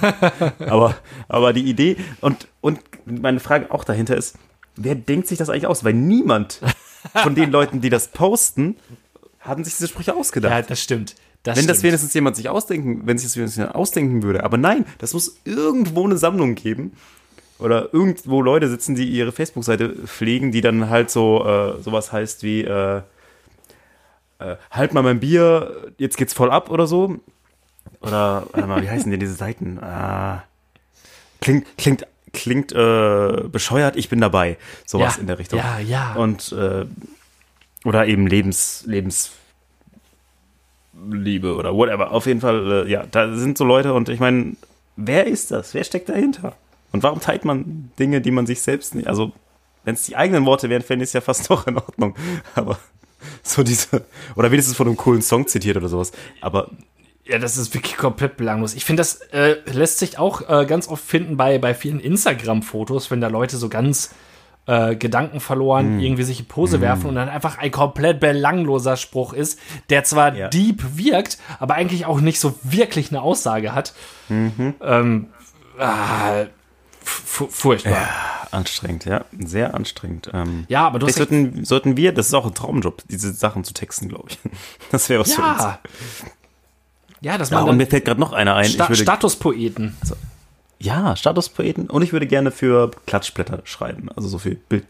aber, 0.59 0.95
aber 1.27 1.53
die 1.53 1.63
Idee 1.63 1.97
und, 2.21 2.47
und 2.61 2.79
meine 3.05 3.39
Frage 3.39 3.71
auch 3.71 3.83
dahinter 3.83 4.15
ist, 4.15 4.37
wer 4.75 4.95
denkt 4.95 5.27
sich 5.27 5.37
das 5.37 5.49
eigentlich 5.49 5.67
aus? 5.67 5.83
Weil 5.83 5.93
niemand 5.93 6.61
von 7.15 7.35
den 7.35 7.51
Leuten, 7.51 7.81
die 7.81 7.89
das 7.89 8.07
posten, 8.07 8.77
haben 9.39 9.63
sich 9.63 9.75
diese 9.75 9.87
Sprüche 9.87 10.15
ausgedacht. 10.15 10.51
Ja, 10.51 10.61
das 10.61 10.81
stimmt. 10.81 11.15
Das 11.43 11.55
wenn 11.55 11.63
stimmt. 11.63 11.69
das 11.77 11.83
wenigstens 11.83 12.13
jemand 12.13 12.35
sich 12.35 12.49
ausdenken, 12.49 13.01
wenn 13.05 13.17
sich 13.17 13.27
das 13.27 13.37
wenigstens 13.37 13.57
jemand 13.57 13.75
ausdenken 13.75 14.23
würde. 14.23 14.43
Aber 14.43 14.57
nein, 14.57 14.85
das 14.97 15.13
muss 15.13 15.39
irgendwo 15.45 16.05
eine 16.05 16.17
Sammlung 16.17 16.55
geben. 16.55 16.93
Oder 17.59 17.93
irgendwo 17.93 18.41
Leute 18.41 18.69
sitzen, 18.69 18.95
die 18.95 19.09
ihre 19.09 19.33
Facebook-Seite 19.33 19.89
pflegen, 20.05 20.51
die 20.51 20.61
dann 20.61 20.89
halt 20.89 21.09
so 21.09 21.45
äh, 21.45 21.81
sowas 21.81 22.11
heißt 22.11 22.43
wie 22.43 22.61
äh, 22.61 23.01
äh, 24.39 24.55
halt 24.71 24.93
mal 24.93 25.03
mein 25.03 25.19
Bier, 25.19 25.91
jetzt 25.97 26.17
geht's 26.17 26.33
voll 26.33 26.51
ab 26.51 26.69
oder 26.69 26.87
so. 26.87 27.17
Oder, 28.01 28.47
warte 28.51 28.67
mal, 28.67 28.81
wie 28.81 28.89
heißen 28.89 29.11
denn 29.11 29.19
diese 29.19 29.33
Seiten? 29.33 29.77
Ah, 29.81 30.43
klingt, 31.41 31.67
klingt, 31.77 32.07
klingt 32.31 32.71
äh, 32.71 33.43
bescheuert, 33.51 33.97
ich 33.97 34.07
bin 34.07 34.21
dabei. 34.21 34.57
Sowas 34.85 35.17
ja, 35.17 35.21
in 35.21 35.27
der 35.27 35.39
Richtung. 35.39 35.59
Ja, 35.59 35.79
ja. 35.79 36.13
Und 36.13 36.53
äh, 36.53 36.85
oder 37.83 38.07
eben 38.07 38.27
Lebens, 38.27 38.83
Lebensliebe 41.09 41.55
oder 41.55 41.73
whatever. 41.73 42.11
Auf 42.11 42.25
jeden 42.25 42.41
Fall, 42.41 42.85
äh, 42.87 42.91
ja, 42.91 43.05
da 43.09 43.33
sind 43.35 43.57
so 43.57 43.63
Leute 43.63 43.93
und 43.93 44.09
ich 44.09 44.19
meine, 44.19 44.55
wer 44.95 45.27
ist 45.27 45.51
das? 45.51 45.73
Wer 45.73 45.83
steckt 45.83 46.09
dahinter? 46.09 46.55
Und 46.91 47.03
warum 47.03 47.19
teilt 47.19 47.45
man 47.45 47.91
Dinge, 47.99 48.21
die 48.21 48.31
man 48.31 48.45
sich 48.45 48.61
selbst 48.61 48.95
nicht, 48.95 49.07
also 49.07 49.31
wenn 49.85 49.95
es 49.95 50.03
die 50.03 50.15
eigenen 50.15 50.45
Worte 50.45 50.69
wären, 50.69 50.81
fände 50.81 51.03
ich 51.03 51.09
es 51.09 51.13
ja 51.13 51.21
fast 51.21 51.49
noch 51.49 51.67
in 51.67 51.77
Ordnung. 51.77 52.15
Aber 52.55 52.79
so 53.43 53.63
diese, 53.63 54.05
oder 54.35 54.51
wenigstens 54.51 54.75
von 54.75 54.87
einem 54.87 54.97
coolen 54.97 55.21
Song 55.21 55.47
zitiert 55.47 55.77
oder 55.77 55.89
sowas. 55.89 56.11
Aber 56.41 56.69
Ja, 57.25 57.37
das 57.37 57.57
ist 57.57 57.73
wirklich 57.73 57.95
komplett 57.97 58.37
belanglos. 58.37 58.73
Ich 58.73 58.85
finde, 58.85 59.01
das 59.01 59.21
äh, 59.31 59.57
lässt 59.71 59.99
sich 59.99 60.17
auch 60.17 60.49
äh, 60.49 60.65
ganz 60.65 60.87
oft 60.87 61.03
finden 61.03 61.37
bei, 61.37 61.57
bei 61.59 61.73
vielen 61.73 61.99
Instagram-Fotos, 61.99 63.11
wenn 63.11 63.21
da 63.21 63.27
Leute 63.27 63.57
so 63.57 63.69
ganz 63.69 64.11
äh, 64.69 64.95
Gedanken 64.95 65.39
verloren, 65.39 65.97
Mm. 65.97 65.99
irgendwie 65.99 66.23
sich 66.23 66.39
in 66.41 66.45
Pose 66.45 66.79
werfen 66.81 67.07
und 67.07 67.15
dann 67.15 67.27
einfach 67.29 67.57
ein 67.57 67.71
komplett 67.71 68.19
belangloser 68.19 68.97
Spruch 68.97 69.33
ist, 69.33 69.57
der 69.89 70.03
zwar 70.03 70.35
Ja. 70.35 70.47
deep 70.49 70.83
wirkt, 70.97 71.39
aber 71.59 71.73
eigentlich 71.75 72.05
auch 72.05 72.21
nicht 72.21 72.39
so 72.39 72.53
wirklich 72.63 73.09
eine 73.09 73.21
Aussage 73.21 73.73
hat. 73.73 73.93
Mhm. 74.27 74.75
Ähm, 74.81 75.27
ah, 75.79 76.45
fu- 77.03 77.47
furchtbar. 77.47 78.07
anstrengend, 78.51 79.05
ja, 79.05 79.25
sehr 79.37 79.73
anstrengend. 79.73 80.29
Ähm, 80.33 80.65
Ja, 80.69 80.85
aber 80.87 80.99
du 80.99 81.07
hast 81.07 81.15
sollten, 81.15 81.65
sollten 81.65 81.97
wir, 81.97 82.13
das 82.13 82.27
ist 82.27 82.33
auch 82.33 82.45
ein 82.45 82.53
Traumjob, 82.53 83.03
diese 83.09 83.31
Sachen 83.33 83.63
zu 83.63 83.73
texten, 83.73 84.09
glaube 84.09 84.29
ich. 84.29 84.39
Das 84.91 85.09
wäre 85.09 85.21
was 85.21 85.33
für 85.33 85.41
uns. 85.41 85.61
Ja. 85.61 85.79
Ja, 87.21 87.37
dass 87.37 87.49
Ja, 87.49 87.61
und 87.61 87.77
mir 87.77 87.85
fällt 87.87 88.05
gerade 88.05 88.19
noch 88.19 88.33
einer 88.33 88.55
ein. 88.55 88.65
Sta 88.69 88.87
würde, 88.87 89.01
Statuspoeten. 89.01 89.97
Ja, 90.79 91.15
Statuspoeten. 91.15 91.89
Und 91.89 92.01
ich 92.01 92.13
würde 92.13 92.27
gerne 92.27 92.51
für 92.51 92.91
Klatschblätter 93.05 93.61
schreiben. 93.65 94.09
Also 94.15 94.29
so 94.29 94.37
viel 94.37 94.55
Bild, 94.55 94.85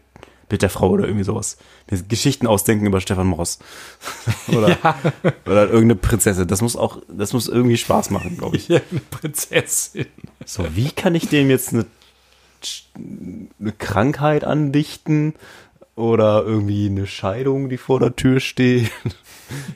Bild 0.48 0.62
der 0.62 0.70
Frau 0.70 0.90
oder 0.90 1.04
irgendwie 1.04 1.24
sowas. 1.24 1.58
Geschichten 2.08 2.46
ausdenken 2.46 2.86
über 2.86 3.00
Stefan 3.00 3.26
Moss. 3.26 3.58
oder, 4.48 4.78
oder 5.46 5.64
irgendeine 5.64 5.96
Prinzessin. 5.96 6.46
Das 6.46 6.62
muss 6.62 6.76
auch, 6.76 6.98
das 7.08 7.32
muss 7.32 7.48
irgendwie 7.48 7.76
Spaß 7.76 8.10
machen, 8.10 8.38
glaube 8.38 8.56
ich. 8.56 8.66
Hier 8.66 8.82
eine 8.90 9.00
Prinzessin. 9.10 10.06
So, 10.44 10.64
wie 10.74 10.90
kann 10.90 11.14
ich 11.14 11.28
dem 11.28 11.50
jetzt 11.50 11.72
eine, 11.72 11.86
eine 12.96 13.72
Krankheit 13.72 14.44
andichten? 14.44 15.34
Oder 15.96 16.44
irgendwie 16.46 16.86
eine 16.86 17.06
Scheidung, 17.06 17.68
die 17.68 17.76
vor 17.76 18.00
der 18.00 18.16
Tür 18.16 18.40
steht? 18.40 18.90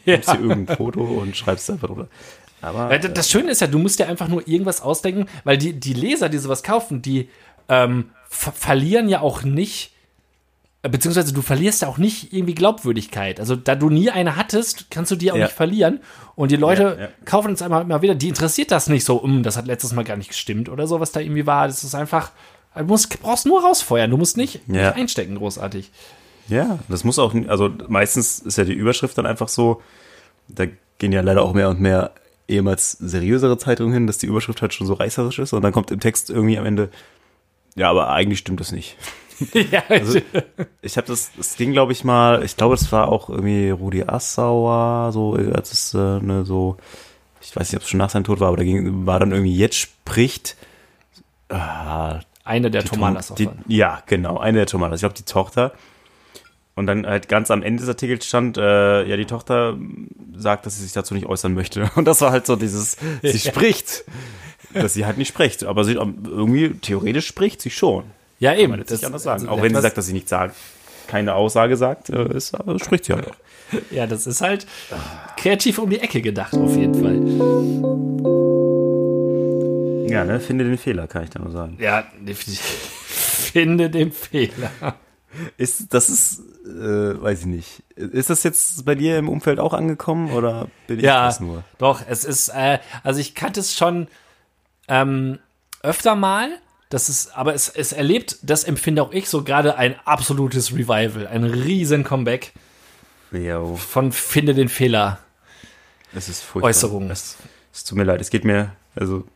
Ja. 0.04 0.14
Nimmst 0.14 0.32
dir 0.32 0.40
irgendein 0.40 0.76
Foto 0.76 1.02
und 1.02 1.36
schreibst 1.36 1.68
einfach 1.68 1.88
drüber. 1.88 2.08
Aber 2.64 2.98
d- 2.98 3.08
das 3.12 3.30
Schöne 3.30 3.50
ist 3.50 3.60
ja, 3.60 3.66
du 3.66 3.78
musst 3.78 3.98
dir 3.98 4.08
einfach 4.08 4.28
nur 4.28 4.46
irgendwas 4.48 4.80
ausdenken, 4.80 5.26
weil 5.44 5.58
die, 5.58 5.72
die 5.74 5.92
Leser, 5.94 6.28
die 6.28 6.38
sowas 6.38 6.62
kaufen, 6.62 7.02
die 7.02 7.28
ähm, 7.68 8.10
ver 8.28 8.52
verlieren 8.52 9.08
ja 9.08 9.20
auch 9.20 9.42
nicht, 9.42 9.92
äh, 10.82 10.88
beziehungsweise 10.88 11.32
du 11.32 11.40
verlierst 11.42 11.82
ja 11.82 11.88
auch 11.88 11.98
nicht 11.98 12.32
irgendwie 12.32 12.54
Glaubwürdigkeit. 12.54 13.40
Also 13.40 13.56
da 13.56 13.74
du 13.74 13.88
nie 13.90 14.10
eine 14.10 14.36
hattest, 14.36 14.90
kannst 14.90 15.10
du 15.10 15.16
die 15.16 15.32
auch 15.32 15.36
Ja. 15.36 15.44
nicht 15.44 15.54
verlieren. 15.56 16.00
Und 16.36 16.50
die 16.50 16.56
Leute 16.56 16.82
Ja, 16.82 17.04
ja. 17.04 17.08
kaufen 17.24 17.52
es 17.52 17.62
einmal 17.62 17.82
immer 17.82 18.02
wieder. 18.02 18.14
Die 18.14 18.28
interessiert 18.28 18.70
das 18.70 18.88
nicht 18.88 19.04
so, 19.04 19.16
um, 19.16 19.42
das 19.42 19.56
hat 19.56 19.66
letztes 19.66 19.92
Mal 19.92 20.04
gar 20.04 20.16
nicht 20.16 20.28
gestimmt 20.28 20.68
oder 20.68 20.86
so, 20.86 21.00
was 21.00 21.12
da 21.12 21.20
irgendwie 21.20 21.46
war. 21.46 21.66
Das 21.68 21.84
ist 21.84 21.94
einfach, 21.94 22.32
du 22.76 22.84
musst, 22.84 23.20
brauchst 23.22 23.46
nur 23.46 23.62
rausfeuern. 23.62 24.10
Du 24.10 24.16
musst 24.18 24.36
nicht, 24.36 24.68
nicht 24.68 24.80
einstecken, 24.82 25.36
großartig. 25.36 25.90
Ja, 26.48 26.78
das 26.88 27.04
muss 27.04 27.18
auch, 27.18 27.34
also 27.48 27.70
meistens 27.88 28.40
ist 28.40 28.58
ja 28.58 28.64
die 28.64 28.74
Überschrift 28.74 29.16
dann 29.16 29.24
einfach 29.24 29.48
so, 29.48 29.80
da 30.48 30.66
gehen 30.98 31.10
ja 31.12 31.22
leider 31.22 31.40
auch 31.42 31.54
mehr 31.54 31.70
und 31.70 31.80
mehr 31.80 32.10
ehemals 32.48 32.92
seriösere 32.92 33.58
Zeitungen 33.58 33.92
hin, 33.92 34.06
dass 34.06 34.18
die 34.18 34.26
Überschrift 34.26 34.62
halt 34.62 34.74
schon 34.74 34.86
so 34.86 34.94
reißerisch 34.94 35.38
ist 35.38 35.52
und 35.52 35.62
dann 35.62 35.72
kommt 35.72 35.90
im 35.90 36.00
Text 36.00 36.30
irgendwie 36.30 36.58
am 36.58 36.66
Ende, 36.66 36.90
ja, 37.74 37.90
aber 37.90 38.10
eigentlich 38.10 38.38
stimmt 38.38 38.60
das 38.60 38.72
nicht. 38.72 38.96
ja, 39.52 39.82
Also, 39.88 40.20
ich 40.82 40.96
habe 40.96 41.06
das, 41.06 41.32
das 41.36 41.56
ging, 41.56 41.72
glaube 41.72 41.92
ich 41.92 42.04
mal, 42.04 42.44
ich 42.44 42.56
glaube, 42.56 42.74
es 42.74 42.92
war 42.92 43.08
auch 43.08 43.28
irgendwie 43.28 43.70
Rudi 43.70 44.04
Assauer, 44.04 45.10
so, 45.12 45.34
als 45.34 45.72
es 45.72 45.94
äh, 45.94 46.20
ne, 46.20 46.44
so, 46.44 46.76
ich 47.40 47.54
weiß 47.54 47.70
nicht, 47.70 47.76
ob 47.76 47.82
es 47.82 47.88
schon 47.88 47.98
nach 47.98 48.10
seinem 48.10 48.24
Tod 48.24 48.40
war, 48.40 48.48
aber 48.48 48.58
da 48.58 48.64
ging, 48.64 49.06
war 49.06 49.18
dann 49.18 49.32
irgendwie, 49.32 49.56
jetzt 49.56 49.76
spricht, 49.76 50.56
ah, 51.48 52.20
eine 52.44 52.70
der 52.70 52.84
Tomalas 52.84 53.32
Ja, 53.66 54.02
genau, 54.06 54.38
eine 54.38 54.58
der 54.58 54.66
Tomalas. 54.66 54.98
Ich 54.98 55.02
glaube, 55.02 55.14
die 55.14 55.24
Tochter. 55.24 55.72
Und 56.74 56.86
dann 56.86 57.06
halt 57.06 57.28
ganz 57.28 57.50
am 57.50 57.62
Ende 57.62 57.80
des 57.80 57.88
Artikels 57.88 58.26
stand, 58.26 58.58
äh, 58.58 59.04
ja, 59.04 59.16
die 59.16 59.24
Tochter 59.24 59.78
sagt, 60.36 60.66
dass 60.66 60.76
sie 60.76 60.82
sich 60.82 60.92
dazu 60.92 61.14
nicht 61.14 61.26
äußern 61.26 61.54
möchte. 61.54 61.90
Und 61.96 62.06
das 62.06 62.20
war 62.20 62.30
halt 62.30 62.46
so 62.46 62.56
dieses, 62.56 62.96
sie 63.22 63.38
spricht, 63.38 64.04
dass 64.72 64.94
sie 64.94 65.06
halt 65.06 65.18
nicht 65.18 65.28
spricht. 65.28 65.64
Aber 65.64 65.84
sie 65.84 65.92
irgendwie, 65.92 66.70
theoretisch 66.74 67.26
spricht 67.26 67.62
sie 67.62 67.70
schon. 67.70 68.04
Ja, 68.38 68.52
eben. 68.52 68.62
Kann 68.62 68.70
man 68.70 68.78
jetzt 68.80 68.90
nicht 68.90 69.04
anders 69.04 69.22
sagen. 69.22 69.48
Auch 69.48 69.62
wenn 69.62 69.74
sie 69.74 69.80
sagt, 69.80 69.96
dass 69.96 70.06
sie 70.06 70.12
nicht 70.12 70.28
sagt, 70.28 70.56
keine 71.06 71.34
Aussage 71.34 71.76
sagt, 71.76 72.10
äh, 72.10 72.36
ist, 72.36 72.54
aber 72.54 72.78
spricht 72.78 73.04
sie 73.06 73.12
halt 73.12 73.28
auch. 73.28 73.36
Ja, 73.90 74.06
das 74.06 74.26
ist 74.26 74.40
halt 74.40 74.66
kreativ 75.36 75.78
um 75.78 75.90
die 75.90 75.98
Ecke 76.00 76.20
gedacht, 76.20 76.54
auf 76.54 76.76
jeden 76.76 76.94
Fall. 76.94 77.14
Ja, 80.10 80.24
ne, 80.24 80.38
finde 80.38 80.64
den 80.64 80.78
Fehler, 80.78 81.08
kann 81.08 81.24
ich 81.24 81.30
da 81.30 81.40
nur 81.40 81.50
sagen. 81.50 81.76
Ja. 81.80 82.04
Finde 83.06 83.90
den 83.90 84.10
Fehler. 84.12 84.70
Ist, 85.56 85.94
das 85.94 86.08
ist, 86.08 86.42
äh, 86.64 87.22
weiß 87.22 87.40
ich 87.40 87.46
nicht. 87.46 87.82
Ist 87.96 88.30
das 88.30 88.42
jetzt 88.42 88.84
bei 88.84 88.94
dir 88.94 89.18
im 89.18 89.28
Umfeld 89.28 89.58
auch 89.60 89.74
angekommen 89.74 90.30
oder 90.32 90.68
bin 90.86 90.98
ich 90.98 91.04
Ja, 91.04 91.26
das 91.26 91.40
nur? 91.40 91.64
doch, 91.78 92.02
es 92.08 92.24
ist, 92.24 92.48
äh, 92.48 92.78
also 93.02 93.20
ich 93.20 93.34
kannte 93.34 93.60
es 93.60 93.74
schon 93.74 94.08
ähm, 94.88 95.38
öfter 95.82 96.14
mal. 96.16 96.48
Das 96.90 97.08
ist, 97.08 97.36
aber 97.36 97.54
es, 97.54 97.68
es 97.68 97.92
erlebt, 97.92 98.38
das 98.42 98.64
empfinde 98.64 99.02
auch 99.02 99.12
ich 99.12 99.28
so 99.28 99.42
gerade 99.42 99.76
ein 99.76 99.96
absolutes 100.04 100.72
Revival, 100.72 101.26
ein 101.26 101.44
riesen 101.44 102.04
Comeback 102.04 102.52
Jo. 103.32 103.74
von 103.76 104.12
Finde 104.12 104.54
den 104.54 104.68
Fehler. 104.68 105.18
Es 106.14 106.28
ist 106.28 106.42
furchtbar. 106.42 106.68
Äußerungen. 106.68 107.10
Es, 107.10 107.36
es 107.72 107.82
tut 107.84 107.98
mir 107.98 108.04
leid. 108.04 108.20
Es 108.20 108.30
geht 108.30 108.44
mir, 108.44 108.72
also, 108.94 109.26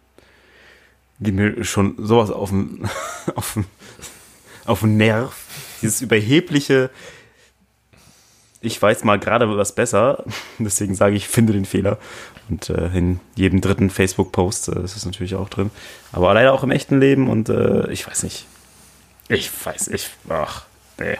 geht 1.20 1.34
mir 1.34 1.64
schon 1.64 1.96
sowas 1.98 2.30
auf 2.30 2.50
den, 2.50 2.88
auf 3.34 3.54
den, 3.54 3.64
auf 4.64 4.80
den 4.80 4.96
Nerv. 4.96 5.34
Dieses 5.82 6.00
überhebliche, 6.00 6.90
ich 8.60 8.80
weiß 8.80 9.04
mal 9.04 9.18
gerade 9.18 9.56
was 9.56 9.74
besser, 9.74 10.24
deswegen 10.58 10.94
sage 10.94 11.16
ich, 11.16 11.28
finde 11.28 11.52
den 11.52 11.64
Fehler. 11.64 11.98
Und 12.48 12.70
äh, 12.70 12.86
in 12.94 13.20
jedem 13.34 13.60
dritten 13.60 13.90
Facebook-Post 13.90 14.68
äh, 14.68 14.82
ist 14.82 14.96
es 14.96 15.04
natürlich 15.04 15.34
auch 15.34 15.48
drin. 15.48 15.70
Aber 16.12 16.32
leider 16.34 16.52
auch 16.52 16.62
im 16.62 16.70
echten 16.70 16.98
Leben 17.00 17.28
und 17.28 17.48
äh, 17.50 17.90
ich 17.90 18.06
weiß 18.06 18.22
nicht. 18.22 18.46
Ich 19.28 19.50
weiß, 19.66 19.88
ich, 19.88 20.08
ach, 20.30 20.64
nee. 20.98 21.16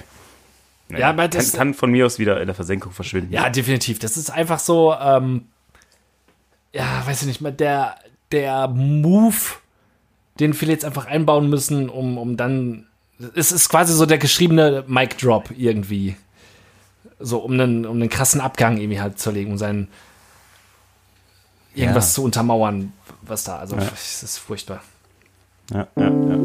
Nee, 0.88 1.00
Ja, 1.00 1.10
aber 1.10 1.24
kann, 1.28 1.30
das- 1.32 1.52
kann 1.52 1.74
von 1.74 1.90
mir 1.90 2.06
aus 2.06 2.18
wieder 2.18 2.40
in 2.40 2.46
der 2.46 2.54
Versenkung 2.54 2.92
verschwinden. 2.92 3.30
Ja, 3.32 3.50
definitiv. 3.50 3.98
Das 3.98 4.16
ist 4.16 4.30
einfach 4.30 4.58
so, 4.58 4.94
ähm, 4.98 5.44
ja, 6.72 7.02
weiß 7.06 7.20
ich 7.22 7.26
nicht 7.28 7.40
mal, 7.42 7.52
der, 7.52 7.96
der 8.32 8.68
Move, 8.68 9.36
den 10.40 10.54
viele 10.54 10.72
jetzt 10.72 10.84
einfach 10.86 11.04
einbauen 11.06 11.50
müssen, 11.50 11.88
um, 11.90 12.16
um 12.16 12.36
dann. 12.38 12.86
Es 13.34 13.52
ist 13.52 13.68
quasi 13.68 13.92
so 13.92 14.06
der 14.06 14.18
geschriebene 14.18 14.84
Mic 14.86 15.16
Drop 15.20 15.50
irgendwie. 15.56 16.16
So, 17.20 17.38
um 17.38 17.52
einen, 17.52 17.84
um 17.86 17.96
einen 17.96 18.08
krassen 18.08 18.40
Abgang 18.40 18.76
irgendwie 18.78 19.00
halt 19.00 19.18
zu 19.18 19.30
legen, 19.30 19.52
um 19.52 19.58
seinen 19.58 19.88
irgendwas 21.74 22.10
Ja. 22.10 22.14
zu 22.14 22.24
untermauern, 22.24 22.92
was 23.22 23.44
da. 23.44 23.58
Also, 23.58 23.76
es 23.76 24.22
ist 24.22 24.38
furchtbar. 24.38 24.82
Ja, 25.72 25.86
ja, 25.96 26.08
ja. 26.08 26.38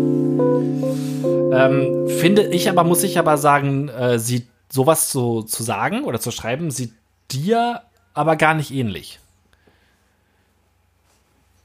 Ähm, 1.66 2.10
finde 2.10 2.48
ich 2.48 2.70
aber, 2.70 2.84
muss 2.84 3.04
ich 3.04 3.18
aber 3.20 3.38
sagen, 3.38 3.88
äh, 3.90 4.18
sieht 4.20 4.48
sowas 4.70 5.10
zu, 5.10 5.44
zu 5.44 5.62
sagen 5.64 6.04
oder 6.04 6.20
zu 6.20 6.32
schreiben, 6.32 6.72
sieht 6.72 6.94
dir 7.32 7.84
aber 8.14 8.36
gar 8.36 8.54
nicht 8.56 8.72
ähnlich. 8.72 9.20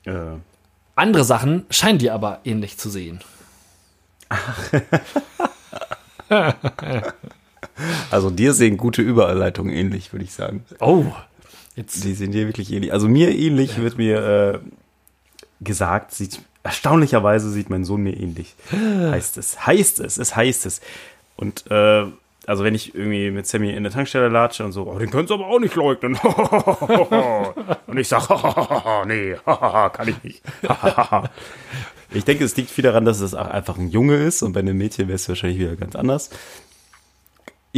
Äh, 0.04 0.36
Andere 0.94 1.24
Sachen 1.24 1.64
scheinen 1.70 1.98
dir 1.98 2.12
aber 2.14 2.40
ähnlich 2.44 2.76
zu 2.78 2.90
sehen. 2.90 3.20
also 8.10 8.30
dir 8.30 8.54
sehen 8.54 8.76
gute 8.76 9.02
Überleitungen 9.02 9.74
ähnlich, 9.74 10.12
würde 10.12 10.24
ich 10.24 10.32
sagen. 10.32 10.64
Oh, 10.80 11.04
jetzt. 11.76 12.04
Die 12.04 12.14
sehen 12.14 12.32
dir 12.32 12.46
wirklich 12.46 12.72
ähnlich. 12.72 12.92
Also 12.92 13.08
mir 13.08 13.36
ähnlich 13.36 13.78
wird 13.78 13.98
mir 13.98 14.24
äh, 14.24 14.58
gesagt, 15.60 16.12
sieht 16.12 16.40
erstaunlicherweise 16.62 17.50
sieht 17.50 17.70
mein 17.70 17.84
Sohn 17.84 18.02
mir 18.02 18.16
ähnlich. 18.16 18.54
heißt 18.72 19.38
es, 19.38 19.66
heißt 19.66 20.00
es, 20.00 20.18
es 20.18 20.36
heißt 20.36 20.66
es. 20.66 20.80
Und 21.36 21.70
äh, 21.70 22.04
also 22.46 22.64
wenn 22.64 22.74
ich 22.74 22.94
irgendwie 22.94 23.30
mit 23.30 23.46
Sammy 23.46 23.70
in 23.70 23.82
der 23.82 23.92
Tankstelle 23.92 24.28
latsche 24.28 24.64
und 24.64 24.72
so, 24.72 24.86
oh, 24.86 24.98
den 24.98 25.10
können 25.10 25.28
sie 25.28 25.34
aber 25.34 25.46
auch 25.46 25.60
nicht 25.60 25.74
leugnen. 25.74 26.16
und 27.86 27.98
ich 27.98 28.08
sage, 28.08 28.26
nee, 29.06 29.36
kann 29.44 30.08
ich 30.08 30.22
nicht. 30.22 30.42
ich 32.10 32.24
denke, 32.24 32.44
es 32.44 32.56
liegt 32.56 32.70
viel 32.70 32.84
daran, 32.84 33.04
dass 33.04 33.20
es 33.20 33.34
auch 33.34 33.48
einfach 33.48 33.76
ein 33.76 33.90
Junge 33.90 34.16
ist 34.16 34.42
und 34.42 34.54
bei 34.54 34.60
einem 34.60 34.78
Mädchen 34.78 35.08
wäre 35.08 35.16
es 35.16 35.28
wahrscheinlich 35.28 35.58
wieder 35.58 35.76
ganz 35.76 35.94
anders. 35.94 36.30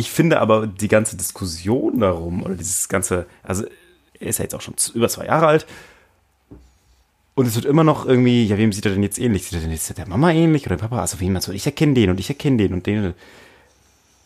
Ich 0.00 0.10
finde 0.10 0.40
aber 0.40 0.66
die 0.66 0.88
ganze 0.88 1.14
Diskussion 1.14 2.00
darum 2.00 2.42
oder 2.42 2.54
dieses 2.54 2.88
ganze, 2.88 3.26
also 3.42 3.66
er 4.18 4.28
ist 4.28 4.38
ja 4.38 4.44
jetzt 4.44 4.54
auch 4.54 4.62
schon 4.62 4.74
über 4.94 5.10
zwei 5.10 5.26
Jahre 5.26 5.46
alt 5.46 5.66
und 7.34 7.46
es 7.46 7.54
wird 7.54 7.66
immer 7.66 7.84
noch 7.84 8.06
irgendwie, 8.06 8.46
ja, 8.46 8.56
wem 8.56 8.72
sieht 8.72 8.86
er 8.86 8.92
denn 8.92 9.02
jetzt 9.02 9.18
ähnlich? 9.18 9.44
Sieht 9.44 9.52
er 9.54 9.60
denn 9.60 9.70
jetzt 9.70 9.96
der 9.98 10.08
Mama 10.08 10.30
ähnlich 10.32 10.64
oder 10.64 10.76
der 10.76 10.84
Papa? 10.84 11.02
Also 11.02 11.20
wem 11.20 11.38
so, 11.40 11.52
ich 11.52 11.66
erkenne 11.66 11.92
den 11.92 12.08
und 12.08 12.18
ich 12.18 12.30
erkenne 12.30 12.56
den 12.56 12.72
und 12.72 12.86
den. 12.86 13.12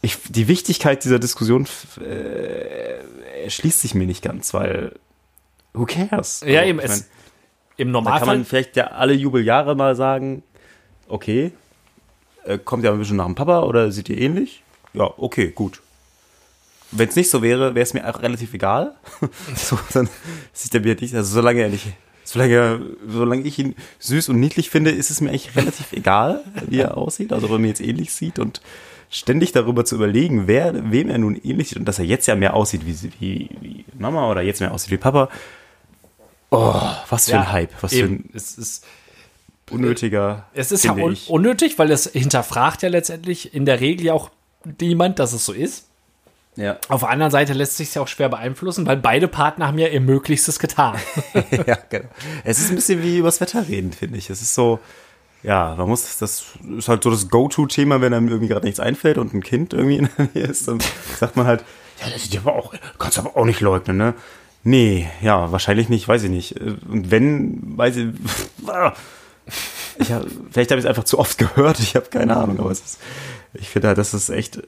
Ich, 0.01 0.17
die 0.29 0.47
Wichtigkeit 0.47 1.03
dieser 1.03 1.19
Diskussion 1.19 1.67
äh, 2.01 3.43
erschließt 3.43 3.81
sich 3.81 3.97
mir 3.97 4.07
nicht 4.07 4.23
ganz, 4.23 4.55
weil 4.55 4.95
who 5.73 5.87
cares? 5.87 6.45
Ja, 6.47 6.61
Also, 6.61 6.71
eben, 6.71 6.79
ich 6.79 6.85
es, 6.85 6.91
mein, 6.91 7.07
im 7.79 7.89
da 7.89 7.99
kann 7.99 8.05
Normalfall. 8.05 8.37
man 8.37 8.45
vielleicht 8.45 8.77
ja 8.77 8.89
alle 8.89 9.13
Jubeljahre 9.13 9.75
mal 9.75 9.97
sagen, 9.97 10.45
okay, 11.09 11.51
äh, 12.45 12.59
kommt 12.59 12.85
ja 12.85 12.93
ein 12.93 12.99
bisschen 13.01 13.17
nach 13.17 13.27
dem 13.27 13.35
Papa 13.35 13.63
oder 13.63 13.91
sieht 13.91 14.09
ihr 14.09 14.19
ähnlich? 14.19 14.64
Ja, 14.95 15.13
okay, 15.17 15.51
gut. 15.55 15.81
Wenn 16.91 17.09
es 17.09 17.17
nicht 17.17 17.29
so 17.29 17.43
wäre, 17.43 17.75
wäre 17.75 17.83
es 17.83 17.93
mir 17.93 18.09
auch 18.09 18.23
relativ 18.23 18.55
egal. 18.55 18.95
so, 19.57 19.79
dann 19.93 20.09
sieht 20.53 20.75
er 20.75 20.81
mir 20.81 20.95
nicht, 20.95 21.15
also 21.15 21.35
solange 21.35 21.63
er 21.63 21.69
nicht, 21.69 21.87
solange, 22.23 22.81
solange 23.07 23.43
ich 23.43 23.59
ihn 23.59 23.75
süß 23.99 24.29
und 24.29 24.39
niedlich 24.39 24.71
finde, 24.71 24.91
ist 24.91 25.11
es 25.11 25.21
mir 25.21 25.31
eigentlich 25.31 25.57
relativ 25.57 25.93
egal, 25.93 26.45
wie 26.69 26.79
er 26.79 26.97
aussieht, 26.97 27.33
also 27.33 27.47
ob 27.47 27.53
er 27.53 27.59
mir 27.59 27.69
jetzt 27.69 27.81
ähnlich 27.81 28.13
sieht 28.13 28.39
und 28.39 28.61
ständig 29.11 29.53
darüber 29.53 29.85
zu 29.85 29.97
überlegen, 29.97 30.47
wer, 30.47 30.91
wem 30.91 31.09
er 31.11 31.19
nun 31.19 31.37
ähnlich 31.37 31.69
sieht 31.69 31.79
und 31.79 31.87
dass 31.87 31.99
er 31.99 32.05
jetzt 32.05 32.27
ja 32.27 32.37
mehr 32.37 32.55
aussieht 32.55 32.87
wie, 32.87 32.97
wie, 33.21 33.51
wie 33.61 33.85
Mama 33.99 34.31
oder 34.31 34.43
jetzt 34.43 34.61
mehr 34.61 34.73
aussieht 34.73 34.91
wie 34.93 34.97
Papa. 34.97 35.29
Oh, 36.51 36.81
was 37.09 37.29
für 37.29 37.39
ein 37.39 37.53
Hype, 37.53 37.71
was 37.81 37.93
für 37.93 37.99
eben, 37.99 38.15
ein 38.15 38.31
es 38.33 38.57
ist, 38.57 38.85
unnötiger. 39.71 40.47
es 40.55 40.71
ist 40.71 40.85
ja 40.85 40.93
un 40.93 41.17
unnötig, 41.29 41.79
weil 41.79 41.91
es 41.91 42.07
hinterfragt 42.07 42.83
ja 42.83 42.89
letztendlich 42.89 43.55
in 43.55 43.65
der 43.67 43.81
Regel 43.81 44.07
ja 44.07 44.13
auch 44.13 44.31
niemand, 44.81 45.19
dass 45.19 45.33
es 45.33 45.45
so 45.45 45.53
ist. 45.53 45.87
Ja. 46.57 46.79
Auf 46.89 47.01
der 47.01 47.11
anderen 47.11 47.33
Seite 47.33 47.53
lässt 47.53 47.77
sich 47.77 47.95
ja 47.95 48.03
auch 48.03 48.09
schwer 48.09 48.29
beeinflussen, 48.29 48.87
weil 48.87 48.97
beide 48.97 49.27
Partner 49.27 49.67
haben 49.67 49.79
ja 49.79 49.89
ihr 49.89 50.01
Möglichstes 50.01 50.59
getan. 50.59 50.97
ja, 51.67 51.79
genau. 51.91 52.09
Es 52.45 52.61
ist 52.61 52.71
ein 52.71 52.77
bisschen 52.77 53.03
wie 53.03 53.19
übers 53.19 53.41
Wetter 53.41 53.67
reden, 53.67 53.93
finde 53.93 54.19
ich. 54.19 54.31
Es 54.31 54.41
ist 54.41 54.55
so, 54.55 54.79
ja, 55.43 55.75
man 55.77 55.89
muss, 55.89 56.19
das 56.19 56.45
ist 56.79 56.89
halt 56.89 57.03
so 57.03 57.11
das 57.11 57.29
Go-To-Thema, 57.29 58.01
wenn 58.01 58.15
einem 58.15 58.29
irgendwie 58.29 58.49
gerade 58.49 58.65
nichts 58.65 58.81
einfällt 58.81 59.19
und 59.19 59.35
ein 59.35 59.43
Kind 59.43 59.73
irgendwie 59.73 59.99
in 59.99 60.09
der 60.17 60.29
Nähe 60.33 60.45
ist, 60.45 60.69
dann 60.69 60.79
sagt 61.19 61.37
man 61.37 61.47
halt, 61.47 61.65
ja, 62.01 62.11
das 62.11 62.25
sieht 62.25 62.39
aber 62.39 62.55
auch, 62.55 62.75
kannst 62.99 63.19
du 63.19 63.23
aber 63.23 63.37
auch 63.37 63.45
nicht 63.45 63.61
leugnen, 63.61 63.97
ne? 63.97 64.15
Nee, 64.63 65.11
ja, 65.21 65.53
wahrscheinlich 65.53 65.91
nicht, 65.91 66.09
weiß 66.09 66.23
ich 66.23 66.31
nicht. 66.31 66.59
Und 66.59 67.11
wenn, 67.11 67.77
weiß 67.77 67.97
ich, 67.97 68.07
ich 69.99 70.13
hab, 70.13 70.25
vielleicht 70.51 70.71
habe 70.71 70.79
ich 70.79 70.85
es 70.85 70.89
einfach 70.89 71.05
zu 71.05 71.19
oft 71.19 71.37
gehört, 71.37 71.81
ich 71.81 71.95
habe 71.97 72.07
keine 72.07 72.37
Ahnung, 72.37 72.59
aber 72.61 72.71
es 72.71 72.81
ist, 72.81 72.99
ich 73.55 73.69
finde 73.69 73.89
halt, 73.89 73.99
das 73.99 74.15
ist 74.15 74.29
echt 74.29 74.63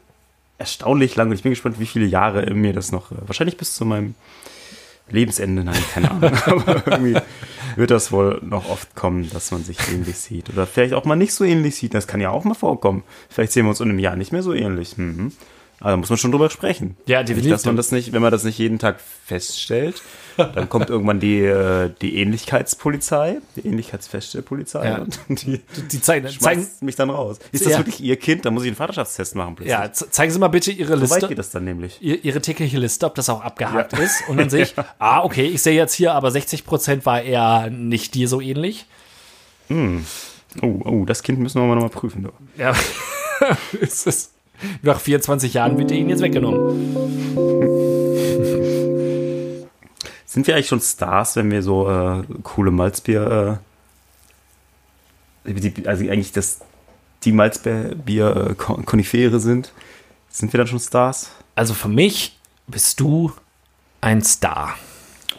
erstaunlich 0.59 1.17
lang 1.17 1.29
und 1.29 1.35
ich 1.35 1.43
bin 1.43 1.53
gespannt, 1.53 1.79
wie 1.79 1.87
viele 1.87 2.07
Jahre 2.07 2.53
mir 2.55 2.73
das 2.73 2.93
noch, 2.93 3.13
äh, 3.13 3.17
wahrscheinlich 3.27 3.57
bis 3.57 3.75
zu 3.75 3.85
meinem 3.85 4.15
Lebensende, 5.09 5.63
nein, 5.63 5.83
keine 5.93 6.11
Ahnung, 6.11 6.33
aber 6.47 6.87
irgendwie 6.87 7.21
wird 7.77 7.91
das 7.91 8.11
wohl 8.11 8.41
noch 8.43 8.69
oft 8.69 8.95
kommen, 8.95 9.31
dass 9.31 9.53
man 9.53 9.63
sich 9.63 9.79
ähnlich 9.93 10.17
sieht 10.17 10.49
oder 10.49 10.67
vielleicht 10.67 10.95
auch 10.95 11.05
mal 11.05 11.17
nicht 11.17 11.33
so 11.33 11.45
ähnlich 11.45 11.77
sieht, 11.77 11.95
das 11.95 12.07
kann 12.07 12.21
ja 12.21 12.31
auch 12.31 12.45
mal 12.45 12.55
vorkommen. 12.55 13.05
Vielleicht 13.29 13.53
sehen 13.53 13.67
wir 13.67 13.71
uns 13.71 13.81
in 13.81 13.91
einem 13.91 13.99
Jahr 13.99 14.17
nicht 14.17 14.33
mehr 14.33 14.43
so 14.43 14.53
ähnlich. 14.53 14.97
Mhm. 14.97 15.33
Aber 15.79 15.91
da 15.91 15.97
muss 15.99 16.09
man 16.09 16.17
schon 16.17 16.33
drüber 16.33 16.49
sprechen. 16.49 16.97
Ja, 17.07 17.19
Nicht, 17.19 17.29
definitiv. 17.31 17.53
dass 17.53 17.65
man 17.67 17.77
das 17.77 17.93
nicht, 17.93 18.13
wenn 18.15 18.23
man 18.23 18.31
das 18.33 18.45
nicht 18.45 18.59
jeden 18.59 18.79
Tag 18.79 18.99
feststellt, 19.27 20.01
dann 20.39 20.71
kommt 20.71 20.89
irgendwann 20.89 21.21
die, 21.21 21.41
äh, 21.41 21.91
die 22.01 22.17
Ähnlichkeitspolizei, 22.17 23.39
die 23.57 23.67
Ähnlichkeitsfeststellpolizei 23.67 24.87
Ja. 24.87 24.97
und 25.29 25.47
die 25.47 25.61
Die 25.93 26.01
zeigen, 26.01 26.29
zeigen, 26.29 26.67
mich 26.81 26.97
dann 26.97 27.11
raus. 27.11 27.39
Ist 27.53 27.67
das 27.67 27.73
Ja. 27.73 27.79
wirklich 27.79 28.01
ihr 28.01 28.17
Kind? 28.17 28.47
Da 28.47 28.51
muss 28.51 28.63
ich 28.63 28.69
einen 28.69 28.77
Vaterschaftstest 28.77 29.35
machen 29.35 29.57
plötzlich. 29.57 29.73
ja, 29.73 29.93
ze- 29.93 30.11
zeigen 30.11 30.33
Sie 30.33 30.39
mal 30.39 30.49
bitte 30.49 30.73
Ihre 30.73 30.95
so 30.97 31.03
weit 31.11 31.11
Liste. 31.17 31.29
geht 31.29 31.39
das 31.39 31.51
dann 31.51 31.65
nämlich. 31.65 31.99
ihr- 32.01 32.25
ihre 32.25 32.41
tägliche 32.41 32.79
Liste, 32.79 33.05
ob 33.05 33.15
das 33.15 33.29
auch 33.29 33.43
abgehakt 33.43 33.93
Ja. 33.93 33.99
ist. 33.99 34.27
Und 34.29 34.39
dann 34.39 34.49
sehe 34.49 34.63
ich, 34.63 34.75
ah, 34.99 35.25
okay, 35.25 35.45
ich 35.47 35.61
sehe 35.63 35.75
jetzt 35.77 35.93
hier, 35.95 36.15
aber 36.15 36.31
60% 36.31 37.05
war 37.05 37.21
eher 37.23 37.69
nicht 37.71 38.15
dir 38.15 38.29
so 38.29 38.41
ähnlich. 38.41 38.87
Oh, 39.71 40.81
oh, 40.85 41.05
das 41.05 41.23
Kind 41.23 41.39
müssen 41.39 41.61
wir 41.61 41.67
mal 41.67 41.75
nochmal 41.75 41.91
prüfen. 41.91 42.23
du. 42.23 42.31
Ja, 42.57 42.73
es 43.81 44.07
ist, 44.07 44.33
nach 44.83 45.01
24 45.01 45.55
Jahren 45.55 45.79
wird 45.79 45.91
dir 45.91 45.97
ihn 45.97 46.09
jetzt 46.09 46.23
weggenommen. 46.23 46.97
Sind 50.25 50.47
wir 50.47 50.55
eigentlich 50.55 50.69
schon 50.69 50.81
Stars, 50.81 51.37
wenn 51.37 51.51
wir 51.51 51.63
so 51.63 51.89
äh, 51.91 52.23
coole 52.43 52.71
Malzbier, 52.71 53.61
äh, 55.47 55.53
die, 55.53 55.89
also 55.89 56.05
eigentlich 56.05 56.33
das, 56.33 56.61
die 57.25 57.33
Malzbier 57.33 58.55
äh, 58.57 59.39
sind? 59.39 59.73
Sind 60.29 60.53
wir 60.53 60.59
dann 60.59 60.67
schon 60.67 60.81
Stars? 60.81 61.31
Also 61.55 61.73
für 61.73 61.89
mich 61.89 62.39
bist 62.67 63.01
du 63.01 63.33
ein 64.01 64.23
Star. 64.23 64.75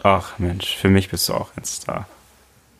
Ach 0.02 0.38
Mensch, 0.38 0.76
für 0.76 0.88
mich 0.88 1.08
bist 1.08 1.28
du 1.28 1.34
auch 1.34 1.50
ein 1.56 1.64
Star. 1.64 2.08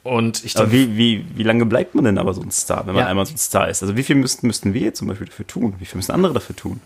Und 0.04 0.44
ich 0.44 0.54
denke, 0.54 0.72
wie, 0.72 0.96
wie, 0.96 1.24
wie 1.34 1.42
lange 1.42 1.66
bleibt 1.66 1.94
man 1.94 2.04
denn 2.04 2.18
aber 2.18 2.32
so 2.34 2.40
ein 2.40 2.50
Star, 2.50 2.86
wenn 2.86 2.94
man 2.94 3.04
Ja. 3.04 3.08
einmal 3.10 3.26
so 3.26 3.34
ein 3.34 3.38
Star 3.38 3.68
ist? 3.68 3.82
Also 3.82 3.96
wie 3.96 4.02
viel 4.02 4.16
müssten, 4.16 4.46
müssten 4.46 4.72
wir 4.72 4.94
zum 4.94 5.08
Beispiel 5.08 5.26
dafür 5.26 5.46
tun? 5.46 5.74
Wie 5.78 5.84
viel 5.84 5.96
müssen 5.96 6.12
andere 6.12 6.32
dafür 6.34 6.56
tun? 6.56 6.80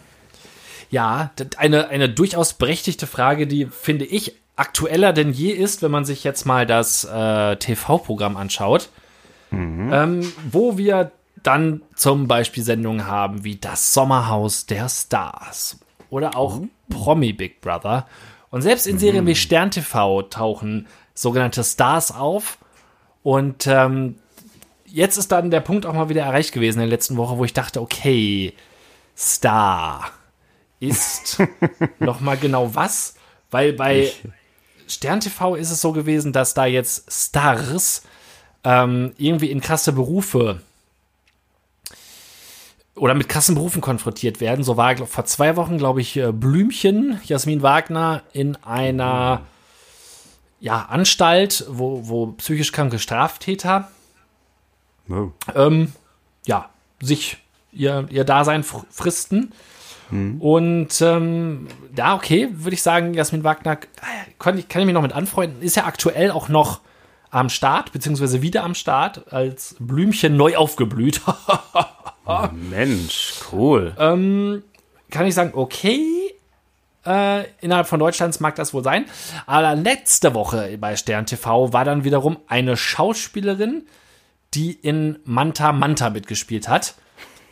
ja, 0.90 1.30
eine, 1.56 1.88
eine 1.88 2.10
durchaus 2.10 2.52
berechtigte 2.52 3.06
Frage, 3.06 3.46
die 3.46 3.64
finde 3.64 4.04
ich 4.04 4.36
aktueller 4.56 5.14
denn 5.14 5.32
je 5.32 5.50
ist, 5.50 5.80
wenn 5.80 5.90
man 5.90 6.04
sich 6.04 6.22
jetzt 6.22 6.44
mal 6.44 6.66
das 6.66 7.04
äh, 7.04 7.56
TV-Programm 7.56 8.36
anschaut, 8.36 8.90
ähm, 9.50 10.30
wo 10.50 10.76
wir 10.76 11.12
dann 11.42 11.80
zum 11.96 12.28
Beispiel 12.28 12.62
Sendungen 12.62 13.06
haben 13.06 13.42
wie 13.42 13.56
das 13.56 13.94
Sommerhaus 13.94 14.66
der 14.66 14.88
Stars 14.90 15.78
oder 16.10 16.36
auch 16.36 16.60
Promi 16.90 17.32
Big 17.32 17.62
Brother. 17.62 18.06
Und 18.50 18.60
selbst 18.60 18.86
in 18.86 18.98
Serien 18.98 19.26
wie 19.26 19.34
Stern 19.34 19.70
TV 19.70 20.22
tauchen 20.22 20.86
sogenannte 21.14 21.64
Stars 21.64 22.12
auf. 22.14 22.58
Und 23.22 23.66
ähm, 23.66 24.16
jetzt 24.86 25.16
ist 25.16 25.32
dann 25.32 25.50
der 25.50 25.60
Punkt 25.60 25.86
auch 25.86 25.94
mal 25.94 26.08
wieder 26.08 26.22
erreicht 26.22 26.52
gewesen 26.52 26.78
in 26.78 26.88
der 26.88 26.96
letzten 26.96 27.16
Woche, 27.16 27.38
wo 27.38 27.44
ich 27.44 27.54
dachte, 27.54 27.80
okay, 27.80 28.52
Star 29.16 30.10
ist 30.80 31.38
noch 31.98 32.20
mal 32.20 32.36
genau 32.36 32.74
was, 32.74 33.14
weil 33.50 33.72
bei 33.72 34.10
Stern 34.88 35.20
TV 35.20 35.54
ist 35.54 35.70
es 35.70 35.80
so 35.80 35.92
gewesen, 35.92 36.32
dass 36.32 36.54
da 36.54 36.66
jetzt 36.66 37.10
Stars 37.10 38.02
ähm, 38.64 39.12
irgendwie 39.16 39.50
in 39.50 39.60
krasse 39.60 39.92
Berufe 39.92 40.60
oder 42.94 43.14
mit 43.14 43.28
krassen 43.28 43.54
Berufen 43.54 43.80
konfrontiert 43.80 44.40
werden. 44.40 44.64
So 44.64 44.76
war 44.76 44.94
glaub, 44.94 45.08
vor 45.08 45.24
zwei 45.24 45.56
Wochen, 45.56 45.78
glaube 45.78 46.00
ich, 46.00 46.16
äh, 46.16 46.32
Blümchen, 46.32 47.20
Jasmin 47.24 47.62
Wagner, 47.62 48.22
in 48.32 48.56
einer 48.56 49.42
ja, 50.62 50.86
Anstalt, 50.86 51.66
wo, 51.68 52.08
wo 52.08 52.26
psychisch 52.28 52.72
kranke 52.72 52.98
Straftäter 52.98 53.88
Oh. 55.10 55.32
ähm, 55.56 55.92
ja, 56.46 56.70
sich 57.00 57.38
ihr, 57.72 58.06
ihr 58.10 58.24
Dasein 58.24 58.62
fr 58.62 58.84
fristen. 58.88 59.52
Und 60.40 61.00
ähm, 61.00 61.68
da, 61.94 62.14
okay, 62.14 62.48
würde 62.52 62.74
ich 62.74 62.82
sagen, 62.82 63.14
Jasmin 63.14 63.44
Wagner 63.44 63.78
kann 64.38 64.58
ich, 64.58 64.68
kann 64.68 64.82
ich 64.82 64.86
mich 64.86 64.94
noch 64.94 65.02
mit 65.02 65.14
anfreunden. 65.14 65.62
Ist 65.62 65.76
ja 65.76 65.86
aktuell 65.86 66.30
auch 66.30 66.48
noch 66.48 66.80
am 67.30 67.48
Start, 67.48 67.92
beziehungsweise 67.92 68.42
wieder 68.42 68.62
am 68.62 68.74
Start, 68.74 69.32
als 69.32 69.74
Blümchen 69.80 70.36
neu 70.36 70.56
aufgeblüht. 70.56 71.22
Mensch, 72.52 73.32
cool. 73.52 73.94
kann 75.10 75.26
ich 75.26 75.34
sagen, 75.34 75.52
okay, 75.54 76.34
äh, 77.06 77.44
innerhalb 77.60 77.86
von 77.86 77.98
Deutschlands 77.98 78.40
mag 78.40 78.54
das 78.54 78.72
wohl 78.74 78.84
sein. 78.84 79.06
Aber 79.46 79.74
letzte 79.74 80.34
Woche 80.34 80.76
bei 80.78 80.96
Stern 80.96 81.26
TV 81.26 81.72
war 81.72 81.84
dann 81.84 82.04
wiederum 82.04 82.38
eine 82.46 82.76
Schauspielerin, 82.76 83.86
die 84.54 84.72
in 84.72 85.18
Manta 85.24 85.72
Manta 85.72 86.10
mitgespielt 86.10 86.68
hat. 86.68 86.94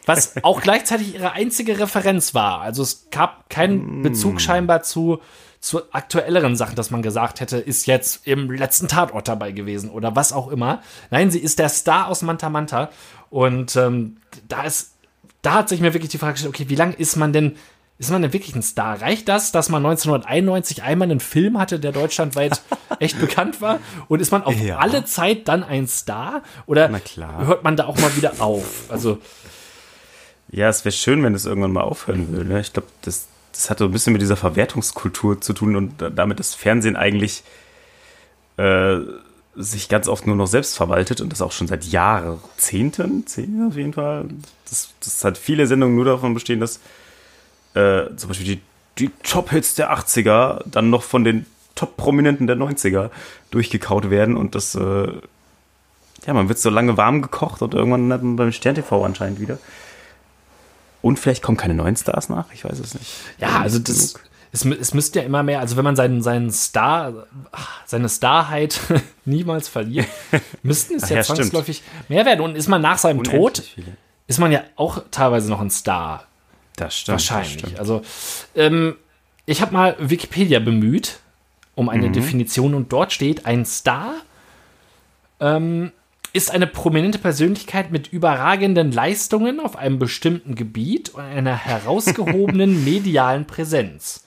was 0.07 0.35
auch 0.43 0.61
gleichzeitig 0.61 1.15
ihre 1.15 1.33
einzige 1.33 1.79
Referenz 1.79 2.35
war. 2.35 2.61
Also 2.61 2.83
es 2.83 3.09
gab 3.11 3.51
keinen 3.51 4.03
Bezug 4.03 4.41
scheinbar 4.41 4.83
zu, 4.83 5.21
zu 5.61 5.93
aktuelleren 5.93 6.57
Sachen, 6.57 6.75
dass 6.75 6.91
man 6.91 7.03
gesagt 7.03 7.41
hätte, 7.41 7.59
ist 7.59 7.87
jetzt 7.87 8.27
im 8.27 8.51
letzten 8.51 8.89
Tatort 8.89 9.29
dabei 9.29 9.53
gewesen 9.53 9.91
oder 9.91 10.17
was 10.17 10.33
auch 10.33 10.49
immer. 10.49 10.83
Nein, 11.11 11.31
sie 11.31 11.39
ist 11.39 11.59
der 11.59 11.69
Star 11.69 12.09
aus 12.09 12.23
Manta 12.23 12.49
Manta. 12.49 12.91
Und 13.31 13.77
ähm, 13.77 14.17
da 14.49 14.63
ist, 14.63 14.95
da 15.43 15.55
hat 15.55 15.69
sich 15.69 15.81
mir 15.81 15.95
wirklich 15.95 16.11
die 16.11 16.19
Frage 16.19 16.35
gestellt, 16.35 16.55
okay, 16.55 16.69
wie 16.69 16.77
lange 16.77 16.95
ist 16.95 17.17
man 17.17 17.33
denn, 17.33 17.57
ist 18.01 18.11
man 18.11 18.23
denn 18.23 18.33
wirklich 18.33 18.57
ein 18.57 18.63
Star? 18.63 19.01
Reicht 19.01 19.29
das, 19.29 19.53
dass 19.53 19.69
man 19.69 19.85
1991 19.87 20.83
einmal 20.83 21.09
einen 21.11 21.21
Film 21.21 21.59
hatte, 21.59 21.79
der 21.79 21.93
deutschlandweit 21.93 22.63
echt 22.99 23.21
bekannt 23.21 23.61
war? 23.61 23.79
Und 24.09 24.21
ist 24.21 24.33
man 24.33 24.43
auf 24.43 24.59
Ja. 24.59 24.79
alle 24.79 25.05
Zeit 25.05 25.47
dann 25.47 25.63
ein 25.63 25.87
Star? 25.87 26.43
Oder 26.67 26.91
hört 27.47 27.63
man 27.63 27.77
da 27.77 27.85
auch 27.87 27.99
mal 27.99 28.17
wieder 28.17 28.33
auf? 28.41 28.65
Also, 28.89 29.19
Ja, 30.51 30.69
es 30.69 30.85
wäre 30.85 30.93
schön, 30.93 31.23
wenn 31.23 31.35
es 31.35 31.45
irgendwann 31.47 31.73
mal 31.73 31.83
aufhören 31.83 32.29
würde. 32.33 32.49
ne? 32.49 32.61
Ich 32.61 32.73
glaube, 32.73 32.89
das, 33.03 33.29
das 33.53 33.71
hat 33.71 33.79
so 33.79 33.85
ein 33.85 33.93
bisschen 33.93 34.13
mit 34.15 34.23
dieser 34.23 34.37
Verwertungskultur 34.37 35.41
zu 35.41 35.53
tun 35.53 35.77
und 35.77 36.01
da- 36.03 36.11
damit 36.11 36.41
das 36.41 36.55
Fernsehen 36.55 36.97
eigentlich 36.97 37.43
äh, 38.57 38.97
sich 39.57 39.89
ganz 39.89 40.09
oft 40.09 40.27
nur 40.27 40.37
noch 40.37 40.47
selbst 40.47 40.77
verwaltet 40.77 41.21
und 41.21 41.31
das 41.33 41.43
auch 41.43 41.53
schon 41.53 41.67
seit 41.67 41.85
Jahrzehnten, 41.85 43.27
zehn 43.27 43.67
auf 43.69 43.77
jeden 43.77 43.93
Fall. 43.93 44.27
Das, 44.69 44.91
das 45.05 45.23
hat 45.25 45.37
viele 45.39 45.67
Sendungen 45.67 45.97
nur 45.97 46.05
davon 46.05 46.35
bestehen, 46.35 46.61
dass 46.61 46.81
äh, 47.75 48.15
zum 48.17 48.29
Beispiel 48.29 48.47
die, 48.57 48.61
die 48.99 49.11
Top-Hits 49.23 49.75
der 49.75 49.93
80er 49.93 50.63
dann 50.67 50.91
noch 50.91 51.03
von 51.03 51.25
den 51.25 51.47
Top-Prominenten 51.75 52.47
der 52.47 52.57
90er 52.57 53.11
durchgekaut 53.51 54.11
werden 54.11 54.37
und 54.37 54.55
das, 54.55 54.75
äh, 54.75 55.13
ja, 56.27 56.35
man 56.35 56.49
wird 56.49 56.59
so 56.59 56.71
lange 56.71 56.97
warm 56.97 57.23
gekocht 57.23 57.63
und 57.63 57.75
irgendwann 57.75 58.13
hat 58.13 58.23
man 58.23 58.37
beim 58.37 58.53
Stern 58.53 58.75
TV 58.75 59.05
anscheinend 59.05 59.41
wieder. 59.41 59.59
Und 61.03 61.19
vielleicht 61.19 61.43
kommen 61.43 61.57
keine 61.57 61.75
neuen 61.75 61.97
Stars 61.97 62.29
nach, 62.29 62.53
ich 62.53 62.65
weiß 62.65 62.79
es 62.79 62.95
nicht. 62.95 63.11
ja, 63.39 63.61
also 63.61 63.79
das, 63.79 64.15
es, 64.53 64.65
es 64.65 64.95
müsste 64.95 65.21
ja 65.21 65.25
immer 65.25 65.43
mehr, 65.43 65.61
also 65.61 65.77
wenn 65.77 65.85
man 65.85 65.97
seinen, 65.97 66.23
seinen 66.23 66.51
Star, 66.51 67.27
seine 67.87 68.09
Starheit 68.09 68.81
niemals 69.25 69.69
verliert, 69.69 70.09
müssten 70.63 70.97
es 70.97 71.09
ja, 71.09 71.17
ja, 71.17 71.25
stimmt. 71.25 71.39
zwangsläufig 71.39 71.83
mehr 72.09 72.27
werden. 72.27 72.41
Und 72.41 72.57
ist 72.57 72.69
man 72.69 72.83
nach 72.83 72.99
seinem 72.99 73.23
Tod, 73.23 73.35
Unendlich 73.35 73.73
viele. 73.75 73.97
ist 74.27 74.39
man 74.39 74.51
ja 74.53 74.63
auch 74.77 75.03
teilweise 75.11 75.49
noch 75.49 75.61
ein 75.61 75.71
Star. 75.71 76.27
Das 76.81 76.97
stimmt. 76.99 77.15
Wahrscheinlich. 77.15 77.53
Das 77.53 77.61
stimmt. 77.61 77.79
Also, 77.79 78.03
ähm, 78.55 78.97
ich 79.47 79.61
habe 79.63 79.73
mal 79.73 79.97
Wikipedia 79.99 80.61
bemüht 80.61 81.19
um 81.75 81.89
eine 81.89 82.09
Mhm. 82.09 82.13
Definition 82.13 82.75
und 82.75 82.93
dort 82.93 83.13
steht, 83.13 83.47
ein 83.47 83.65
Star 83.65 84.15
ähm, 85.41 85.93
ist 86.33 86.51
eine 86.51 86.67
prominente 86.67 87.19
Persönlichkeit 87.19 87.91
mit 87.91 88.13
überragenden 88.13 88.93
Leistungen 88.93 89.61
auf 89.61 89.77
einem 89.77 89.99
bestimmten 89.99 90.55
Gebiet 90.55 91.11
und 91.11 91.23
einer 91.23 91.57
herausgehobenen 91.65 92.85
medialen 92.85 93.47
Präsenz. 93.47 94.27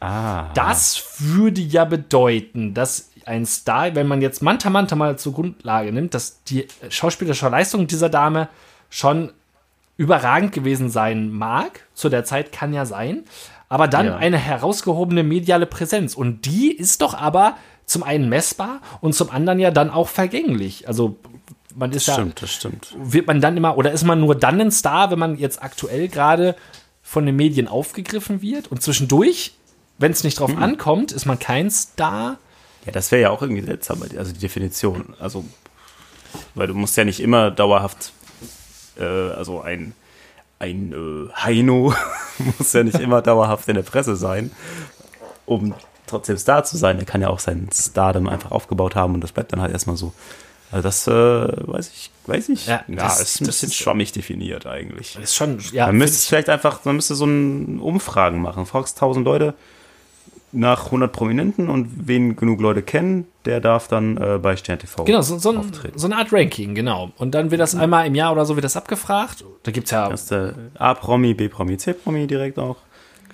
Ah. 0.00 0.50
Das 0.54 1.16
würde 1.20 1.60
ja 1.60 1.84
bedeuten, 1.84 2.74
dass 2.74 3.10
ein 3.24 3.46
Star, 3.46 3.94
wenn 3.94 4.06
man 4.06 4.20
jetzt 4.20 4.42
Manta 4.42 4.68
Manta 4.68 4.94
mal 4.94 5.18
zur 5.18 5.32
Grundlage 5.32 5.92
nimmt, 5.92 6.14
dass 6.14 6.42
die 6.44 6.66
schauspielerische 6.90 7.48
Leistung 7.48 7.86
dieser 7.86 8.08
Dame 8.08 8.48
schon 8.90 9.32
überragend 9.96 10.52
gewesen 10.52 10.90
sein 10.90 11.30
mag. 11.30 11.86
Zu 11.94 12.08
der 12.08 12.24
Zeit 12.24 12.52
kann 12.52 12.72
ja 12.72 12.84
sein. 12.86 13.24
Aber 13.68 13.88
dann 13.88 14.06
Ja. 14.06 14.16
eine 14.16 14.38
herausgehobene 14.38 15.22
mediale 15.22 15.66
Präsenz. 15.66 16.14
Und 16.14 16.44
die 16.46 16.70
ist 16.72 17.02
doch 17.02 17.14
aber 17.14 17.56
zum 17.86 18.02
einen 18.02 18.28
messbar 18.28 18.80
und 19.00 19.14
zum 19.14 19.30
anderen 19.30 19.58
ja 19.58 19.70
dann 19.70 19.90
auch 19.90 20.08
vergänglich. 20.08 20.86
Also 20.88 21.16
man 21.74 21.92
ist 21.92 22.06
ja, 22.08 22.14
Stimmt, 22.14 22.42
das 22.42 22.52
stimmt. 22.52 22.94
wird 22.98 23.26
man 23.26 23.40
dann 23.40 23.56
immer, 23.56 23.76
oder 23.76 23.92
ist 23.92 24.04
man 24.04 24.20
nur 24.20 24.34
dann 24.34 24.60
ein 24.60 24.70
Star, 24.70 25.10
wenn 25.10 25.18
man 25.18 25.36
jetzt 25.38 25.62
aktuell 25.62 26.08
gerade 26.08 26.56
von 27.02 27.26
den 27.26 27.36
Medien 27.36 27.68
aufgegriffen 27.68 28.40
wird? 28.42 28.68
Und 28.68 28.82
zwischendurch, 28.82 29.54
wenn 29.98 30.12
es 30.12 30.24
nicht 30.24 30.40
drauf 30.40 30.50
Hm. 30.50 30.62
ankommt, 30.62 31.12
ist 31.12 31.26
man 31.26 31.38
kein 31.38 31.70
Star? 31.70 32.38
Ja, 32.86 32.92
das 32.92 33.10
wäre 33.12 33.22
ja 33.22 33.30
auch 33.30 33.42
irgendwie 33.42 33.62
seltsam, 33.62 34.02
also 34.16 34.32
die 34.32 34.38
Definition. 34.38 35.14
Also, 35.20 35.44
weil 36.54 36.66
du 36.68 36.74
musst 36.74 36.96
ja 36.96 37.04
nicht 37.04 37.20
immer 37.20 37.50
dauerhaft, 37.50 38.12
äh, 38.98 39.04
also 39.04 39.60
ein, 39.60 39.92
ein 40.58 40.92
äh, 40.92 41.32
Heino 41.34 41.94
muss 42.58 42.72
ja 42.72 42.82
nicht 42.84 42.98
immer 43.00 43.22
dauerhaft 43.22 43.68
in 43.68 43.74
der 43.74 43.82
Presse 43.82 44.16
sein, 44.16 44.50
um 45.46 45.74
trotzdem 46.06 46.36
Star 46.38 46.64
zu 46.64 46.76
sein. 46.76 46.98
Er 46.98 47.04
kann 47.04 47.20
ja 47.22 47.28
auch 47.28 47.38
seinen 47.40 47.68
Stardom 47.72 48.28
einfach 48.28 48.50
aufgebaut 48.50 48.94
haben 48.94 49.14
und 49.14 49.20
das 49.22 49.32
bleibt 49.32 49.52
dann 49.52 49.60
halt 49.60 49.72
erstmal 49.72 49.96
so. 49.96 50.12
Also 50.72 50.82
das 50.82 51.06
äh, 51.06 51.10
weiß 51.12 51.90
ich, 51.94 52.10
weiß 52.26 52.48
ich. 52.48 52.66
Ja, 52.66 52.82
das- 52.88 53.20
ist 53.20 53.40
ein 53.40 53.46
bisschen 53.46 53.68
ist- 53.68 53.76
schwammig 53.76 54.12
definiert 54.12 54.66
eigentlich. 54.66 55.16
Ist 55.16 55.36
schon, 55.36 55.58
ja. 55.72 55.86
Man 55.86 55.96
müsste 55.98 56.16
es 56.16 56.26
vielleicht 56.26 56.48
einfach, 56.48 56.84
man 56.84 56.96
müsste 56.96 57.14
so 57.14 57.24
ein 57.24 57.78
Umfragen 57.78 58.42
machen. 58.42 58.66
Fragst 58.66 58.96
1000 58.96 59.24
Leute 59.24 59.54
nach 60.56 60.86
100 60.86 61.12
Prominenten 61.12 61.68
und 61.68 62.08
wen 62.08 62.34
genug 62.36 62.60
Leute 62.60 62.82
kennen, 62.82 63.26
der 63.44 63.60
darf 63.60 63.88
dann 63.88 64.16
äh, 64.16 64.38
bei 64.40 64.56
Stern 64.56 64.78
TV 64.78 65.04
Genau, 65.04 65.20
so, 65.20 65.38
so, 65.38 65.50
ein, 65.50 65.58
auftreten. 65.58 65.98
so 65.98 66.06
eine 66.06 66.16
Art 66.16 66.32
Ranking, 66.32 66.74
genau. 66.74 67.12
Und 67.16 67.34
dann 67.34 67.50
wird 67.50 67.60
das 67.60 67.74
einmal 67.74 68.06
im 68.06 68.14
Jahr 68.14 68.32
oder 68.32 68.44
so 68.44 68.56
wird 68.56 68.64
das 68.64 68.76
abgefragt. 68.76 69.44
Da 69.62 69.70
gibt 69.70 69.86
es 69.86 69.90
ja, 69.92 70.08
der 70.30 70.54
A-Promi, 70.78 71.34
B-Promi, 71.34 71.76
C-Promi 71.76 72.26
direkt 72.26 72.58
auch. 72.58 72.76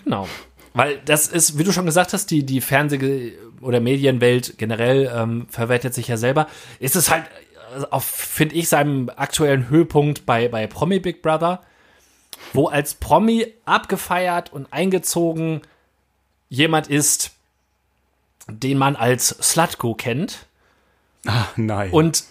genau. 0.05 0.29
Weil 0.75 0.99
das 1.05 1.29
ist, 1.29 1.59
wie 1.59 1.65
du 1.65 1.73
schon 1.73 1.85
gesagt 1.85 2.13
hast, 2.15 2.31
die, 2.31 2.45
die 2.45 2.61
Fernseh- 2.63 3.33
oder 3.61 3.79
Medienwelt 3.81 4.55
generell 4.59 5.11
ähm, 5.15 5.47
verwertet 5.51 5.93
sich 5.95 6.09
ja 6.09 6.17
selber. 6.17 6.47
Ist 6.81 6.97
es 6.97 7.11
halt, 7.11 7.25
äh, 7.79 7.85
auf, 7.91 8.05
finde 8.05 8.55
ich, 8.55 8.69
seinem 8.69 9.11
aktuellen 9.15 9.69
Höhepunkt 9.69 10.25
bei, 10.25 10.49
bei 10.49 10.67
Promi 10.67 10.99
Big 10.99 11.21
Brother, 11.23 11.61
wo 12.55 12.69
als 12.69 12.95
Promi 12.95 13.47
abgefeiert 13.67 14.53
und 14.53 14.73
eingezogen 14.73 15.61
jemand 16.53 16.87
ist, 16.89 17.31
den 18.47 18.77
man 18.77 18.95
als 18.95 19.29
Slutko 19.29 19.95
kennt. 19.95 20.47
Ah, 21.27 21.47
nein. 21.57 21.91
Und 21.91 22.25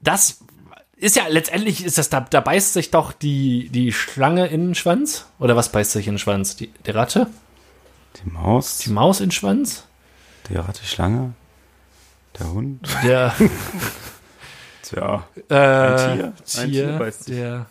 das 0.00 0.38
ist 0.96 1.16
ja 1.16 1.26
letztendlich 1.28 1.84
ist 1.84 1.98
das 1.98 2.08
da, 2.08 2.20
da 2.20 2.40
beißt 2.40 2.72
sich 2.72 2.90
doch 2.90 3.12
die, 3.12 3.68
die 3.68 3.92
Schlange 3.92 4.46
in 4.46 4.68
den 4.68 4.74
Schwanz. 4.74 5.26
Oder 5.38 5.54
was 5.54 5.70
beißt 5.70 5.92
sich 5.92 6.06
in 6.06 6.14
den 6.14 6.18
Schwanz? 6.18 6.56
Die, 6.56 6.68
die 6.68 6.90
Ratte? 6.92 7.26
die 8.24 8.30
Maus, 8.30 8.78
Die 8.78 8.90
Maus 8.90 9.20
in 9.20 9.26
den 9.26 9.32
Schwanz? 9.32 9.84
die 10.48 10.56
Ratte, 10.56 10.84
Schlange, 10.84 11.34
der 12.38 12.52
Hund. 12.52 12.88
Der 13.04 13.34
Tja, 14.82 15.26
äh, 15.48 15.54
Ein 15.54 15.96
Tier. 15.96 16.24
Ein 16.24 16.44
Tier, 16.44 16.64
Tier 16.70 16.98
beißt 16.98 17.24
sich. 17.24 17.36
der, 17.36 17.66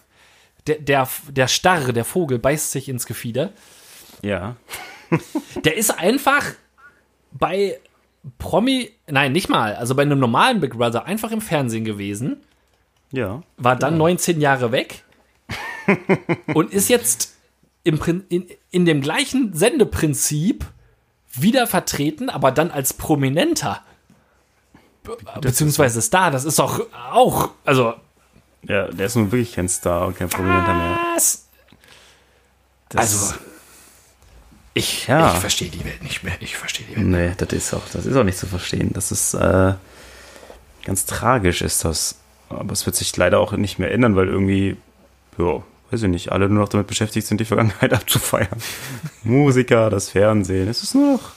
der, 0.68 0.76
der, 0.80 1.08
der 1.30 1.48
Starre, 1.48 1.92
der 1.94 2.06
Vogel, 2.06 2.38
beißt 2.40 2.72
sich 2.72 2.88
ins 2.90 3.06
Gefieder. 3.08 3.50
ja. 4.22 4.56
Der 5.64 5.76
ist 5.78 5.92
einfach 5.98 6.46
bei 7.32 7.80
Promi, 8.38 8.92
nein, 9.08 9.32
nicht 9.32 9.50
mal, 9.50 9.76
also 9.76 9.96
bei 9.96 10.04
einem 10.04 10.20
normalen 10.20 10.60
Big 10.60 10.78
Brother 10.78 11.06
einfach 11.06 11.32
im 11.32 11.42
Fernsehen 11.42 11.86
gewesen. 11.86 12.38
Ja. 13.12 13.42
war 13.58 13.76
dann 13.76 13.98
19 13.98 14.40
Jahre 14.40 14.72
weg 14.72 15.04
und 16.54 16.72
ist 16.72 16.88
jetzt 16.88 17.36
im, 17.84 18.00
in, 18.30 18.48
in 18.70 18.86
dem 18.86 19.02
gleichen 19.02 19.54
Sendeprinzip 19.54 20.66
wieder 21.34 21.68
vertreten, 21.68 22.30
aber 22.30 22.52
dann 22.52 22.72
als 22.72 22.94
Prominenter. 22.94 23.82
Be 25.04 25.18
beziehungsweise 25.42 26.02
Star, 26.02 26.32
das 26.32 26.46
ist 26.46 26.60
doch 26.60 26.86
auch, 27.12 27.50
also, 27.66 27.96
Ja, 28.64 28.88
der 28.88 29.08
ist 29.08 29.16
nun 29.16 29.32
wirklich 29.32 29.54
kein 29.54 29.68
Star 29.68 30.08
und 30.08 30.16
kein 30.16 30.30
Prominenter 30.30 30.74
mehr. 30.74 30.98
was? 31.16 31.48
Das 32.90 33.02
Also, 33.02 33.36
ich, 34.74 35.08
Ja. 35.08 35.34
ich 35.34 35.40
verstehe 35.40 35.70
die 35.70 35.84
Welt 35.86 36.02
nicht 36.04 36.24
mehr. 36.24 36.34
Ich 36.40 36.58
verstehe 36.58 36.86
die 36.88 36.96
Welt. 36.96 37.06
Nee, 37.08 37.32
das 37.38 37.50
ist 37.54 37.74
auch, 37.74 37.82
das 37.92 38.06
ist 38.06 38.16
auch 38.16 38.24
nicht 38.24 38.38
zu 38.38 38.48
verstehen. 38.48 38.92
Das 38.94 39.12
ist 39.12 39.34
äh, 39.34 39.74
ganz 40.86 41.06
tragisch 41.06 41.62
ist 41.62 41.84
das. 41.86 42.16
Aber 42.50 42.74
es 42.74 42.86
wird 42.86 42.96
sich 42.96 43.16
leider 43.16 43.40
auch 43.40 43.54
nicht 43.54 43.80
mehr 43.80 43.92
ändern, 43.92 44.16
weil 44.16 44.28
irgendwie, 44.28 44.76
ja, 45.38 45.64
weiß 45.90 46.04
ich 46.04 46.10
nicht, 46.10 46.32
alle 46.32 46.50
nur 46.50 46.64
noch 46.64 46.70
damit 46.70 46.88
beschäftigt 46.88 47.26
sind, 47.28 47.40
die 47.40 47.46
Vergangenheit 47.46 47.94
abzufeiern. 47.94 48.50
Musiker, 49.24 49.90
das 49.90 50.10
Fernsehen, 50.10 50.68
es 50.68 50.84
ist 50.84 50.96
nur 50.96 51.14
noch. 51.14 51.32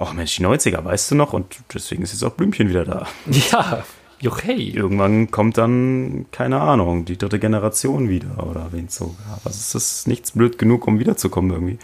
Ach 0.00 0.12
Mensch, 0.12 0.36
die 0.36 0.44
90er, 0.46 0.84
weißt 0.84 1.10
du 1.10 1.14
noch? 1.16 1.32
Und 1.32 1.56
deswegen 1.74 2.02
ist 2.04 2.12
jetzt 2.12 2.22
auch 2.22 2.32
Blümchen 2.32 2.68
wieder 2.68 2.84
da. 2.84 3.06
Ja, 3.26 3.82
Juchei. 4.20 4.72
Irgendwann 4.74 5.30
kommt 5.30 5.58
dann, 5.58 6.26
keine 6.30 6.60
Ahnung, 6.60 7.04
die 7.04 7.16
dritte 7.16 7.38
Generation 7.38 8.08
wieder 8.08 8.46
oder 8.48 8.68
wen 8.72 8.86
es 8.86 8.96
so 8.96 9.14
gab. 9.28 9.46
Also 9.46 9.58
es 9.58 9.74
ist 9.74 10.08
nichts 10.08 10.32
blöd 10.32 10.58
genug, 10.58 10.86
um 10.86 10.98
wiederzukommen 10.98 11.50
irgendwie. 11.50 11.78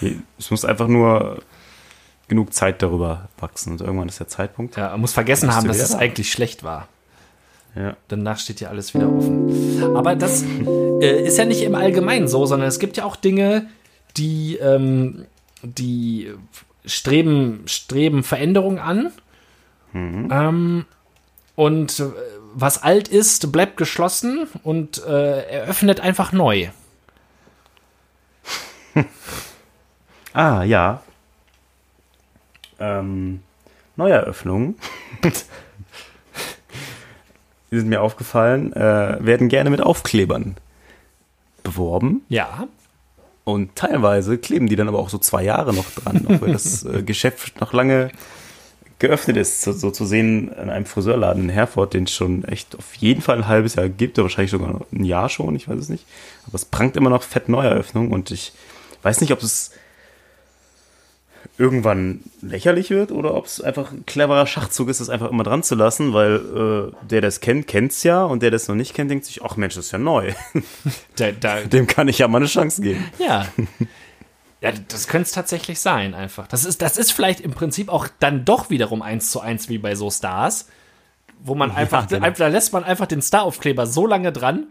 Es 0.38 0.50
muss 0.50 0.66
einfach 0.66 0.88
nur 0.88 1.38
genug 2.28 2.52
Zeit 2.52 2.82
darüber 2.82 3.30
wachsen 3.38 3.72
und 3.72 3.80
irgendwann 3.80 4.08
ist 4.08 4.20
der 4.20 4.28
Zeitpunkt. 4.28 4.76
Ja, 4.76 4.90
man 4.90 5.00
muss 5.00 5.14
vergessen 5.14 5.54
haben, 5.54 5.66
dass 5.66 5.78
es 5.78 5.92
da? 5.92 5.98
eigentlich 5.98 6.30
schlecht 6.30 6.64
war. 6.64 6.88
Ja. 7.74 7.96
Danach 8.08 8.38
steht 8.38 8.60
ja 8.60 8.68
alles 8.68 8.92
wieder 8.94 9.10
offen. 9.10 9.96
Aber 9.96 10.16
das 10.16 10.44
äh, 11.00 11.26
ist 11.26 11.38
ja 11.38 11.46
nicht 11.46 11.62
im 11.62 11.74
Allgemeinen 11.74 12.28
so, 12.28 12.44
sondern 12.44 12.68
es 12.68 12.78
gibt 12.78 12.96
ja 12.98 13.04
auch 13.04 13.16
Dinge, 13.16 13.68
die, 14.16 14.56
ähm, 14.56 15.26
die 15.62 16.30
streben, 16.84 17.62
streben 17.66 18.22
Veränderung 18.22 18.78
an. 18.78 19.12
Ähm, 19.94 20.84
Und 21.56 21.98
äh, 22.00 22.04
was 22.54 22.82
alt 22.82 23.08
ist, 23.08 23.50
bleibt 23.50 23.76
geschlossen 23.76 24.46
und 24.62 25.04
äh, 25.04 25.42
eröffnet 25.48 26.00
einfach 26.00 26.32
neu. 26.32 26.68
Ah, 30.32 30.64
ja. 30.64 31.02
Ähm, 32.78 33.40
Neueröffnungen. 33.96 34.74
Die 37.70 37.78
sind 37.78 37.88
mir 37.88 38.02
aufgefallen, 38.02 38.74
äh, 38.74 39.16
werden 39.24 39.48
gerne 39.48 39.70
mit 39.70 39.80
Aufklebern 39.80 40.56
beworben. 41.62 42.20
Ja. 42.28 42.68
Und 43.44 43.76
teilweise 43.76 44.36
kleben 44.36 44.66
die 44.66 44.76
dann 44.76 44.88
aber 44.88 44.98
auch 44.98 45.08
so 45.08 45.16
zwei 45.18 45.42
Jahre 45.42 45.72
noch 45.72 45.90
dran, 45.90 46.26
obwohl 46.28 46.52
das 46.52 46.84
äh, 46.84 47.02
Geschäft 47.06 47.58
noch 47.60 47.72
lange 47.72 48.10
geöffnet 48.98 49.36
ist. 49.36 49.62
So, 49.62 49.72
so, 49.72 49.90
zu 49.90 50.06
sehen 50.06 50.48
in 50.48 50.70
einem 50.70 50.86
Friseurladen 50.86 51.44
in 51.44 51.48
Herford, 51.48 51.94
den 51.94 52.04
es 52.04 52.12
schon 52.12 52.44
echt 52.44 52.76
auf 52.76 52.94
jeden 52.94 53.22
Fall 53.22 53.36
ein 53.38 53.48
halbes 53.48 53.74
Jahr 53.74 53.88
gibt, 53.88 54.18
oder 54.18 54.24
wahrscheinlich 54.24 54.50
sogar 54.50 54.80
ein 54.92 55.04
Jahr 55.04 55.28
schon, 55.28 55.54
ich 55.54 55.68
weiß 55.68 55.78
es 55.78 55.88
nicht. 55.88 56.06
Aber 56.46 56.54
es 56.54 56.64
prangt 56.64 56.96
immer 56.96 57.10
noch 57.10 57.22
fett 57.22 57.48
Neueröffnung 57.48 58.10
und 58.10 58.30
ich 58.30 58.52
weiß 59.02 59.20
nicht, 59.20 59.32
ob 59.32 59.42
es 59.42 59.72
irgendwann 61.58 62.20
lächerlich 62.42 62.90
wird 62.90 63.12
oder 63.12 63.34
ob 63.34 63.46
es 63.46 63.60
einfach 63.60 63.92
ein 63.92 64.04
cleverer 64.04 64.46
Schachzug 64.46 64.88
ist, 64.88 65.00
das 65.00 65.08
einfach 65.08 65.30
immer 65.30 65.44
dran 65.44 65.62
zu 65.62 65.74
lassen, 65.74 66.12
weil 66.12 66.34
äh, 66.36 67.06
der, 67.06 67.22
der 67.22 67.28
es 67.28 67.40
kennt, 67.40 67.66
kennt 67.66 67.92
es 67.92 68.02
ja 68.02 68.24
und 68.24 68.42
der, 68.42 68.50
der 68.50 68.56
es 68.56 68.68
noch 68.68 68.74
nicht 68.74 68.94
kennt, 68.94 69.10
denkt 69.10 69.24
sich, 69.24 69.42
ach 69.42 69.56
Mensch, 69.56 69.74
das 69.74 69.86
ist 69.86 69.92
ja 69.92 69.98
neu. 69.98 70.32
Da, 71.16 71.32
da, 71.32 71.60
Dem 71.64 71.86
kann 71.86 72.08
ich 72.08 72.18
ja 72.18 72.28
mal 72.28 72.38
eine 72.38 72.46
Chance 72.46 72.82
geben. 72.82 73.04
ja. 73.18 73.46
Ja, 74.62 74.72
das 74.88 75.06
könnte 75.08 75.26
es 75.26 75.32
tatsächlich 75.32 75.80
sein, 75.80 76.14
einfach. 76.14 76.46
Das 76.48 76.64
ist, 76.64 76.80
das 76.82 76.96
ist 76.96 77.12
vielleicht 77.12 77.40
im 77.40 77.52
Prinzip 77.52 77.88
auch 77.90 78.08
dann 78.20 78.44
doch 78.44 78.70
wiederum 78.70 79.02
eins 79.02 79.30
zu 79.30 79.40
eins 79.40 79.68
wie 79.68 79.78
bei 79.78 79.94
so 79.94 80.10
Stars, 80.10 80.68
wo 81.40 81.54
man 81.54 81.70
einfach, 81.70 82.08
genau. 82.08 82.28
da 82.30 82.48
lässt 82.48 82.72
man 82.72 82.82
einfach 82.82 83.06
den 83.06 83.20
Star-Aufkleber 83.20 83.86
so 83.86 84.06
lange 84.06 84.32
dran 84.32 84.68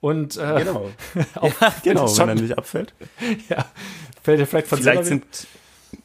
und 0.00 0.36
äh, 0.36 0.64
Genau. 0.64 0.90
Ja, 1.42 1.74
genau, 1.82 2.08
schon- 2.14 2.28
wenn 2.28 2.36
er 2.38 2.42
nicht 2.42 2.58
abfällt. 2.58 2.92
ja, 3.48 3.64
fällt 4.22 4.40
dir 4.40 4.46
vielleicht 4.46 4.66
von 4.68 4.78
Vielleicht 4.78 5.06
sind, 5.06 5.24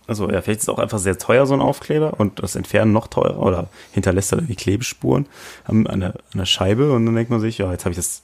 also 0.08 0.30
ja, 0.32 0.42
vielleicht 0.42 0.60
ist 0.62 0.64
es 0.64 0.70
auch 0.70 0.80
einfach 0.80 1.00
sehr 1.00 1.18
teuer, 1.18 1.46
so 1.46 1.54
ein 1.54 1.62
Aufkleber 1.62 2.18
und 2.20 2.42
das 2.42 2.56
Entfernen 2.56 2.94
noch 2.94 3.08
teurer 3.08 3.40
oder 3.40 3.68
hinterlässt 3.92 4.32
er 4.32 4.38
dann 4.38 4.48
die 4.48 4.56
Klebespuren 4.56 5.28
an, 5.66 5.84
der, 5.84 6.14
an 6.14 6.14
der 6.34 6.46
Scheibe 6.46 6.94
und 6.94 7.06
dann 7.06 7.16
denkt 7.16 7.30
man 7.30 7.42
sich, 7.42 7.58
ja, 7.58 7.70
jetzt 7.72 7.84
habe 7.84 7.92
ich 7.92 7.98
das, 7.98 8.24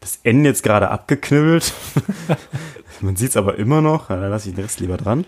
das 0.00 0.18
Ende 0.24 0.50
jetzt 0.50 0.64
gerade 0.64 0.90
abgeknibbelt. 0.90 1.72
man 3.02 3.16
sieht 3.16 3.30
es 3.30 3.36
aber 3.36 3.56
immer 3.58 3.80
noch, 3.80 4.08
dann 4.08 4.20
lasse 4.28 4.48
ich 4.48 4.54
den 4.54 4.64
Rest 4.64 4.80
lieber 4.80 4.96
dran. 4.96 5.26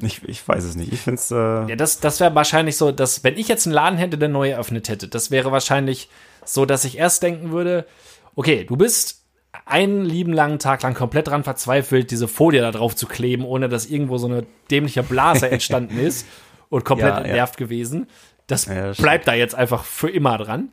Ich, 0.00 0.22
ich 0.24 0.46
weiß 0.46 0.64
es 0.64 0.76
nicht. 0.76 0.92
Ich 0.92 1.00
finde 1.00 1.20
es, 1.20 1.30
äh, 1.30 1.34
Ja, 1.70 1.76
das, 1.76 2.00
das 2.00 2.20
wäre 2.20 2.34
wahrscheinlich 2.34 2.76
so, 2.76 2.92
dass, 2.92 3.24
wenn 3.24 3.36
ich 3.36 3.48
jetzt 3.48 3.66
einen 3.66 3.74
Laden 3.74 3.98
hätte, 3.98 4.18
der 4.18 4.28
neu 4.28 4.50
eröffnet 4.50 4.88
hätte, 4.88 5.08
das 5.08 5.30
wäre 5.30 5.52
wahrscheinlich 5.52 6.08
so, 6.44 6.64
dass 6.66 6.84
ich 6.84 6.98
erst 6.98 7.22
denken 7.22 7.50
würde, 7.52 7.86
okay, 8.34 8.64
du 8.64 8.76
bist 8.76 9.22
einen 9.66 10.04
lieben 10.04 10.32
langen 10.32 10.58
Tag 10.58 10.82
lang 10.82 10.94
komplett 10.94 11.28
dran 11.28 11.44
verzweifelt, 11.44 12.10
diese 12.10 12.26
Folie 12.26 12.62
da 12.62 12.70
drauf 12.70 12.96
zu 12.96 13.06
kleben, 13.06 13.44
ohne 13.44 13.68
dass 13.68 13.86
irgendwo 13.86 14.16
so 14.18 14.26
eine 14.26 14.46
dämliche 14.70 15.02
Blase 15.02 15.48
entstanden 15.50 15.98
ist 15.98 16.26
und 16.70 16.84
komplett 16.84 17.10
Ja, 17.10 17.20
ja. 17.20 17.24
entnervt 17.26 17.56
gewesen. 17.58 18.06
Das 18.52 18.66
Ja, 18.66 18.88
das 18.88 18.98
bleibt 18.98 19.26
da 19.26 19.34
jetzt 19.34 19.54
einfach 19.54 19.84
für 19.84 20.10
immer 20.10 20.36
dran. 20.38 20.68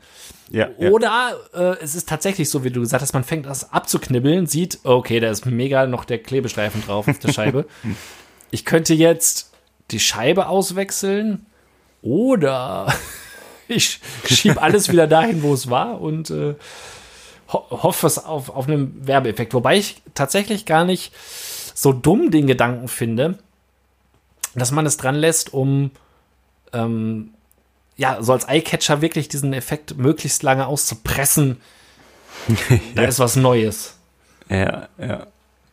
ja, 0.50 0.68
ja. 0.78 0.90
Oder 0.90 1.38
äh, 1.54 1.82
es 1.82 1.96
ist 1.96 2.10
tatsächlich 2.10 2.50
so, 2.50 2.64
wie 2.64 2.72
du 2.72 2.82
gesagt 2.82 3.02
hast, 3.02 3.14
man 3.14 3.24
fängt 3.24 3.46
das 3.46 3.72
abzuknibbeln, 3.72 4.48
sieht, 4.48 4.80
okay, 4.84 5.20
da 5.20 5.30
ist 5.30 5.46
mega 5.46 5.86
noch 5.86 6.04
der 6.04 6.20
Klebestreifen 6.20 6.84
drauf 6.86 7.08
auf 7.08 7.20
der 7.20 7.32
Scheibe. 7.32 7.66
ich 8.52 8.66
könnte 8.66 8.94
jetzt 8.94 9.52
die 9.92 10.00
Scheibe 10.00 10.48
auswechseln 10.48 11.46
oder 12.02 12.94
ich 13.68 14.02
schiebe 14.26 14.62
alles 14.62 14.92
wieder 14.92 15.08
dahin, 15.08 15.42
wo 15.42 15.54
es 15.54 15.70
war 15.70 16.02
und 16.02 16.30
äh, 16.32 16.56
ho 17.52 17.66
hoffe 17.70 18.08
es 18.08 18.24
auf, 18.24 18.50
auf 18.50 18.68
einen 18.68 19.08
Werbeeffekt. 19.08 19.54
Wobei 19.54 19.78
ich 19.78 20.02
tatsächlich 20.14 20.66
gar 20.66 20.84
nicht 20.84 21.14
so 21.74 21.94
dumm 21.94 22.30
den 22.30 22.46
Gedanken 22.46 22.90
finde, 22.90 23.40
dass 24.54 24.72
man 24.72 24.86
es 24.86 24.98
dran 24.98 25.16
lässt, 25.16 25.54
um 25.54 25.92
ähm, 26.74 27.34
ja, 28.00 28.22
so 28.24 28.34
als 28.34 28.48
Eyecatcher 28.48 29.02
wirklich 29.02 29.28
diesen 29.30 29.54
Effekt 29.54 29.98
möglichst 29.98 30.42
lange 30.44 30.66
auszupressen. 30.68 31.60
Da 32.96 33.04
ist 33.04 33.20
was 33.20 33.36
Neues. 33.36 33.96
ja, 34.50 34.88
ja. 34.98 35.28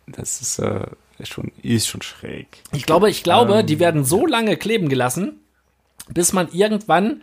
Das 0.08 0.40
ist, 0.40 0.58
äh, 0.60 0.86
schon, 1.24 1.50
ist 1.62 1.88
schon 1.88 2.02
schräg. 2.02 2.46
Ich 2.72 2.86
glaube, 2.86 3.10
ich 3.10 3.22
glaube, 3.22 3.60
Ähm, 3.60 3.66
die 3.66 3.78
werden 3.80 4.04
so 4.04 4.24
lange 4.26 4.56
kleben 4.56 4.88
gelassen, 4.88 5.40
bis 6.08 6.32
man 6.32 6.48
irgendwann 6.52 7.22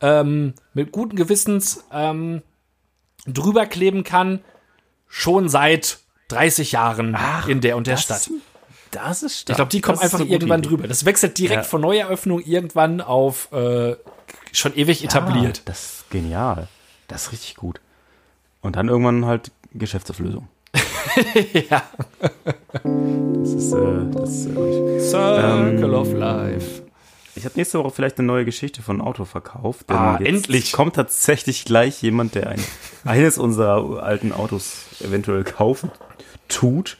ähm, 0.00 0.54
mit 0.74 0.90
guten 0.92 1.14
Gewissens 1.16 1.84
ähm, 1.92 2.42
drüber 3.26 3.66
kleben 3.66 4.02
kann, 4.04 4.40
schon 5.08 5.48
seit 5.48 5.98
30 6.28 6.72
Jahren 6.72 7.16
in 7.46 7.60
der 7.60 7.76
und 7.76 7.86
der 7.86 7.96
Stadt. 7.96 8.28
Das 8.90 9.22
ist 9.22 9.40
stark. 9.40 9.50
Ich 9.50 9.56
glaube, 9.56 9.70
die 9.70 9.80
kommen 9.80 9.98
Das 10.00 10.12
einfach 10.14 10.26
irgendwann 10.26 10.60
Idee. 10.60 10.68
drüber. 10.68 10.88
Das 10.88 11.04
wechselt 11.04 11.38
direkt 11.38 11.62
Ja. 11.64 11.68
von 11.68 11.80
Neueröffnung 11.80 12.40
irgendwann 12.40 13.00
auf 13.00 13.50
äh, 13.52 13.94
schon 14.58 14.74
ewig 14.76 15.04
etabliert. 15.04 15.58
Ah, 15.60 15.62
das 15.66 15.84
ist 15.84 16.10
genial. 16.10 16.68
Das 17.08 17.24
ist 17.26 17.32
richtig 17.32 17.56
gut. 17.56 17.80
Und 18.60 18.76
dann 18.76 18.88
irgendwann 18.88 19.26
halt 19.26 19.50
Geschäftsauflösung. 19.74 20.48
ja. 21.70 21.82
Das 22.72 23.52
ist, 23.52 23.72
äh, 23.72 24.10
das 24.12 24.30
ist 24.30 24.54
gut. 24.54 25.00
Circle 25.00 25.84
Ähm, 25.84 25.94
of 25.94 26.12
Life. 26.12 26.82
Ich 27.36 27.44
habe 27.44 27.54
nächste 27.56 27.78
Woche 27.78 27.90
vielleicht 27.90 28.18
eine 28.18 28.26
neue 28.26 28.46
Geschichte 28.46 28.82
von 28.82 29.00
Auto 29.00 29.26
verkauft. 29.26 29.90
denn 29.90 29.96
Ah, 29.96 30.16
jetzt 30.18 30.28
endlich. 30.28 30.72
Kommt 30.72 30.96
tatsächlich 30.96 31.66
gleich 31.66 32.02
jemand, 32.02 32.34
der 32.34 32.48
ein, 32.48 32.60
eines 33.04 33.36
unserer 33.38 34.02
alten 34.02 34.32
Autos 34.32 34.86
eventuell 35.00 35.44
kaufen 35.44 35.90
tut. 36.48 36.96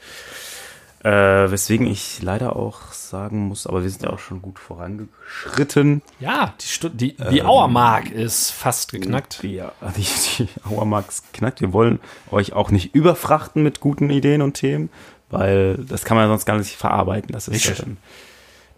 Äh, 1.06 1.50
weswegen 1.52 1.86
ich 1.86 2.20
leider 2.22 2.56
auch 2.56 2.90
sagen 2.92 3.46
muss, 3.46 3.66
aber 3.68 3.82
wir 3.84 3.90
sind 3.90 4.02
ja 4.02 4.10
auch 4.10 4.18
schon 4.18 4.42
gut 4.42 4.58
vorangeschritten. 4.58 6.02
Ja, 6.18 6.54
die, 6.60 6.66
Stu 6.66 6.88
die, 6.88 7.14
die 7.16 7.38
Ähm, 7.38 7.46
Auermark 7.46 8.10
ist 8.10 8.50
fast 8.50 8.90
geknackt. 8.90 9.42
Ja, 9.44 9.70
die, 9.96 10.04
die 10.38 10.48
Auermarks 10.64 11.22
knackt. 11.32 11.60
Wir 11.60 11.72
wollen 11.72 12.00
euch 12.32 12.54
auch 12.54 12.70
nicht 12.72 12.94
überfrachten 12.94 13.62
mit 13.62 13.78
guten 13.78 14.10
Ideen 14.10 14.42
und 14.42 14.54
Themen, 14.54 14.90
weil 15.30 15.76
das 15.88 16.04
kann 16.04 16.16
man 16.16 16.28
sonst 16.28 16.44
gar 16.44 16.56
nicht 16.58 16.74
verarbeiten. 16.74 17.30
Das 17.32 17.46
ist 17.46 17.64
ja 17.66 17.74
dann, 17.74 17.98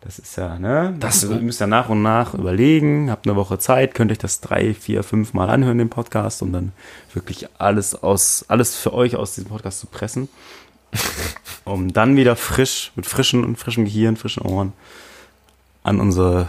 das 0.02 0.18
ist 0.18 0.36
ja, 0.36 0.58
ne? 0.58 0.94
Das- 1.00 1.22
also, 1.22 1.34
ihr 1.34 1.40
müsst 1.40 1.60
ja 1.60 1.66
nach 1.66 1.88
und 1.88 2.02
nach 2.02 2.34
überlegen, 2.34 3.10
habt 3.10 3.26
eine 3.26 3.36
Woche 3.36 3.58
Zeit, 3.58 3.94
könnt 3.94 4.12
euch 4.12 4.18
das 4.18 4.40
drei, 4.42 4.74
vier, 4.74 5.02
fünf 5.02 5.32
Mal 5.32 5.48
anhören, 5.48 5.78
den 5.78 5.88
Podcast, 5.88 6.42
um 6.42 6.52
dann 6.52 6.72
wirklich 7.14 7.48
alles 7.58 7.94
aus, 7.94 8.44
alles 8.48 8.76
für 8.76 8.92
euch 8.92 9.16
aus 9.16 9.34
diesem 9.34 9.48
Podcast 9.48 9.80
zu 9.80 9.86
pressen. 9.86 10.28
um 11.68 11.92
dann 11.92 12.16
wieder 12.16 12.36
frisch, 12.36 12.92
mit 12.96 13.06
frischen 13.06 13.44
und 13.44 13.56
frischem 13.56 13.84
Gehirn, 13.84 14.16
frischen 14.16 14.42
Ohren 14.42 14.72
an 15.82 16.00
unsere, 16.00 16.48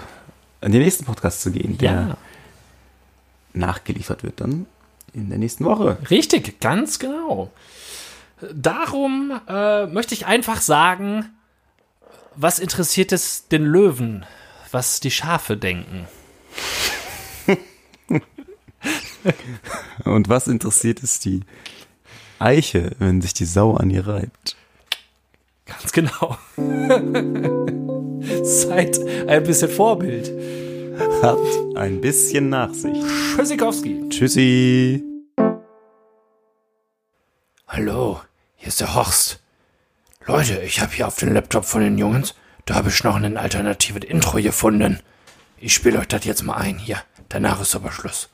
an 0.62 0.72
den 0.72 0.82
nächsten 0.82 1.06
Podcast 1.06 1.42
zu 1.42 1.52
gehen, 1.52 1.78
der 1.78 1.92
Ja, 1.92 2.18
nachgeliefert 3.54 4.24
wird 4.24 4.42
dann 4.42 4.66
in 5.14 5.30
der 5.30 5.38
nächsten 5.40 5.66
Woche. 5.66 5.98
richtig, 6.10 6.60
ganz 6.60 7.00
genau. 7.00 7.52
Darum 8.54 9.40
äh, 9.48 9.88
möchte 9.88 10.14
ich 10.14 10.26
einfach 10.26 10.62
sagen, 10.62 11.26
was 12.36 12.60
interessiert 12.60 13.12
es 13.12 13.48
den 13.50 13.66
Löwen, 13.66 14.26
was 14.72 15.00
die 15.00 15.12
Schafe 15.12 15.58
denken? 15.58 16.08
Und 20.06 20.30
was 20.30 20.48
interessiert 20.48 21.04
es 21.04 21.20
die 21.20 21.42
Eiche, 22.40 22.96
wenn 23.00 23.22
sich 23.22 23.34
die 23.34 23.46
Sau 23.46 23.76
an 23.76 23.90
ihr 23.90 24.08
reibt? 24.08 24.56
Ganz 25.70 25.92
genau. 25.92 26.38
Seid 28.44 29.00
ein 29.28 29.44
bisschen 29.44 29.70
Vorbild. 29.70 30.32
Habt 31.22 31.78
ein 31.78 32.02
bisschen 32.02 32.50
Nachsicht. 32.50 33.06
Tschüssikowski. 33.36 34.10
Tschüssi. 34.10 35.04
Hallo, 37.68 38.20
hier 38.56 38.68
ist 38.68 38.82
der 38.82 38.96
Horst. 38.96 39.40
Leute, 40.26 40.60
ich 40.62 40.82
habe 40.82 40.92
hier 40.92 41.08
auf 41.08 41.16
dem 41.16 41.34
Laptop 41.34 41.66
von 41.66 41.82
den 41.82 41.98
Jungs, 41.98 42.36
da 42.66 42.76
habe 42.76 42.90
ich 42.90 43.04
noch 43.04 43.16
ein 43.16 43.38
alternatives 43.38 44.04
Intro 44.04 44.42
gefunden. 44.42 45.00
Ich 45.58 45.74
spiele 45.74 46.00
euch 46.00 46.08
das 46.08 46.26
jetzt 46.26 46.44
mal 46.44 46.56
ein 46.56 46.78
hier. 46.78 46.98
Danach 47.30 47.62
ist 47.62 47.76
aber 47.76 47.92
Schluss. 47.92 48.30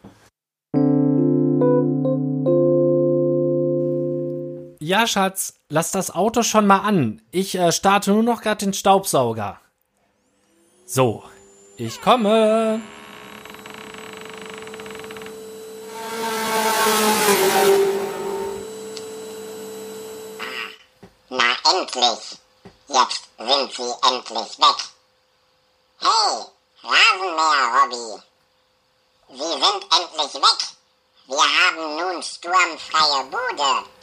Ja, 4.87 5.07
Schatz, 5.07 5.55
lass 5.67 5.89
das 5.89 6.11
Auto 6.11 6.43
schon 6.43 6.67
mal 6.67 6.81
an. 6.81 7.19
Ich 7.31 7.55
äh, 7.55 7.71
starte 7.71 8.11
nur 8.11 8.21
noch 8.21 8.43
gerade 8.43 8.63
den 8.63 8.73
Staubsauger. 8.75 9.59
So, 10.85 11.23
ich 11.75 11.99
komme. 12.03 12.79
Na 21.29 21.55
endlich. 21.71 22.37
Jetzt 22.87 23.23
sind 23.39 23.73
sie 23.73 23.91
endlich 24.07 24.59
weg. 24.59 24.79
Hey, 25.97 26.45
Rasenmäher, 26.83 27.67
Robby. 27.73 28.21
Sie 29.29 29.51
sind 29.63 29.81
endlich 29.97 30.33
weg. 30.43 30.59
Wir 31.25 31.37
haben 31.37 31.97
nun 31.97 32.21
sturmfreie 32.21 33.23
Bude. 33.31 33.95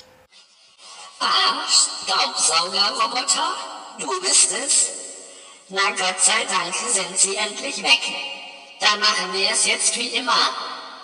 Ah, 1.23 1.62
Staubsaugerroboter? 1.68 3.55
Du 3.99 4.20
bist 4.20 4.51
es? 4.53 4.91
Na 5.68 5.91
Gott 5.91 6.20
sei 6.20 6.45
Dank 6.45 6.75
sind 6.75 7.16
sie 7.16 7.37
endlich 7.37 7.83
weg. 7.83 8.01
Dann 8.81 8.99
machen 8.99 9.33
wir 9.33 9.49
es 9.51 9.64
jetzt 9.64 9.97
wie 9.97 10.09
immer. 10.09 10.37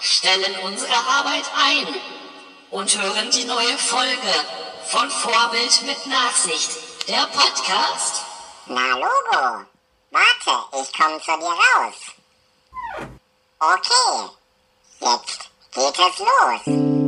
Stellen 0.00 0.58
unsere 0.64 0.94
Arbeit 0.94 1.44
ein 1.56 1.86
und 2.70 3.00
hören 3.00 3.30
die 3.30 3.44
neue 3.44 3.78
Folge 3.78 4.34
von 4.88 5.08
Vorbild 5.08 5.82
mit 5.82 6.06
Nachsicht, 6.06 6.70
der 7.08 7.26
Podcast. 7.28 8.22
Na 8.66 8.96
Logo, 8.96 9.66
warte, 10.10 10.82
ich 10.82 10.92
komm 10.92 11.22
zu 11.22 11.36
dir 11.38 11.56
raus. 11.76 11.94
Okay, 13.60 14.30
jetzt 15.00 15.50
geht 15.72 15.98
es 15.98 16.18
los. 16.18 17.07